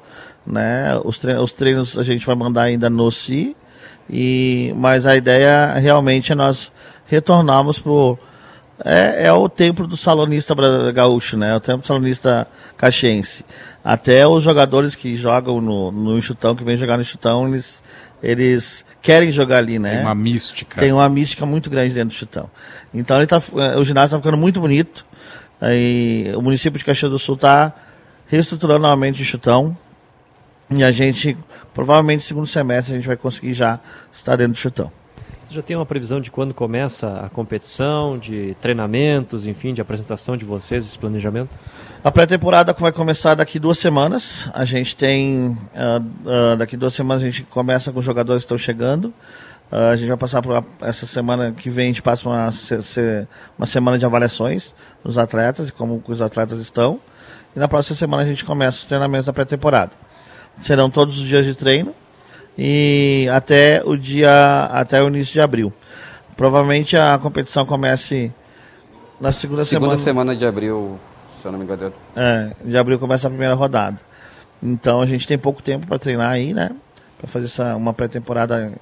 [0.43, 0.99] Né?
[1.03, 3.55] Os, treinos, os treinos a gente vai mandar ainda no CI,
[4.09, 6.73] e, mas a ideia realmente é nós
[7.05, 7.91] retornarmos para
[8.83, 10.53] é, é o templo do salonista
[10.91, 11.51] gaúcho, né?
[11.51, 12.47] É o templo do salonista
[12.77, 13.45] caxiense.
[13.83, 17.83] Até os jogadores que jogam no, no Enxutão, que vêm jogar no Enxutão, eles,
[18.21, 19.97] eles querem jogar ali, né?
[19.97, 20.79] Tem uma mística.
[20.79, 22.49] Tem uma mística muito grande dentro do Enxutão.
[22.93, 23.41] Então ele tá,
[23.77, 25.05] o ginásio está ficando muito bonito.
[25.61, 27.73] E o município de Caxias do Sul está
[28.27, 29.77] reestruturando novamente o Enxutão.
[30.69, 31.37] E a gente,
[31.73, 33.79] provavelmente, no segundo semestre, a gente vai conseguir já
[34.11, 34.91] estar dentro do Chutão.
[35.47, 40.35] Você já tem uma previsão de quando começa a competição, de treinamentos, enfim, de apresentação
[40.35, 41.55] de vocês, esse planejamento?
[42.03, 44.49] A pré-temporada vai começar daqui duas semanas.
[44.55, 45.49] A gente tem.
[45.49, 49.13] Uh, uh, daqui duas semanas a gente começa com os jogadores que estão chegando.
[49.71, 52.49] Uh, a gente vai passar por essa semana que vem, a gente passa uma,
[53.55, 54.73] uma semana de avaliações
[55.03, 56.99] dos atletas e como os atletas estão.
[57.55, 59.91] E na próxima semana a gente começa os treinamentos da pré-temporada.
[60.57, 61.93] Serão todos os dias de treino
[62.57, 65.73] e até o dia até o início de abril.
[66.35, 68.31] Provavelmente a competição comece
[69.19, 69.97] na segunda, segunda semana.
[69.97, 70.99] semana de abril,
[71.41, 71.93] se eu não me engano.
[72.15, 73.97] É, de abril começa a primeira rodada.
[74.61, 76.71] Então a gente tem pouco tempo para treinar aí, né?
[77.17, 78.73] Para fazer essa, uma pré-temporada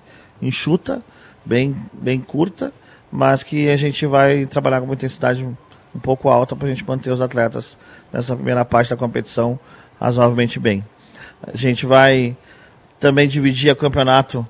[0.41, 1.01] enxuta,
[1.45, 2.73] bem, bem curta,
[3.11, 6.85] mas que a gente vai trabalhar com uma intensidade um pouco alta para a gente
[6.87, 7.77] manter os atletas
[8.11, 9.59] nessa primeira parte da competição
[9.99, 10.83] razoavelmente bem.
[11.45, 12.35] A gente vai
[13.03, 14.47] também dividir o campeonato.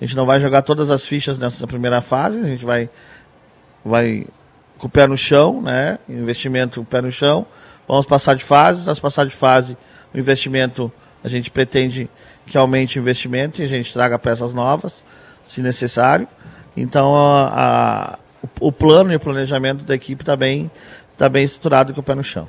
[0.00, 2.88] A gente não vai jogar todas as fichas nessa primeira fase, a gente vai,
[3.84, 4.24] vai
[4.78, 5.98] com o pé no chão, né?
[6.08, 7.44] Investimento com o pé no chão.
[7.88, 9.76] Vamos passar de fase, nós passar de fase,
[10.14, 10.92] o investimento,
[11.24, 12.08] a gente pretende
[12.46, 15.04] que aumente o investimento e a gente traga peças novas,
[15.42, 16.28] se necessário.
[16.76, 20.70] Então, a, a, o, o plano e o planejamento da equipe está bem,
[21.18, 22.48] tá bem estruturado com o pé no chão.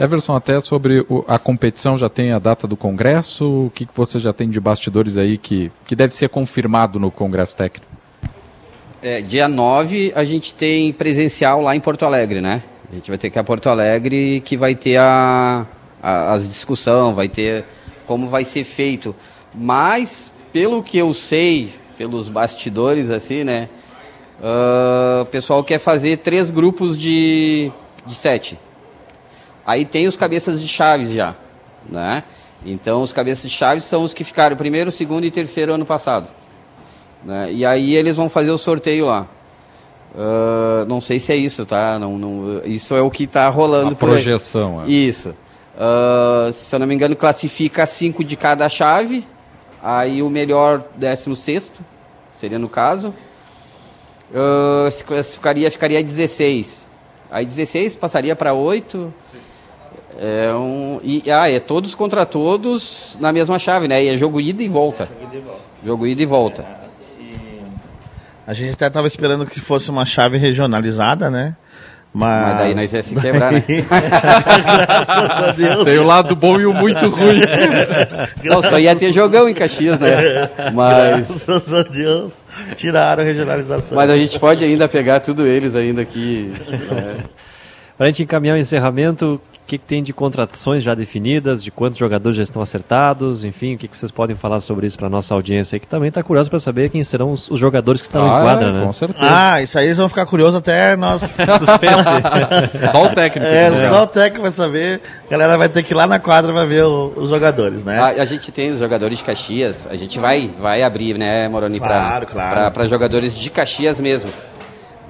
[0.00, 3.66] Everson, até sobre a competição, já tem a data do Congresso?
[3.66, 7.54] O que, você já tem de bastidores aí que, que deve ser confirmado no Congresso
[7.54, 7.92] Técnico?
[9.02, 12.62] É, dia 9 a gente tem presencial lá em Porto Alegre, né?
[12.90, 15.66] A gente vai ter que ir a Porto Alegre que vai ter a,
[16.02, 17.66] a, as discussão, vai ter
[18.06, 19.14] como vai ser feito.
[19.54, 23.68] Mas, pelo que eu sei, pelos bastidores assim, né?
[24.40, 27.70] Uh, o pessoal quer fazer três grupos de,
[28.06, 28.58] de sete.
[29.66, 31.34] Aí tem os cabeças de chaves já,
[31.88, 32.24] né?
[32.64, 36.30] Então os cabeças de chaves são os que ficaram primeiro, segundo e terceiro ano passado.
[37.24, 37.52] Né?
[37.52, 39.26] E aí eles vão fazer o sorteio lá.
[40.14, 41.98] Uh, não sei se é isso, tá?
[41.98, 44.82] Não, não, isso é o que está rolando A projeção.
[44.82, 44.90] É.
[44.90, 45.30] Isso.
[45.30, 49.24] Uh, se eu não me engano, classifica cinco de cada chave.
[49.82, 51.82] Aí o melhor, décimo sexto,
[52.32, 53.14] seria no caso.
[54.30, 56.86] Uh, se classificaria, ficaria 16.
[57.30, 59.14] Aí 16 passaria para 8.
[60.18, 64.04] É um, e, ah, é todos contra todos na mesma chave, né?
[64.04, 65.08] E é jogo ida e volta.
[65.08, 65.60] Jogo ida e volta.
[65.84, 66.80] Jogo ida e volta.
[68.46, 71.54] A gente até estava esperando que fosse uma chave regionalizada, né?
[72.12, 72.48] Mas...
[72.48, 73.62] Mas daí nós ia se quebrar, né?
[73.88, 75.84] Graças a Deus.
[75.84, 77.40] Tem o lado bom e o muito ruim.
[78.42, 80.50] Não, só ia ter jogão em Caxias, né?
[80.74, 81.28] Mas...
[81.46, 82.32] Graças a Deus.
[82.74, 83.96] Tiraram a regionalização.
[83.96, 86.52] Mas a gente pode ainda pegar tudo eles ainda aqui.
[86.90, 87.16] É.
[87.96, 91.98] Para a gente encaminhar o encerramento, que, que tem de contratações já definidas, de quantos
[91.98, 95.34] jogadores já estão acertados, enfim, o que, que vocês podem falar sobre isso para nossa
[95.34, 98.22] audiência aí, que também está curiosa para saber quem serão os, os, jogadores que estão
[98.22, 98.84] ah, em quadra, é, né?
[98.84, 99.30] Com certeza.
[99.30, 101.22] Ah, isso aí eles vão ficar curiosos até nós.
[101.58, 102.88] Suspense.
[102.90, 103.46] só o técnico.
[103.46, 103.88] É, né?
[103.88, 105.00] só o técnico vai saber.
[105.26, 107.98] A galera vai ter que ir lá na quadra para ver o, os jogadores, né?
[107.98, 111.78] A, a, gente tem os jogadores de Caxias, a gente vai, vai abrir, né, Moroni,
[111.78, 112.70] claro, para claro.
[112.72, 114.30] Pra, jogadores de Caxias mesmo.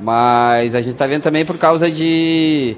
[0.01, 2.77] Mas a gente está vendo também por causa de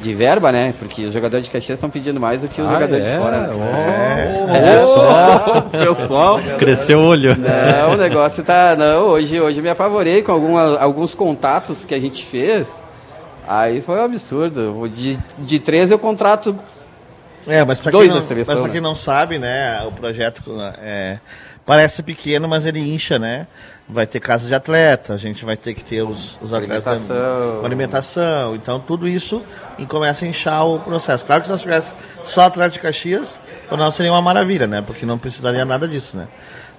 [0.00, 0.74] de verba, né?
[0.78, 3.12] Porque os jogadores de Caxias estão pedindo mais do que os ah, jogadores é?
[3.12, 3.40] de fora.
[3.40, 4.46] Né?
[4.46, 4.76] Oh, é.
[4.76, 6.40] Pessoal, pessoal.
[6.58, 7.36] Cresceu o olho.
[7.36, 8.74] Não, o negócio tá.
[8.76, 12.80] Não, hoje, hoje me apavorei com alguma, alguns contatos que a gente fez.
[13.46, 14.88] Aí foi um absurdo.
[14.88, 16.56] De, de 13 eu contrato.
[17.46, 18.72] É, mas pra, dois quem não, da seleção, mas pra né?
[18.72, 20.42] quem não sabe, né, o projeto
[20.82, 21.18] é,
[21.64, 23.46] parece pequeno, mas ele incha, né?
[23.92, 27.60] Vai ter casa de atleta, a gente vai ter que ter os, os atletas Alimentação.
[27.60, 28.56] com alimentação.
[28.56, 29.42] Então, tudo isso
[29.78, 31.26] e começa a inchar o processo.
[31.26, 33.38] Claro que se nós tivéssemos só atleta de Caxias,
[33.68, 34.80] para nós seria uma maravilha, né?
[34.80, 36.28] Porque não precisaria nada disso, né?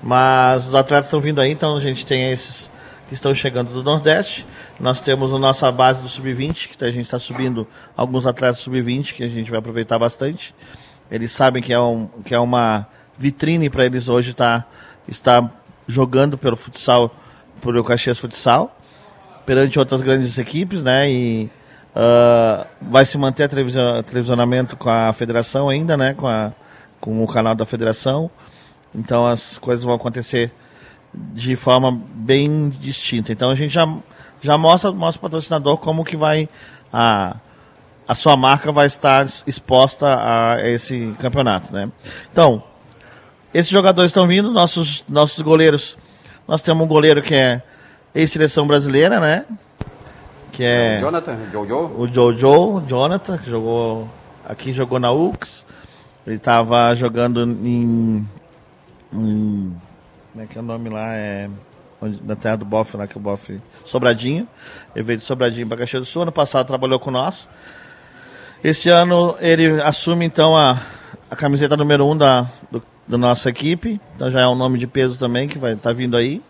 [0.02, 2.72] Mas os atletas estão vindo aí, então a gente tem esses
[3.08, 4.46] que estão chegando do Nordeste.
[4.80, 9.14] Nós temos a nossa base do Sub-20, que a gente está subindo alguns atletas Sub-20,
[9.14, 10.56] que a gente vai aproveitar bastante.
[11.12, 14.66] Eles sabem que é, um, que é uma vitrine para eles hoje estar,
[15.08, 15.61] estar
[15.92, 17.14] jogando pelo futsal,
[17.62, 18.76] pelo Caxias Futsal,
[19.46, 21.10] perante outras grandes equipes, né?
[21.10, 21.50] E
[21.96, 26.14] uh, vai se manter a televisionamento com a federação ainda, né?
[26.14, 26.52] Com, a,
[27.00, 28.30] com o canal da federação.
[28.94, 30.52] Então as coisas vão acontecer
[31.14, 33.32] de forma bem distinta.
[33.32, 33.88] Então a gente já,
[34.42, 36.48] já mostra o patrocinador como que vai
[36.92, 37.38] a,
[38.08, 41.90] a sua marca vai estar exposta a esse campeonato, né?
[42.32, 42.64] Então,
[43.54, 45.98] esses jogadores estão vindo, nossos, nossos goleiros.
[46.48, 47.62] Nós temos um goleiro que é
[48.16, 49.46] ex-seleção brasileira, né?
[50.52, 50.98] Que é.
[50.98, 51.92] O Jonathan, Jojo.
[51.98, 54.10] O Jojo, Jonathan, que jogou.
[54.46, 55.66] Aqui jogou na UX.
[56.26, 58.28] Ele estava jogando em,
[59.14, 59.76] em.
[60.32, 61.14] Como é que é o nome lá?
[61.14, 61.50] É.
[62.02, 63.60] Onde, na terra do Boff, lá que o Boff.
[63.86, 64.48] Sobradinho.
[64.96, 66.24] Ele veio de Sobradinho para Caxias do Sul.
[66.24, 67.50] Ano passado trabalhou com nós.
[68.64, 70.80] Esse ano ele assume então a,
[71.30, 74.00] a camiseta número 1 um da, do, da nossa equipe.
[74.16, 76.42] Então já é um nome de peso também que vai estar tá vindo aí.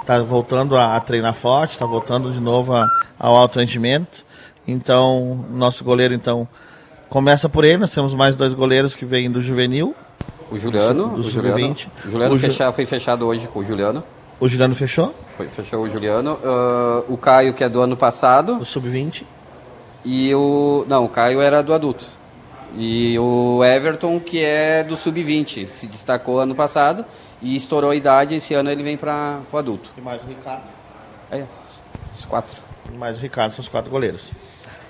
[0.00, 2.88] Está voltando a, a, treinar forte, está voltando de novo a,
[3.18, 4.24] ao alto rendimento.
[4.66, 6.46] Então, nosso goleiro então
[7.08, 7.78] começa por ele.
[7.78, 9.94] Nós temos mais dois goleiros que vêm do juvenil.
[10.50, 13.64] O Juliano, do, do o Juliano, o Juliano o fecha, foi fechado hoje com o
[13.64, 14.04] Juliano.
[14.38, 15.14] O Juliano fechou?
[15.36, 16.32] Foi, fechou o Juliano.
[16.32, 18.58] Uh, o Caio, que é do ano passado.
[18.58, 19.24] O sub-20.
[20.04, 20.84] E o.
[20.88, 22.06] Não, o Caio era do adulto.
[22.74, 27.04] E o Everton, que é do sub-20, se destacou ano passado
[27.40, 28.34] e estourou a idade.
[28.34, 29.92] Esse ano ele vem para o adulto.
[29.96, 30.62] E mais o Ricardo.
[31.30, 31.44] É,
[32.14, 32.62] os quatro.
[32.90, 34.30] E mais o Ricardo, são os quatro goleiros.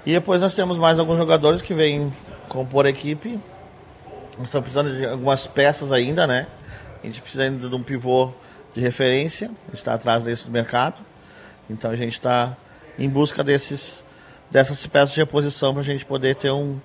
[0.06, 2.12] E depois nós temos mais alguns jogadores que vêm
[2.48, 3.40] compor a equipe.
[4.38, 6.46] Nós estamos precisando de algumas peças ainda, né?
[7.02, 8.30] A gente precisa ainda de um pivô
[8.74, 9.48] de referência.
[9.48, 10.96] A gente está atrás desse do mercado.
[11.68, 12.56] Então a gente está
[12.98, 14.04] em busca desses,
[14.50, 16.78] dessas peças de reposição para a gente poder ter um,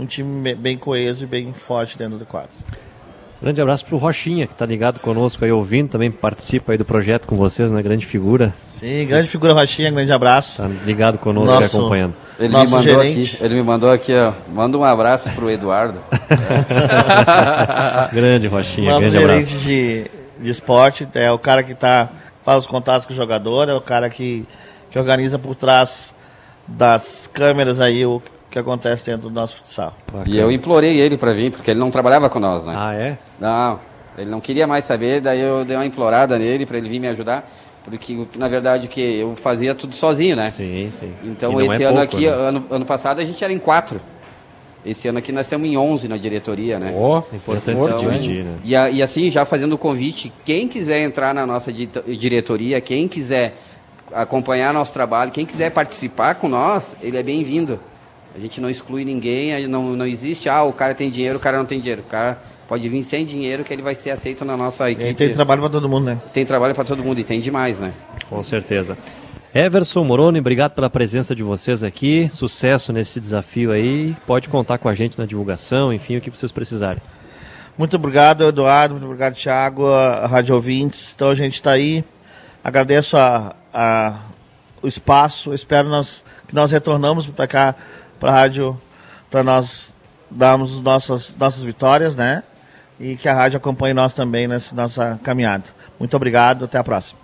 [0.00, 2.50] um time bem coeso e bem forte dentro do quadro.
[3.42, 7.26] Grande abraço pro Rochinha, que tá ligado conosco aí, ouvindo, também participa aí do projeto
[7.26, 7.82] com vocês, né?
[7.82, 8.52] Grande figura.
[8.66, 10.58] Sim, grande figura Rochinha, grande abraço.
[10.58, 12.14] Tá ligado conosco Nosso- e acompanhando.
[12.38, 13.34] Ele me, Nosso mandou gerente.
[13.36, 14.32] aqui, ele me mandou aqui, ó.
[14.50, 15.98] Manda um abraço pro Eduardo.
[18.12, 19.58] grande Rochinha, Nosso grande gerente abraço.
[19.64, 20.10] de,
[20.40, 22.08] de esporte é o cara que tá,
[22.42, 24.46] faz os contatos com o jogador, é o cara que,
[24.90, 26.14] que organiza por trás
[26.66, 29.94] das câmeras aí o que acontece dentro do nosso futsal.
[30.26, 32.74] E eu implorei ele pra vir, porque ele não trabalhava com nós, né?
[32.76, 33.18] Ah, é?
[33.38, 33.78] Não,
[34.18, 37.08] ele não queria mais saber, daí eu dei uma implorada nele pra ele vir me
[37.08, 37.48] ajudar.
[37.84, 40.50] Porque, na verdade, que eu fazia tudo sozinho, né?
[40.50, 41.12] Sim, sim.
[41.24, 42.32] Então, não esse é ano pouco, aqui, né?
[42.32, 44.00] ano, ano passado, a gente era em quatro.
[44.84, 46.92] Esse ano aqui nós estamos em 11 na diretoria, né?
[46.94, 48.56] Ó, É importante se dividir, né?
[48.64, 53.54] E, e assim, já fazendo o convite, quem quiser entrar na nossa diretoria, quem quiser
[54.12, 57.78] acompanhar nosso trabalho, quem quiser participar com nós, ele é bem-vindo.
[58.34, 61.40] A gente não exclui ninguém, aí não, não existe, ah, o cara tem dinheiro, o
[61.40, 62.02] cara não tem dinheiro.
[62.02, 62.38] O cara
[62.68, 65.08] pode vir sem dinheiro que ele vai ser aceito na nossa E equipe.
[65.08, 66.18] aí tem trabalho para todo mundo, né?
[66.32, 67.92] Tem trabalho para todo mundo e tem demais, né?
[68.28, 68.96] Com certeza.
[69.52, 72.28] Everson, Moroni, obrigado pela presença de vocês aqui.
[72.30, 74.14] Sucesso nesse desafio aí.
[74.24, 77.02] Pode contar com a gente na divulgação, enfim, o que vocês precisarem.
[77.76, 78.94] Muito obrigado, Eduardo.
[78.94, 79.84] Muito obrigado, Thiago,
[80.28, 81.12] Rádio Ouvintes.
[81.16, 82.04] Então a gente está aí.
[82.62, 84.20] Agradeço a, a-
[84.80, 85.52] o espaço.
[85.52, 87.74] Espero nós, que nós retornamos para cá,
[88.20, 88.80] para a rádio,
[89.30, 89.92] para nós
[90.30, 92.44] darmos nossas, nossas vitórias, né?
[93.00, 95.64] E que a rádio acompanhe nós também nessa nossa caminhada.
[95.98, 96.66] Muito obrigado.
[96.66, 97.18] Até a próxima.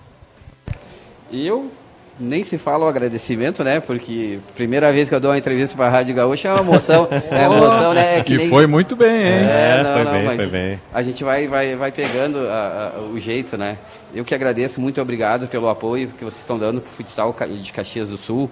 [1.31, 1.71] E eu
[2.19, 3.79] nem se fala o agradecimento, né?
[3.79, 7.07] Porque primeira vez que eu dou uma entrevista para a Rádio Gaúcha é uma emoção.
[7.31, 8.19] É uma emoção, né?
[8.19, 9.47] É Que nem- foi muito bem, hein?
[9.47, 10.81] É, É, não, foi não, bem, mas foi bem.
[10.95, 13.77] A gente vai, vai, vai pegando a- a- o jeito, né?
[14.15, 17.71] Eu que agradeço, muito obrigado pelo apoio que vocês estão dando para o futsal de
[17.73, 18.51] Caxias do Sul.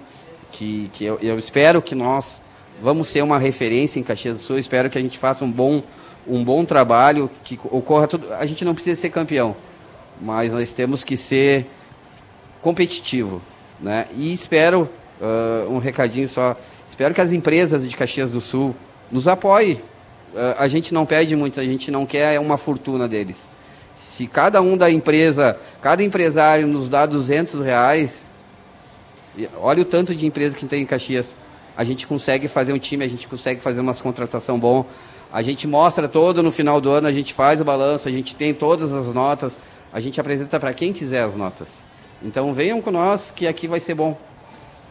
[0.57, 2.41] Que, que eu, eu espero que nós
[2.81, 4.57] vamos ser uma referência em Caxias do Sul.
[4.57, 5.83] Espero que a gente faça um bom,
[6.25, 8.33] um bom trabalho, que ocorra tudo.
[8.33, 9.55] A gente não precisa ser campeão,
[10.21, 11.67] mas nós temos que ser
[12.61, 13.41] competitivo,
[13.81, 14.07] né?
[14.17, 14.89] E espero
[15.21, 16.55] ah, um recadinho só,
[16.87, 18.73] espero que as empresas de Caxias do Sul
[19.11, 19.81] nos apoiem.
[20.35, 23.49] Ah, a gente não pede muito, a gente não quer uma fortuna deles.
[23.97, 28.24] Se cada um da empresa, cada empresário nos dá 200 reais,
[29.59, 31.35] olha o tanto de empresa que tem em Caxias.
[31.77, 34.85] A gente consegue fazer um time, a gente consegue fazer umas contratação bom.
[35.31, 38.35] A gente mostra todo no final do ano, a gente faz o balanço, a gente
[38.35, 39.59] tem todas as notas,
[39.91, 41.83] a gente apresenta para quem quiser as notas.
[42.23, 44.17] Então venham com nós que aqui vai ser bom.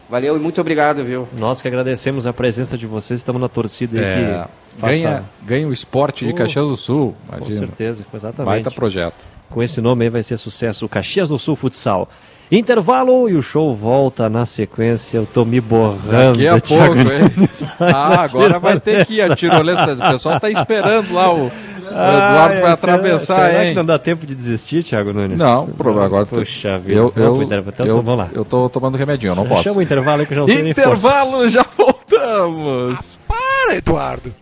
[0.07, 1.27] Valeu e muito obrigado, viu?
[1.35, 4.93] Nós que agradecemos a presença de vocês, estamos na torcida É, que faça...
[4.93, 7.15] ganha, ganha o esporte de Oh, Caxias do Sul.
[7.27, 7.59] Com Imagina.
[7.61, 8.45] certeza, exatamente.
[8.45, 9.25] Baita projeto.
[9.49, 12.07] Com esse nome aí vai ser sucesso o Caxias do Sul Futsal.
[12.51, 15.17] Intervalo e o show volta na sequência.
[15.17, 16.37] Eu tô me borrando.
[16.37, 17.49] Daqui a Thiago pouco, hein?
[17.79, 19.93] Ah, agora vai ter que ir a tirolesa.
[19.93, 21.33] O pessoal tá esperando lá.
[21.33, 21.47] O, o
[21.87, 23.69] Eduardo vai atravessar, será, será hein?
[23.71, 25.37] que não dá tempo de desistir, Thiago Nunes?
[25.37, 26.99] Não, pro- agora tu- Puxa vida.
[26.99, 27.71] eu, Vamos eu, intervalo.
[27.73, 28.29] Então, eu, vamos lá.
[28.33, 29.63] eu tô tomando remedinho, eu não posso.
[29.63, 30.89] Chama o intervalo aí que eu já não tenho nem força.
[31.07, 33.19] Intervalo, já voltamos.
[33.27, 34.33] Para, Eduardo.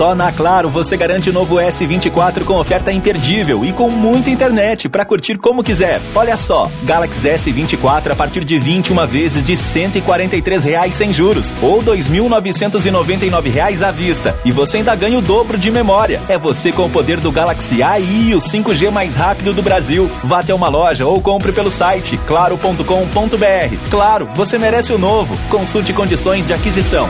[0.00, 4.88] Só na Claro você garante o novo S24 com oferta imperdível e com muita internet
[4.88, 6.00] para curtir como quiser.
[6.14, 11.82] Olha só, Galaxy S24 a partir de 21 vezes de 143 reais sem juros ou
[11.82, 14.34] 2.999 reais à vista.
[14.42, 16.22] E você ainda ganha o dobro de memória.
[16.30, 20.10] É você com o poder do Galaxy AI e o 5G mais rápido do Brasil.
[20.24, 23.90] Vá até uma loja ou compre pelo site claro.com.br.
[23.90, 25.36] Claro, você merece o novo.
[25.50, 27.06] Consulte condições de aquisição.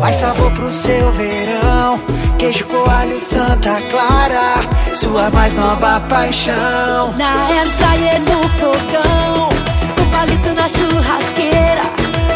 [0.00, 2.00] Mais sabor pro seu verão.
[2.38, 4.54] Queijo coalho Santa Clara.
[4.94, 7.12] Sua mais nova paixão.
[7.18, 9.48] Na air fryer no fogão,
[10.00, 11.82] o palito na churrasqueira,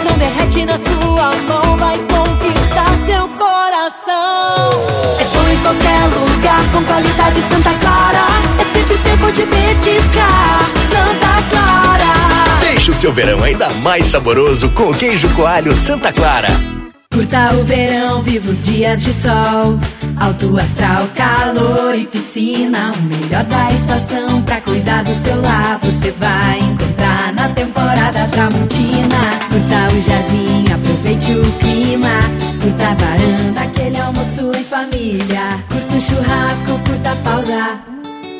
[0.05, 4.71] não derrete na sua mão, vai conquistar seu coração.
[5.19, 6.73] É bom em qualquer lugar.
[6.73, 8.27] Com qualidade Santa Clara.
[8.61, 10.61] É sempre tempo de petiscar.
[10.91, 12.61] Santa Clara.
[12.61, 16.76] Deixa o seu verão ainda mais saboroso com o queijo coalho Santa Clara.
[17.17, 19.81] Curta o verão, viva os dias de sol.
[20.21, 22.93] Alto astral, calor e piscina.
[22.93, 25.79] O melhor da estação pra cuidar do seu lar.
[25.83, 29.31] Você vai encontrar na temporada Tramontina.
[29.49, 32.21] Curta o jardim, aproveite o clima.
[32.61, 35.65] Curta a varanda, aquele almoço em família.
[35.71, 37.81] Curta o churrasco, curta a pausa.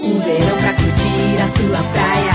[0.03, 2.33] Um verão pra curtir a sua praia.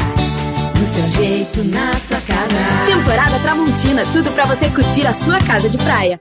[0.73, 2.87] Do seu jeito, na sua casa.
[2.87, 6.19] Temporada Tramontina, tudo pra você curtir a sua casa de praia.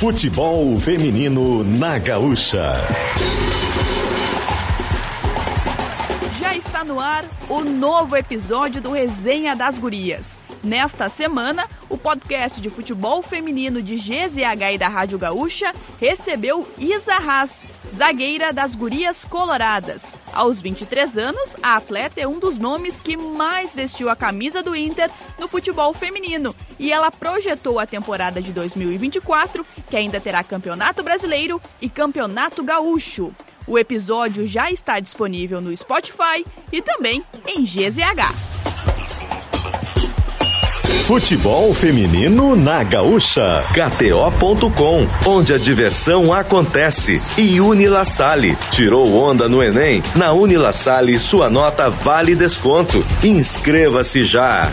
[0.00, 2.72] Futebol feminino na Gaúcha.
[6.40, 10.38] Já está no ar o novo episódio do Resenha das Gurias.
[10.62, 17.14] Nesta semana, o podcast de futebol feminino de GZH e da Rádio Gaúcha recebeu Isa
[17.14, 17.64] Haas,
[17.94, 20.12] zagueira das Gurias Coloradas.
[20.34, 24.76] Aos 23 anos, a atleta é um dos nomes que mais vestiu a camisa do
[24.76, 31.02] Inter no futebol feminino e ela projetou a temporada de 2024, que ainda terá Campeonato
[31.02, 33.32] Brasileiro e Campeonato Gaúcho.
[33.66, 38.69] O episódio já está disponível no Spotify e também em GZH.
[41.10, 43.64] Futebol feminino na Gaúcha.
[43.74, 47.20] KTO.com, onde a diversão acontece.
[47.36, 48.56] E Unila Sale.
[48.70, 50.00] Tirou onda no Enem?
[50.14, 53.04] Na Unila Sale, sua nota vale desconto.
[53.24, 54.70] Inscreva-se já.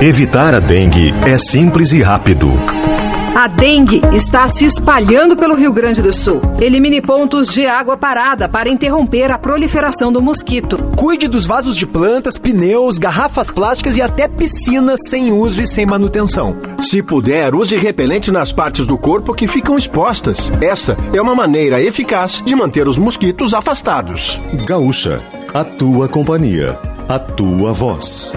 [0.00, 2.52] Evitar a dengue é simples e rápido.
[3.34, 6.40] A dengue está se espalhando pelo Rio Grande do Sul.
[6.60, 10.78] Elimine pontos de água parada para interromper a proliferação do mosquito.
[10.96, 15.84] Cuide dos vasos de plantas, pneus, garrafas plásticas e até piscinas sem uso e sem
[15.84, 16.56] manutenção.
[16.80, 20.52] Se puder, use repelente nas partes do corpo que ficam expostas.
[20.62, 24.40] Essa é uma maneira eficaz de manter os mosquitos afastados.
[24.64, 25.20] Gaúcha,
[25.52, 26.78] a tua companhia,
[27.08, 28.36] a tua voz.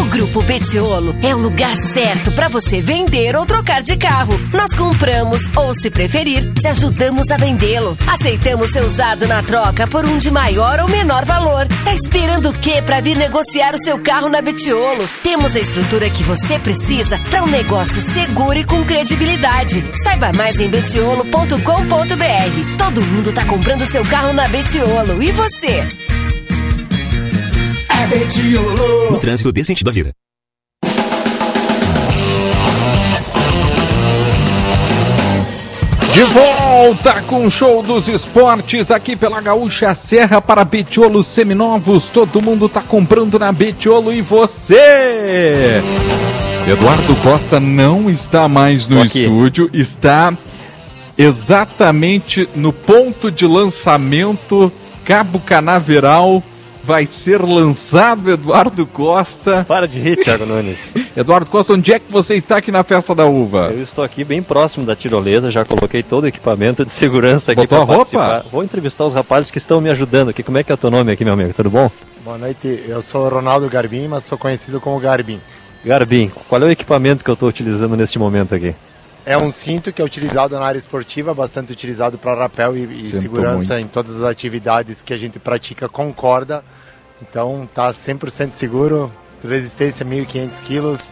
[0.00, 4.32] O Grupo Betiolo é o lugar certo para você vender ou trocar de carro.
[4.50, 7.98] Nós compramos ou, se preferir, te ajudamos a vendê-lo.
[8.06, 11.66] Aceitamos seu usado na troca por um de maior ou menor valor.
[11.84, 15.06] Tá esperando o quê para vir negociar o seu carro na Betiolo?
[15.22, 19.84] Temos a estrutura que você precisa para um negócio seguro e com credibilidade.
[20.02, 21.56] Saiba mais em betiolo.com.br.
[22.78, 25.22] Todo mundo tá comprando seu carro na Betiolo.
[25.22, 26.09] E você?
[27.90, 29.12] É Betiolo.
[29.12, 30.14] No trânsito dê sentido à vida.
[36.12, 42.08] De volta com o show dos esportes aqui pela Gaúcha Serra para Betiolo Seminovos.
[42.08, 45.80] Todo mundo tá comprando na Betiolo e você?
[46.66, 50.34] Eduardo Costa não está mais no estúdio, está
[51.16, 54.70] exatamente no ponto de lançamento
[55.04, 56.42] Cabo Canaveral.
[56.82, 59.64] Vai ser lançado Eduardo Costa.
[59.68, 60.92] Para de rir, Thiago Nunes.
[61.16, 63.70] Eduardo Costa, onde é que você está aqui na festa da uva?
[63.72, 67.60] Eu estou aqui bem próximo da tirolesa, já coloquei todo o equipamento de segurança aqui
[67.62, 68.18] Botou pra a roupa?
[68.18, 68.50] participar.
[68.50, 70.42] Vou entrevistar os rapazes que estão me ajudando aqui.
[70.42, 71.52] Como é que é o teu nome aqui, meu amigo?
[71.52, 71.90] Tudo bom?
[72.24, 75.40] Boa noite, eu sou o Ronaldo Garbim, mas sou conhecido como Garbim.
[75.84, 78.74] Garbim, qual é o equipamento que eu estou utilizando neste momento aqui?
[79.24, 83.02] É um cinto que é utilizado na área esportiva, bastante utilizado para rapel e, e
[83.02, 83.86] segurança muito.
[83.86, 86.64] em todas as atividades que a gente pratica com corda.
[87.22, 89.12] Então tá 100% seguro,
[89.46, 91.08] resistência 1.500 quilos,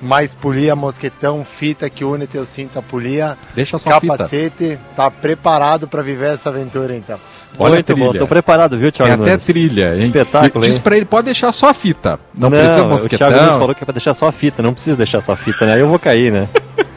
[0.00, 4.12] mais polia, mosquetão, fita que une teu cinto a polia, Deixa só fita.
[4.16, 7.18] capacete, tá preparado para viver essa aventura então.
[7.58, 9.46] Olha Muito bom, tô preparado, viu, Thiago Tem até Nunes?
[9.46, 10.06] trilha, hein?
[10.06, 12.20] Espetáculo, Diz pra ele, pode deixar só a fita.
[12.32, 13.28] Não, precisa o mosquetão.
[13.28, 15.36] Thiago Nunes falou que é pra deixar só a fita, não precisa deixar só a
[15.36, 15.72] fita, né?
[15.74, 16.48] Aí eu vou cair, né?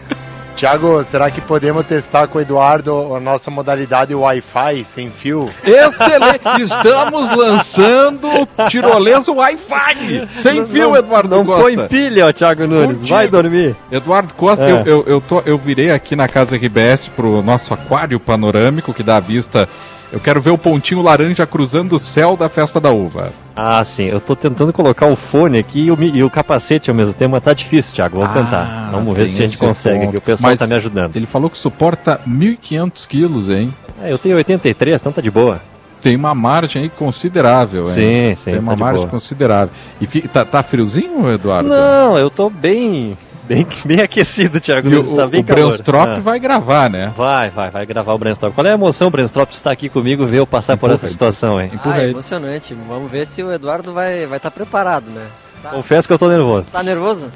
[0.61, 5.49] Tiago, será que podemos testar com o Eduardo a nossa modalidade Wi-Fi sem fio?
[5.63, 6.61] Excelente!
[6.61, 8.27] Estamos lançando
[8.69, 10.27] tirolesa Wi-Fi!
[10.31, 11.63] Sem Não- fio, não- Eduardo não Costa.
[11.63, 12.97] põe pilha, ó, Thiago Nunes.
[12.99, 13.07] Contigo.
[13.07, 13.75] Vai dormir.
[13.91, 14.71] Eduardo Costa, É.
[14.71, 19.01] eu, eu, eu, tô- eu virei aqui na casa RBS pro nosso aquário panorâmico que
[19.01, 19.67] dá a vista.
[20.11, 23.31] Eu quero ver o pontinho laranja cruzando o céu da festa da uva.
[23.55, 24.03] Ah, sim.
[24.05, 27.31] Eu tô tentando colocar o fone aqui e o, e o capacete ao mesmo tempo,
[27.31, 28.17] mas tá difícil, Thiago.
[28.17, 28.89] Vou tentar.
[28.91, 30.17] Vamos ver Ah, se a gente consegue aqui.
[30.17, 31.15] O pessoal Mas tá me ajudando.
[31.15, 33.73] Ele falou que suporta 1.500 quilos, hein?
[34.03, 35.61] É, eu tenho 83, então tá de boa.
[36.01, 37.89] Tem uma margem aí considerável, hein?
[37.89, 39.09] Sim, sim, Tem uma tá margem boa.
[39.11, 39.69] considerável.
[40.01, 41.69] E fi- tá, tá friozinho, Eduardo?
[41.69, 43.15] Não, eu tô bem,
[43.53, 44.87] bem, bem aquecido, Thiago.
[44.87, 45.43] E Nunes, o, tá bem o.
[45.43, 46.19] Brandstrop Ah.
[46.19, 47.13] vai gravar, né?
[47.15, 48.53] Vai, vai, vai gravar o Brainstorm.
[48.53, 49.11] Qual é a emoção,
[49.51, 51.71] de estar aqui comigo ver eu passar por Empurra, essa situação, hein?
[51.83, 52.73] Ah, é emocionante.
[52.87, 55.25] Vamos ver se o Eduardo vai estar vai tá preparado, né?
[55.69, 56.71] Confesso que eu tô nervoso.
[56.71, 57.29] Tá nervoso?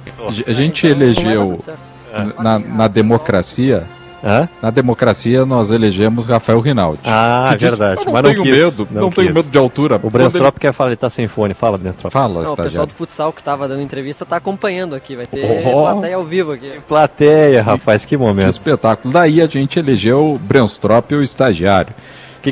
[0.47, 1.59] A gente Então, elegeu
[2.39, 3.85] na, na democracia.
[4.61, 6.99] Na democracia nós elegemos Rafael Rinaldi.
[7.05, 7.99] Ah, Que diz, verdade.
[8.01, 9.35] "Eu não Mas tenho quis, medo, não, tenho quis.
[9.35, 9.95] medo de altura.
[9.97, 11.53] O Quando Brainstorm quer falar, ele tá sem fone.
[11.53, 12.11] Fala, Brainstorm.
[12.11, 12.87] Fala, Não, o pessoal estagiário.
[12.91, 15.15] do futsal que tava dando entrevista tá acompanhando aqui.
[15.15, 15.83] Vai ter Oh.
[15.83, 16.71] plateia ao vivo aqui.
[16.87, 18.49] Plateia, rapaz, que Que momento.
[18.49, 19.13] espetáculo.
[19.13, 21.93] Daí a gente elegeu o Brandstrop, o estagiário.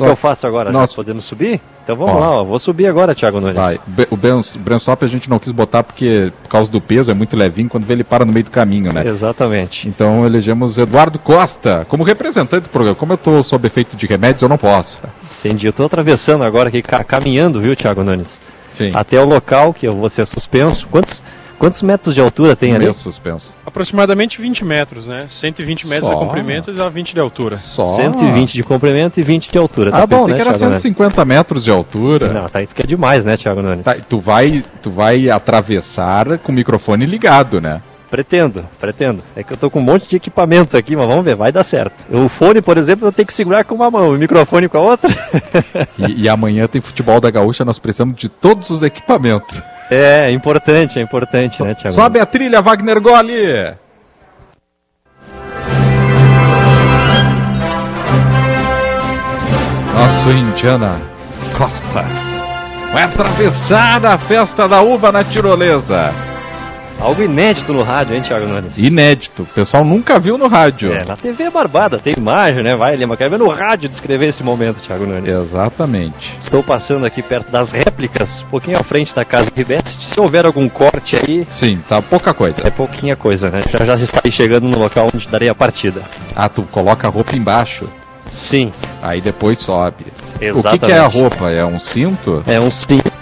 [0.06, 0.70] que eu faço agora?
[0.70, 1.60] Nós- Já podemos subir?
[1.82, 2.18] Então vamos Ó.
[2.18, 2.44] lá, ó.
[2.44, 3.56] vou subir agora, Thiago Nunes.
[3.56, 3.78] Vai.
[4.10, 4.16] O
[4.58, 7.68] Brandstop a gente não quis botar porque, por causa do peso, é muito levinho.
[7.68, 9.06] Quando vê, ele para no meio do caminho, né?
[9.06, 9.86] Exatamente.
[9.88, 12.94] Então elegemos Eduardo Costa como representante do programa.
[12.96, 15.00] Como eu tô sob efeito de remédios, eu não posso.
[15.44, 15.66] Entendi.
[15.66, 18.40] Eu tô atravessando agora aqui, ca- caminhando, viu, Thiago Nunes?
[18.72, 18.90] Sim.
[18.94, 20.88] Até o local que eu vou ser suspenso.
[20.90, 21.22] Quantos,
[21.64, 22.80] quantos metros de altura tem ali?
[22.80, 23.54] Meio suspenso.
[23.64, 25.24] Aproximadamente 20 metros, né?
[25.26, 26.14] 120 metros Só?
[26.14, 27.56] de comprimento e dá 20 de altura.
[27.56, 27.96] Só?
[27.96, 29.90] 120 de comprimento e 20 de altura.
[29.90, 30.82] Ah, Tá bom, pensei né, que era Thiago Nunes?
[30.82, 32.32] 150 metros de altura.
[32.34, 33.82] Não, tá aí que é demais, né, Thiago Nunes?
[33.82, 37.80] Tá, tu vai, tu vai atravessar com o microfone ligado, né?
[38.10, 39.22] Pretendo, pretendo.
[39.34, 41.64] É que eu tô com um monte de equipamento aqui, mas vamos ver, vai dar
[41.64, 42.04] certo.
[42.10, 44.80] O fone, por exemplo, eu tenho que segurar com uma mão, o microfone com a
[44.82, 45.10] outra.
[45.98, 49.60] E, e amanhã tem futebol da Gaúcha, nós precisamos de todos os equipamentos.
[49.90, 51.94] É, é importante, é importante, né, Thiago?
[51.94, 53.74] Sobe a trilha, Wagner Goli!
[59.94, 61.00] Nosso Indiana
[61.56, 62.04] Costa
[62.92, 66.12] vai atravessar a festa da uva na tirolesa.
[67.00, 68.78] Algo inédito no rádio, hein, Thiago Nunes?
[68.78, 70.92] Inédito, o pessoal nunca viu no rádio.
[70.92, 72.74] É, na TV é barbada, tem imagem, né?
[72.74, 75.34] Vai, Lima, quero ver no rádio descrever esse momento, Thiago Nunes.
[75.34, 76.36] Exatamente.
[76.40, 79.98] Estou passando aqui perto das réplicas, um pouquinho à frente da casa RBS.
[80.00, 81.46] Se houver algum corte aí.
[81.50, 82.62] Sim, tá pouca coisa.
[82.64, 83.60] É pouquinha coisa, né?
[83.70, 86.00] Já, já está aí chegando no local onde darei a partida.
[86.34, 87.86] Ah, tu coloca a roupa embaixo.
[88.30, 88.72] Sim.
[89.02, 90.06] Aí depois sobe.
[90.34, 90.86] O que, Exatamente.
[90.86, 91.50] que é a roupa?
[91.50, 92.42] É um cinto?
[92.46, 93.12] É um cinto,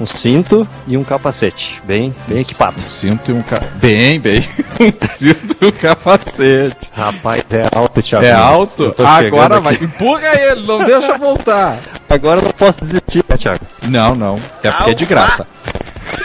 [0.00, 1.80] um cinto e um capacete.
[1.84, 2.76] Bem, bem equipado.
[2.80, 3.60] Um cinto e um ca...
[3.76, 4.40] Bem, bem.
[4.80, 6.90] um cinto e um capacete.
[6.92, 8.24] Rapaz, é alto, Thiago.
[8.24, 8.94] É alto?
[9.04, 9.74] Agora vai.
[9.74, 9.84] aqui.
[9.84, 11.78] Empurra ele, não deixa voltar.
[12.08, 13.64] Agora eu não posso desistir, né, Thiago?
[13.88, 14.34] Não, não.
[14.58, 15.46] Até porque é de graça.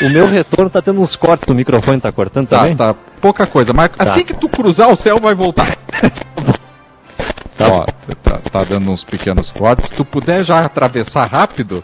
[0.02, 2.76] O meu retorno tá tendo uns cortes no microfone, tá cortando Tá, também?
[2.76, 2.94] tá.
[3.22, 3.74] Pouca coisa.
[3.74, 4.04] Mas Tá.
[4.04, 5.68] assim que tu cruzar o céu, vai voltar.
[7.60, 7.86] Ó,
[8.24, 9.90] tá, tá dando uns pequenos cortes.
[9.90, 11.84] Se tu puder já atravessar rápido.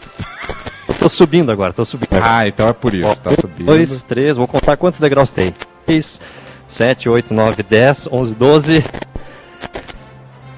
[1.04, 2.34] Tô subindo agora, tô subindo agora.
[2.34, 3.20] Ah, então é por isso.
[3.20, 3.66] Tá subindo.
[3.66, 5.52] Dois, três, vou contar quantos degraus tem.
[5.86, 6.18] 6,
[6.66, 8.84] 7, 8, 9, 10, 11, 12,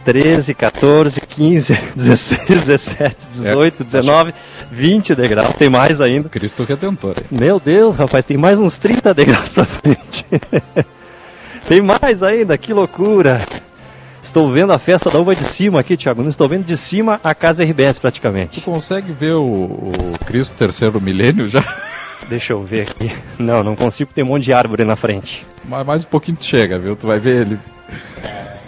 [0.05, 4.35] 13, 14, 15, 16, 17, 18, 19,
[4.71, 5.53] 20 degraus.
[5.57, 6.29] Tem mais ainda.
[6.29, 7.17] Cristo Redentor.
[7.29, 10.25] Meu Deus, rapaz, tem mais uns 30 degraus pra frente.
[11.67, 13.41] tem mais ainda, que loucura.
[14.27, 16.21] Estou vendo a festa da uva de cima aqui, Thiago.
[16.21, 18.61] Não estou vendo de cima a casa RBS praticamente.
[18.61, 19.93] Tu consegue ver o, o
[20.27, 21.63] Cristo terceiro milênio já?
[22.29, 23.13] Deixa eu ver aqui.
[23.39, 25.47] Não, não consigo ter um monte de árvore na frente.
[25.65, 26.97] Mas mais um pouquinho tu chega, viu?
[26.97, 27.61] Tu vai ver ele.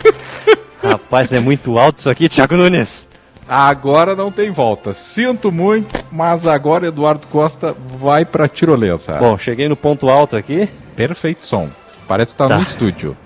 [0.81, 3.09] Rapaz, é muito alto isso aqui, Thiago Nunes.
[3.49, 4.93] Agora não tem volta.
[4.93, 9.17] Sinto muito, mas agora Eduardo Costa vai pra tirolesa.
[9.17, 10.69] Bom, cheguei no ponto alto aqui.
[10.95, 11.69] Perfeito som.
[12.07, 12.57] Parece que tá, Tá.
[12.59, 13.17] no estúdio.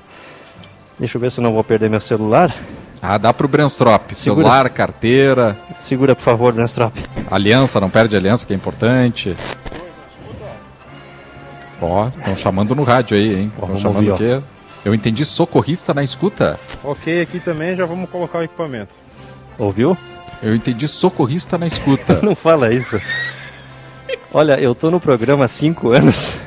[1.02, 2.54] Deixa eu ver se eu não vou perder meu celular.
[3.02, 4.12] Ah, dá pro Brenstrop.
[4.12, 4.46] Segura.
[4.46, 5.58] Celular, carteira.
[5.80, 6.96] Segura, por favor, Brenstrop.
[7.28, 9.36] Aliança, não perde aliança, que é importante.
[11.80, 13.52] Ó, estão chamando no rádio aí, hein?
[13.60, 14.46] Estão chamando ouvir, o quê?
[14.84, 16.56] Eu entendi socorrista na escuta.
[16.84, 18.94] Ok, aqui também já vamos colocar o equipamento.
[19.58, 19.98] Ouviu?
[20.40, 22.20] Eu entendi socorrista na escuta.
[22.22, 23.02] não fala isso.
[24.32, 26.38] Olha, eu tô no programa há cinco anos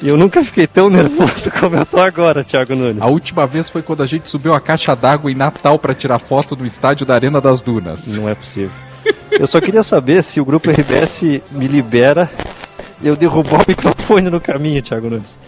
[0.00, 3.02] e eu nunca fiquei tão nervoso como eu tô agora, Thiago Nunes.
[3.02, 6.18] A última vez foi quando a gente subiu a caixa d'água em Natal pra tirar
[6.18, 8.06] foto do estádio da Arena das Dunas.
[8.16, 8.70] Não é possível.
[9.30, 12.30] Eu só queria saber se o grupo RBS me libera
[13.02, 15.38] eu derrubar o microfone no caminho, Thiago Nunes.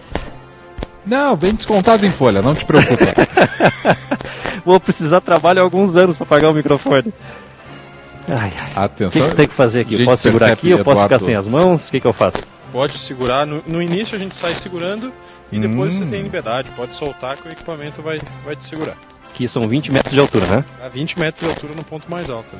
[1.04, 3.04] Não, vem descontado em folha, não te preocupa.
[4.64, 7.12] Vou precisar trabalhar alguns anos para pagar o microfone.
[8.28, 8.68] Ai, ai.
[8.68, 9.28] O que, Atenção.
[9.30, 10.00] que tem que fazer aqui?
[10.00, 10.70] Eu posso segurar aqui?
[10.70, 11.88] Eu posso ficar sem as mãos?
[11.88, 12.38] O que, que eu faço?
[12.72, 13.46] Pode segurar.
[13.46, 15.12] No, no início a gente sai segurando
[15.50, 15.98] e depois Hum.
[16.04, 16.70] você tem liberdade.
[16.76, 18.96] Pode soltar que o equipamento vai, vai te segurar.
[19.34, 20.64] Que são 20 metros de altura, né?
[20.84, 22.54] A 20 metros de altura no ponto mais alto.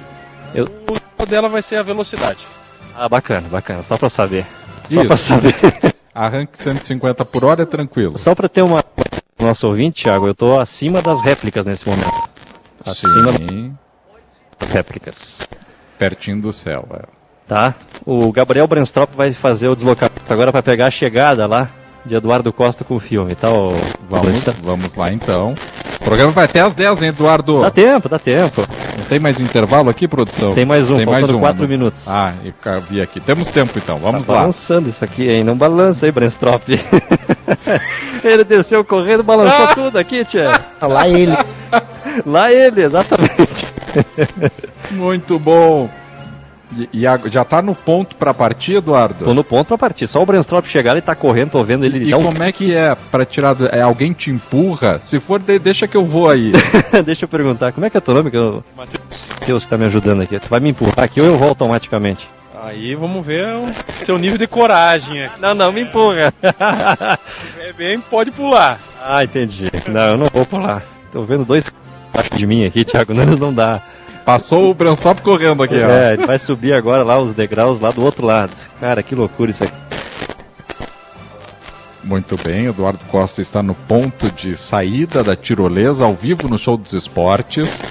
[0.54, 0.64] Eu...
[0.88, 2.46] O legal dela vai ser a velocidade.
[2.94, 3.82] Ah, bacana, bacana.
[3.82, 4.46] Só para saber.
[4.84, 5.06] Só Isso.
[5.06, 5.54] para saber.
[6.14, 8.16] Arranque 150 por hora é tranquilo.
[8.18, 8.82] Só para ter uma
[9.38, 12.28] nosso ouvinte, Thiago, eu tô acima das réplicas nesse momento.
[12.84, 13.76] Acima Sim.
[14.58, 15.46] das réplicas.
[15.96, 16.88] Pertinho do céu.
[16.92, 17.17] é.
[17.48, 17.74] Tá?
[18.04, 21.68] O Gabriel Brenstrop vai fazer o deslocamento agora para pegar a chegada lá
[22.04, 23.50] de Eduardo Costa com o filme, tá?
[23.50, 23.72] ô-
[24.08, 25.54] Vamos, vamos lá então.
[26.00, 27.60] O programa vai até às 10, hein, Eduardo?
[27.62, 28.62] Dá tempo, dá tempo.
[28.96, 30.54] Não tem mais intervalo aqui, produção?
[30.54, 31.40] Tem mais um, tem mais um.
[31.40, 31.68] quatro né?
[31.68, 32.06] minutos.
[32.08, 33.20] Ah, eu vi aqui.
[33.20, 34.38] Temos tempo então, vamos tá lá.
[34.40, 35.44] balançando isso aqui, hein?
[35.44, 36.62] Não balança aí, Brenstrop.
[38.24, 39.74] ele desceu correndo, balançou Ah!
[39.74, 40.64] tudo aqui, tia.
[40.80, 41.36] Lá ele.
[42.24, 43.66] Lá ele, exatamente.
[44.90, 45.88] Muito bom.
[46.76, 49.24] E, e a- já tá no ponto pra partir, Eduardo?
[49.24, 50.06] Tô no ponto pra partir.
[50.06, 52.06] Só o Brenstrop chegar, ele tá correndo, tô vendo ele.
[52.06, 53.54] E dá um- como é que é pra tirar?
[53.54, 55.00] do- É, alguém te empurra?
[55.00, 56.52] Se for, de- deixa que eu vou aí.
[57.06, 58.30] Deixa eu perguntar, como é que é teu nome?
[58.30, 58.62] Que eu...
[59.46, 60.38] Deus que tá me ajudando aqui.
[60.38, 62.28] Tu vai me empurrar aqui ou eu vou automaticamente?
[62.64, 65.24] Aí vamos ver o seu nível de coragem.
[65.24, 65.40] aqui.
[65.40, 66.34] Não, não, me empurra.
[67.58, 68.78] É bem, pode pular.
[69.02, 69.66] Ah, entendi.
[69.88, 70.82] Não, eu não vou pular.
[71.12, 71.72] Tô vendo dois
[72.14, 73.80] acho de mim aqui, Thiago Nunes não dá.
[74.28, 75.88] Passou o Brandstop correndo aqui, ó.
[75.88, 78.52] É, ele vai subir agora lá os degraus lá do outro lado.
[78.78, 79.72] Cara, que loucura isso aqui.
[82.04, 86.76] Muito bem, Eduardo Costa está no ponto de saída da tirolesa ao vivo no show
[86.76, 87.82] dos esportes.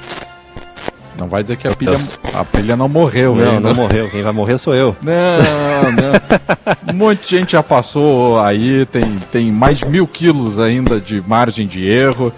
[1.18, 1.98] Não vai dizer que a pilha,
[2.36, 3.60] a pilha não morreu Não, ainda.
[3.60, 4.08] não morreu.
[4.12, 4.96] Quem vai morrer sou eu.
[5.02, 6.94] Não, não.
[6.94, 11.20] Um monte de gente já passou aí, tem, tem mais de mil quilos ainda de
[11.28, 12.32] margem de erro.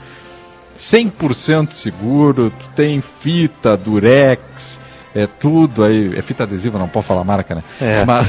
[0.80, 4.80] 100% seguro, tu tem fita, durex,
[5.14, 6.18] é tudo aí.
[6.18, 7.64] É fita adesiva, não pode falar marca, né?
[7.82, 8.06] É.
[8.06, 8.26] Mas-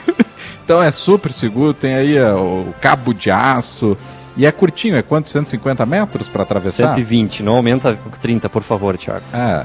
[0.64, 3.94] então é super seguro, tem aí é, o cabo de aço.
[4.38, 5.28] E é curtinho, é quanto?
[5.30, 6.88] 150 metros para atravessar?
[6.94, 9.22] 120, não aumenta 30, por favor, Thiago.
[9.32, 9.64] É,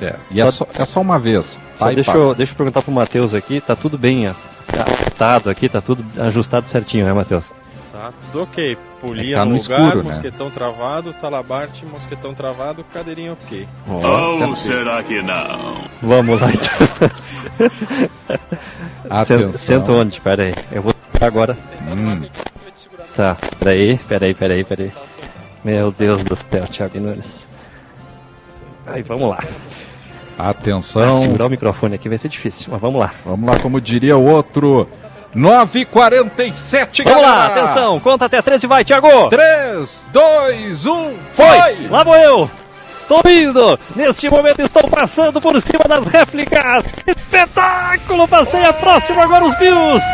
[0.00, 0.16] é.
[0.30, 1.58] E é, Só- só, é só uma vez.
[1.76, 4.32] Só deixa, eu, deixa eu perguntar pro Matheus aqui, tá tudo bem ó,
[4.92, 7.52] acertado aqui, tá tudo ajustado certinho, né, Matheus?
[7.98, 8.78] Tá, tudo ok.
[9.00, 10.02] Polia tá no, no lugar, escuro, né?
[10.04, 13.66] mosquetão travado, talabarte, mosquetão travado, cadeirinha ok.
[13.88, 15.80] Ó, será que não?
[16.00, 16.70] Vamos lá então.
[19.10, 19.46] Atenção.
[19.46, 20.20] Senta, senta onde?
[20.20, 20.54] Pera aí.
[20.70, 21.58] Eu vou agora.
[21.92, 22.24] Hum.
[23.16, 24.92] Tá, peraí, peraí, peraí, peraí.
[25.64, 27.48] Meu Deus do céu, Thiago Nunes.
[28.86, 29.42] Aí, vamos lá.
[30.38, 31.18] Atenção.
[31.18, 33.12] segurar o microfone aqui vai ser difícil, mas vamos lá.
[33.24, 34.88] Vamos lá, como diria o outro.
[35.38, 37.62] 9h47, Vamos lá, galera.
[37.62, 39.28] atenção, conta até 13 e vai, Thiago!
[39.28, 41.86] 3, 2, 1, Foi!
[41.88, 42.50] Lá vou eu!
[43.00, 43.78] Estou indo!
[43.94, 46.84] Neste momento estou passando por cima das réplicas!
[47.06, 48.26] Espetáculo!
[48.26, 50.04] Passei a próxima agora os Bills!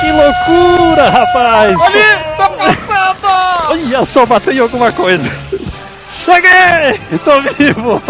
[0.00, 1.80] Que loucura, rapaz!
[1.80, 3.70] Ali, tá passando!
[3.70, 5.30] Olha só, bateu em alguma coisa!
[6.24, 7.00] Cheguei!
[7.10, 8.02] Estou vivo!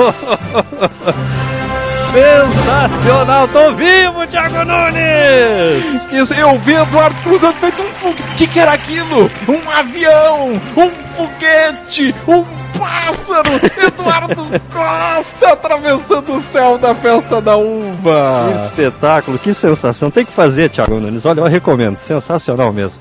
[2.12, 3.46] Sensacional!
[3.48, 6.06] Tô vivo, Thiago Nunes!
[6.08, 8.22] Que isso, eu vi Eduardo cruzando feito um foguete.
[8.32, 9.30] O que, que era aquilo?
[9.46, 12.44] Um avião, um foguete, um
[12.78, 13.50] pássaro.
[13.86, 18.52] Eduardo Costa atravessando o céu da festa da Que uva.
[18.64, 20.10] espetáculo, que sensação!
[20.10, 21.26] Tem que fazer, Thiago Nunes.
[21.26, 21.98] Olha, eu recomendo.
[21.98, 23.00] Sensacional mesmo.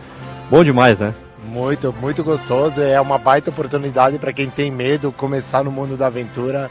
[0.51, 1.13] Bom demais, né?
[1.47, 2.81] Muito, muito gostoso.
[2.81, 6.69] É uma baita oportunidade para quem tem medo começar no mundo da aventura.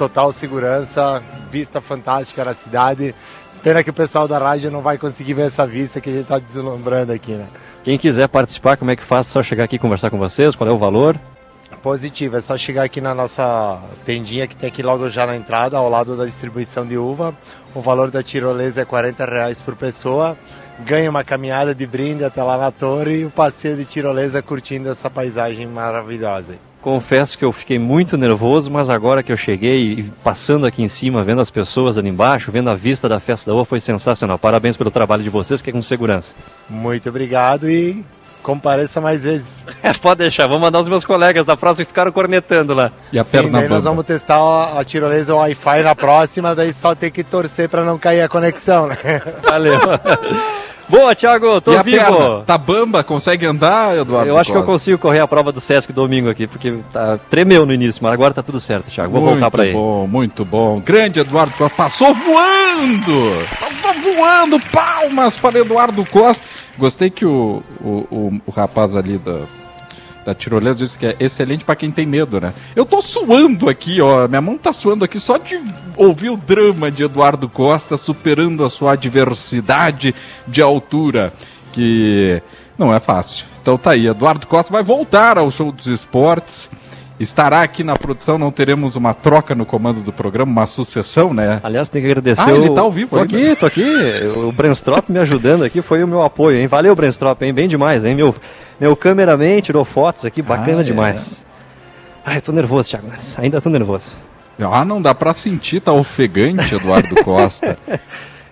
[0.00, 3.14] Total segurança, vista fantástica na cidade.
[3.62, 6.22] Pena que o pessoal da rádio não vai conseguir ver essa vista que a gente
[6.22, 7.46] está deslumbrando aqui, né?
[7.84, 9.26] Quem quiser participar, como é que faz?
[9.26, 10.56] Só chegar aqui e conversar com vocês?
[10.56, 11.20] Qual é o valor?
[11.82, 15.76] Positivo, é só chegar aqui na nossa tendinha que tem aqui logo já na entrada,
[15.76, 17.36] ao lado da distribuição de uva.
[17.74, 20.34] O valor da tirolesa é 40 reais por pessoa.
[20.78, 24.88] Ganha uma caminhada de brinde até lá na torre e o passeio de tirolesa curtindo
[24.88, 26.69] essa paisagem maravilhosa.
[26.82, 30.88] Confesso que eu fiquei muito nervoso, mas agora que eu cheguei e passando aqui em
[30.88, 34.38] cima, vendo as pessoas ali embaixo, vendo a vista da festa da uva, foi sensacional.
[34.38, 36.34] Parabéns pelo trabalho de vocês, que é com segurança.
[36.70, 38.02] Muito obrigado e
[38.42, 39.64] compareça mais vezes.
[40.00, 42.90] Pode deixar, vou mandar os meus colegas da próxima que ficaram cornetando lá.
[43.12, 46.94] E a Sim, daí nós vamos testar a, a tirolesa Wi-Fi na próxima, daí só
[46.94, 48.96] tem que torcer para não cair a conexão, né?
[49.42, 49.78] Valeu.
[50.90, 51.96] Boa, Thiago, tô e vivo.
[52.04, 52.40] perna?
[52.44, 53.04] Tá bamba?
[53.04, 56.48] Consegue andar, Eduardo Eu acho que eu consigo correr a prova do Sesc domingo aqui,
[56.48, 59.12] porque tá, tremeu no início, mas agora tá tudo certo, Thiago.
[59.12, 59.72] Vou voltar pra aí.
[59.72, 60.80] Muito bom, muito bom.
[60.80, 61.76] Grande Eduardo Costa.
[61.76, 63.46] Passou voando!
[63.60, 64.60] Passou voando!
[64.72, 66.44] Palmas para Eduardo Costa.
[66.76, 69.42] Gostei que o, o, o, o rapaz ali da,
[70.24, 72.52] da tirolesa disse que é excelente para quem tem medo, né?
[72.76, 74.28] Eu tô suando aqui, ó.
[74.28, 75.58] Minha mão tá suando aqui só de
[75.96, 80.14] ouvir o drama de Eduardo Costa superando a sua adversidade
[80.46, 81.32] de altura,
[81.72, 82.42] que
[82.78, 83.46] não é fácil.
[83.62, 86.70] Então tá aí, Eduardo Costa vai voltar ao show dos esportes.
[87.18, 91.60] Estará aqui na produção, não teremos uma troca no comando do programa, uma sucessão, né?
[91.62, 92.56] Aliás, tem que agradecer Ah, o...
[92.56, 93.84] ele tá ao vivo Tô aqui, tô aqui.
[94.36, 96.66] O Brenstrop me ajudando aqui foi o meu apoio, hein?
[96.66, 97.52] Valeu, Brenstrop, hein?
[97.52, 98.14] Bem demais, hein?
[98.14, 98.34] Meu,
[98.80, 100.84] meu cameraman tirou fotos aqui, bacana Ah, é.
[100.84, 101.44] demais.
[102.24, 103.08] Ai, tô nervoso, Thiago.
[103.38, 104.12] Ainda tô nervoso.
[104.58, 107.78] Ah, não dá pra sentir, tá ofegante, Eduardo Costa.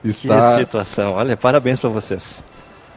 [0.05, 0.55] Está...
[0.55, 1.13] Que situação.
[1.13, 2.43] Olha, parabéns pra vocês.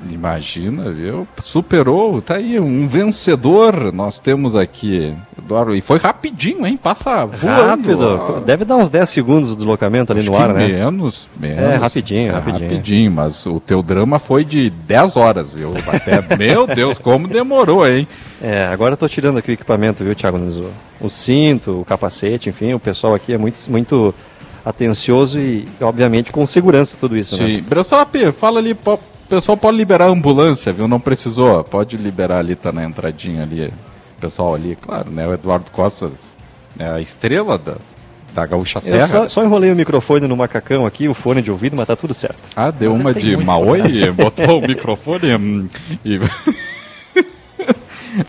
[0.09, 1.27] Imagina, viu?
[1.43, 5.75] Superou, tá aí, um vencedor nós temos aqui, Eduardo.
[5.75, 6.77] E foi rapidinho, hein?
[6.81, 7.67] Passa voando.
[7.67, 8.01] Rápido.
[8.03, 8.39] ó.
[8.39, 10.67] Deve dar uns 10 segundos de deslocamento ali Acho no ar, né?
[10.67, 11.59] Menos, menos.
[11.59, 12.63] É, rapidinho, É, rapidinho.
[12.69, 15.73] rapidinho, mas o teu drama foi de 10 horas, viu?
[15.87, 18.07] Até, meu Deus, como demorou, hein?
[18.41, 20.59] É, agora eu tô tirando aqui o equipamento, viu, Thiago Nunes?
[20.99, 24.13] O, cinto, o capacete, enfim, o pessoal aqui é muito, muito
[24.63, 27.55] atencioso e, obviamente, com segurança tudo isso, né?
[27.55, 27.61] Sim.
[27.61, 28.75] Bressop, fala ali,
[29.31, 30.89] pessoal pode liberar a ambulância, viu?
[30.89, 33.67] Não precisou, pode liberar ali, tá na entradinha ali.
[34.17, 35.25] O pessoal ali, claro, né?
[35.25, 36.11] O Eduardo Costa
[36.77, 37.75] é a estrela da,
[38.33, 39.07] da Gaúcha Eu Serra.
[39.07, 42.13] só, só enrolei o microfone no macacão aqui, o fone de ouvido, mas tá tudo
[42.13, 42.39] certo.
[42.53, 45.67] Ah, deu Mas uma de Maoi, botou o microfone hum,
[46.03, 46.19] e...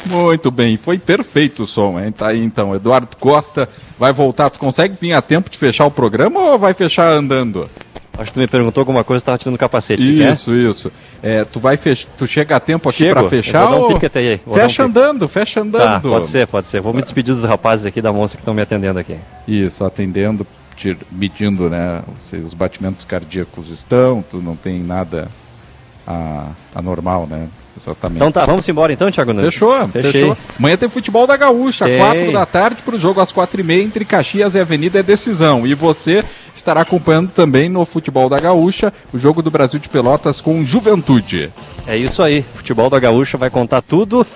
[0.08, 2.12] Muito bem, foi perfeito o som, hein?
[2.12, 3.68] Tá aí então, Eduardo Costa
[3.98, 4.48] vai voltar.
[4.50, 7.68] Tu consegue vir a tempo de fechar o programa ou vai fechar andando?
[8.18, 10.02] Acho que tu me perguntou alguma coisa, tava tirando o capacete.
[10.02, 10.30] que que é?
[10.30, 10.92] Isso, isso.
[11.22, 12.06] É, tu vai fech...
[12.16, 14.58] tu chega a tempo aqui Chego, pra eu fechar vou um até aí, vou um
[14.58, 14.98] Fecha pique.
[14.98, 15.82] andando, fecha andando.
[15.82, 16.80] Tá, pode ser, pode ser.
[16.82, 19.16] Vou me despedir dos rapazes aqui da moça que estão me atendendo aqui.
[19.48, 20.46] Isso, atendendo,
[21.10, 22.02] medindo, né?
[22.44, 25.28] Os batimentos cardíacos estão, tu não tem nada
[26.06, 27.48] a- anormal, né?
[27.80, 28.16] Exatamente.
[28.18, 29.52] Então tá, vamos embora então, Thiago Nunes?
[29.52, 30.12] Fechou, Fechei.
[30.12, 30.36] fechou.
[30.58, 31.98] Amanhã tem futebol da Gaúcha, Tem.
[31.98, 35.02] 4 da tarde para o jogo às 4 e meia entre Caxias e Avenida é
[35.02, 35.66] decisão.
[35.66, 36.22] E você
[36.54, 41.50] estará acompanhando também no futebol da Gaúcha o jogo do Brasil de Pelotas com Juventude.
[41.86, 44.26] É isso aí, futebol da Gaúcha vai contar tudo.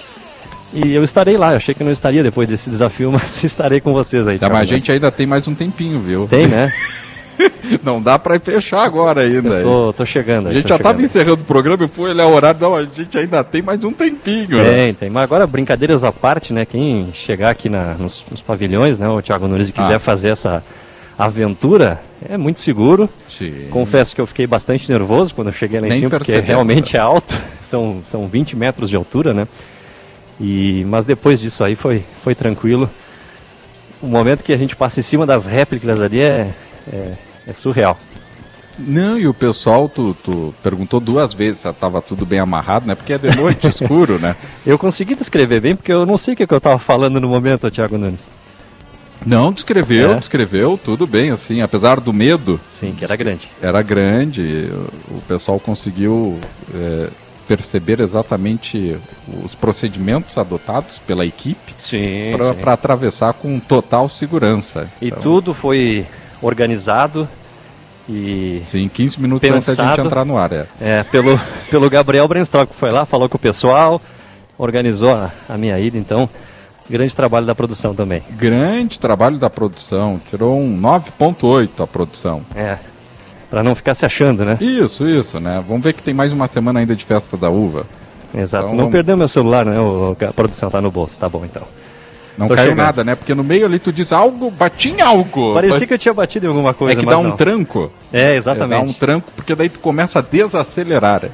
[0.72, 3.92] E eu estarei lá, eu achei que não estaria depois desse desafio, mas estarei com
[3.92, 4.38] vocês aí.
[4.38, 6.26] Tá, mas a gente ainda tem mais um tempinho, viu?
[6.26, 6.72] Tem, né?
[7.82, 9.48] Não dá pra fechar agora ainda.
[9.56, 10.48] Eu tô, tô chegando.
[10.48, 10.82] A gente já chegando.
[10.82, 13.82] tava encerrando o programa, eu fui olhar o horário, não, a gente ainda tem mais
[13.84, 14.58] um tempinho.
[14.58, 14.72] né?
[14.72, 15.10] Tem, tem.
[15.10, 16.64] Mas agora, brincadeiras à parte, né?
[16.64, 19.08] Quem chegar aqui na- nos, nos pavilhões, né?
[19.08, 19.98] O Thiago Nunes e quiser Ah.
[20.00, 20.62] fazer essa
[21.18, 23.08] aventura, é muito seguro.
[23.26, 23.68] Sim.
[23.70, 26.48] Confesso que eu fiquei bastante nervoso quando eu cheguei lá em Nem cima, porque percebemos,
[26.48, 27.36] realmente é alto.
[27.66, 29.48] São, são 20 metros de altura, né?
[30.40, 32.88] E, mas depois disso aí foi, foi tranquilo.
[34.00, 36.50] O momento que a gente passa em cima das réplicas ali é,
[36.92, 37.12] é,
[37.46, 37.98] é surreal.
[38.78, 42.94] Não, e o pessoal, tu, tu perguntou duas vezes se tava tudo bem amarrado, né?
[42.94, 44.36] Porque é de noite, escuro, né?
[44.66, 47.28] Eu consegui descrever bem, porque eu não sei o que, que eu estava falando no
[47.28, 48.28] momento, Thiago Nunes.
[49.24, 50.14] Não, descreveu, É?
[50.16, 52.60] descreveu, tudo bem, assim, apesar do medo.
[52.68, 53.48] Sim, que era grande.
[53.62, 54.70] Era grande,
[55.10, 56.38] o, pessoal conseguiu
[56.74, 57.08] é,
[57.48, 58.96] perceber exatamente
[59.42, 61.74] os procedimentos adotados pela equipe
[62.60, 64.88] para atravessar com total segurança.
[65.00, 66.06] E Então, tudo foi
[66.46, 67.28] organizado
[68.08, 68.62] e.
[68.64, 70.66] Sim, 15 minutos antes da gente entrar no ar, é.
[70.80, 71.38] É, pelo,
[71.70, 74.00] pelo Gabriel Brenstrock, que foi lá, falou com o pessoal,
[74.56, 76.28] organizou a, a minha ida, então.
[76.88, 78.22] Grande trabalho da produção também.
[78.38, 82.42] Grande trabalho da produção, tirou um 9.8 a produção.
[82.54, 82.78] É.
[83.50, 84.56] Pra não ficar se achando, né?
[84.60, 85.64] Isso, isso, né?
[85.66, 87.86] Vamos ver que tem mais uma semana ainda de festa da uva.
[88.32, 88.66] Exato.
[88.66, 89.80] Então não vamos- perdeu meu celular, né?
[89.80, 91.62] O, a produção tá no bolso, tá bom então.
[92.38, 92.76] Não caiu chegando.
[92.76, 93.14] nada, né?
[93.14, 95.54] Porque no meio ali tu diz algo, bati em algo.
[95.54, 97.36] Parecia que eu tinha batido em alguma coisa, É que dá um não.
[97.36, 97.90] tranco.
[98.12, 98.80] É, exatamente.
[98.82, 101.30] É, dá um tranco, porque daí tu começa a desacelerar.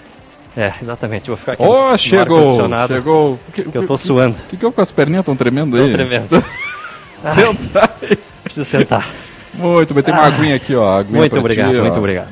[0.56, 1.28] É, exatamente.
[1.28, 3.38] Vou ficar aqui Ó, no- chegou, chegou.
[3.52, 4.36] Que, eu tô suando.
[4.36, 5.88] O que, que eu com as perninhas tão tremendo aí?
[5.90, 6.44] Tô tremendo.
[7.34, 8.18] Senta aí.
[8.44, 9.08] Preciso sentar.
[9.54, 10.26] Muito bem, tem uma Ah.
[10.26, 10.98] aguinha aqui, ó.
[10.98, 11.82] aguinha Muito obrigado, ti, ó.
[11.82, 12.28] muito obrigado.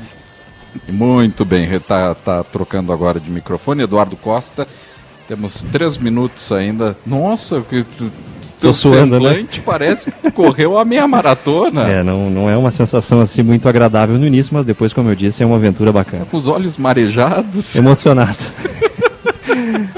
[0.89, 3.83] Muito bem, tá, tá trocando agora de microfone.
[3.83, 4.67] Eduardo Costa,
[5.29, 6.97] temos três minutos ainda.
[7.07, 7.85] Nossa, que
[8.61, 9.31] Tô suando, né?
[9.31, 11.89] semblante parece que correu a meia maratona.
[11.89, 15.15] É, não, não é uma sensação assim muito agradável no início, mas depois, como eu
[15.15, 16.27] disse, é uma aventura bacana.
[16.31, 17.75] Com os olhos marejados.
[17.75, 18.37] Emocionado.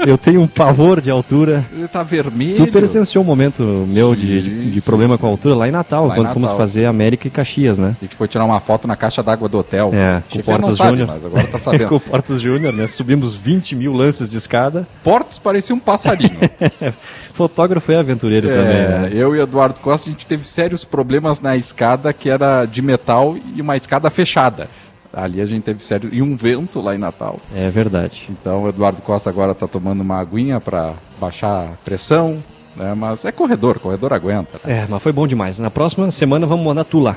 [0.05, 1.65] eu tenho um pavor de altura.
[1.73, 2.57] Ele tá vermelho.
[2.65, 6.07] Tu presenciou um momento meu de, de, de problema com a altura lá em Natal,
[6.07, 6.57] Lá em quando fomos Natal.
[6.57, 7.95] fazer América e Caxias, né?
[8.01, 9.91] A gente foi tirar uma foto na caixa d'água do hotel.
[9.93, 11.07] É, O com não Portos Júnior.
[11.07, 11.87] mas agora tá sabendo.
[11.89, 12.87] com Portos Júnior, né?
[12.87, 14.87] Subimos 20 mil lances de escada.
[15.03, 16.37] Portos parecia um passarinho.
[17.33, 19.09] Fotógrafo é aventureiro É, também, né?
[19.11, 22.79] eu e o Eduardo Costa, a gente teve sérios problemas na escada que era de
[22.81, 24.69] metal e uma escada fechada.
[25.13, 26.09] Ali a gente teve sério.
[26.11, 27.39] E um vento lá em Natal.
[27.55, 28.27] É verdade.
[28.29, 32.43] Então o Eduardo Costa agora está tomando uma aguinha para baixar a pressão.
[32.75, 32.93] Né?
[32.95, 34.59] Mas é corredor, corredor aguenta.
[34.63, 34.81] né?
[34.83, 35.59] É, mas foi bom demais.
[35.59, 37.15] Na próxima semana vamos mandar tu lá.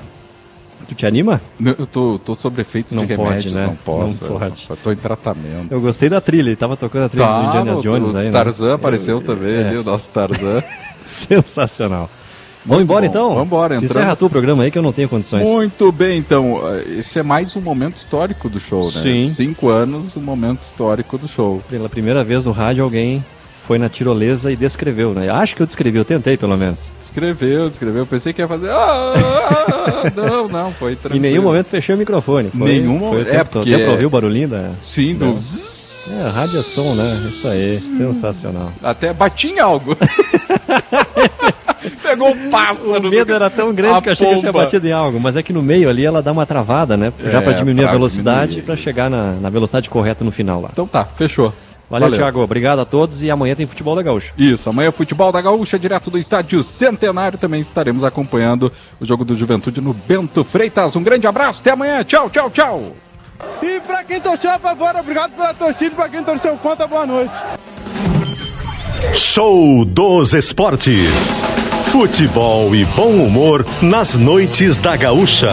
[0.86, 1.40] Tu te anima?
[1.58, 3.66] Eu tô, tô sob efeito Não de pode, remédios, né?
[3.66, 4.22] não posso.
[4.30, 4.66] Não pode.
[4.68, 5.66] Eu tô em tratamento.
[5.72, 8.30] Eu gostei da trilha, ele tava tocando a trilha do Indiana Jones o aí, né?
[8.30, 9.68] Tarzan apareceu Eu- também, é.
[9.68, 10.62] ali, o nosso Tarzan.
[11.08, 12.10] Sensacional.
[12.66, 13.10] Vamos embora bom.
[13.10, 13.28] então?
[13.30, 13.90] Vamos embora, entrando.
[13.90, 15.46] Encerra tu o programa aí que eu não tenho condições.
[15.48, 16.60] Muito bem, então,
[16.98, 18.90] esse é mais um momento histórico do show, né?
[19.00, 19.28] Sim.
[19.28, 21.62] Cinco anos, um momento histórico do show.
[21.70, 23.24] Pela primeira vez no rádio alguém
[23.66, 25.28] foi na tirolesa e descreveu, né?
[25.28, 26.92] Acho que eu descrevi, eu tentei pelo menos.
[27.02, 28.70] Escreveu, descreveu, eu pensei que ia fazer.
[28.70, 31.22] "Ah, ah", não, não, foi Em tranquilo.
[31.22, 32.50] nenhum momento fechei o microfone.
[32.50, 33.28] Foi, Nenhum momento.
[33.28, 34.70] É, porque Deu pra ouvir o barulhinho da...
[34.82, 35.24] Sim, do.
[35.26, 35.36] Não.
[35.36, 37.26] É, rádio é som, né?
[37.28, 38.70] Isso aí, sensacional.
[38.80, 39.96] Até bati em algo.
[42.02, 43.08] Pegou um pássaro.
[43.08, 44.64] O medo era tão grande A que eu achei que eu tinha pomba.
[44.64, 47.12] batido em algo, mas é que no meio ali ela dá uma travada, né?
[47.24, 50.68] Já É, pra diminuir a velocidade pra chegar na, na velocidade correta no final lá.
[50.72, 51.52] Então tá, fechou.
[51.88, 52.18] Valeu, Valeu.
[52.18, 52.40] Thiago.
[52.40, 54.32] Obrigado a todos e amanhã tem futebol da Gaúcha.
[54.36, 57.38] Isso, amanhã futebol da Gaúcha, direto do estádio Centenário.
[57.38, 60.96] Também estaremos acompanhando o jogo do Juventude no Bento Freitas.
[60.96, 62.02] Um grande abraço, até amanhã.
[62.02, 62.92] Tchau, tchau, tchau.
[63.62, 65.94] E pra quem torceu a favor, obrigado pela torcida.
[65.94, 67.34] Pra quem torceu contra, boa noite.
[69.14, 71.44] Show dos Esportes.
[71.90, 75.52] Futebol e bom humor nas noites da Gaúcha.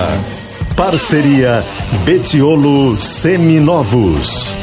[0.76, 1.64] Parceria
[2.04, 4.56] Betiolo Seminovos.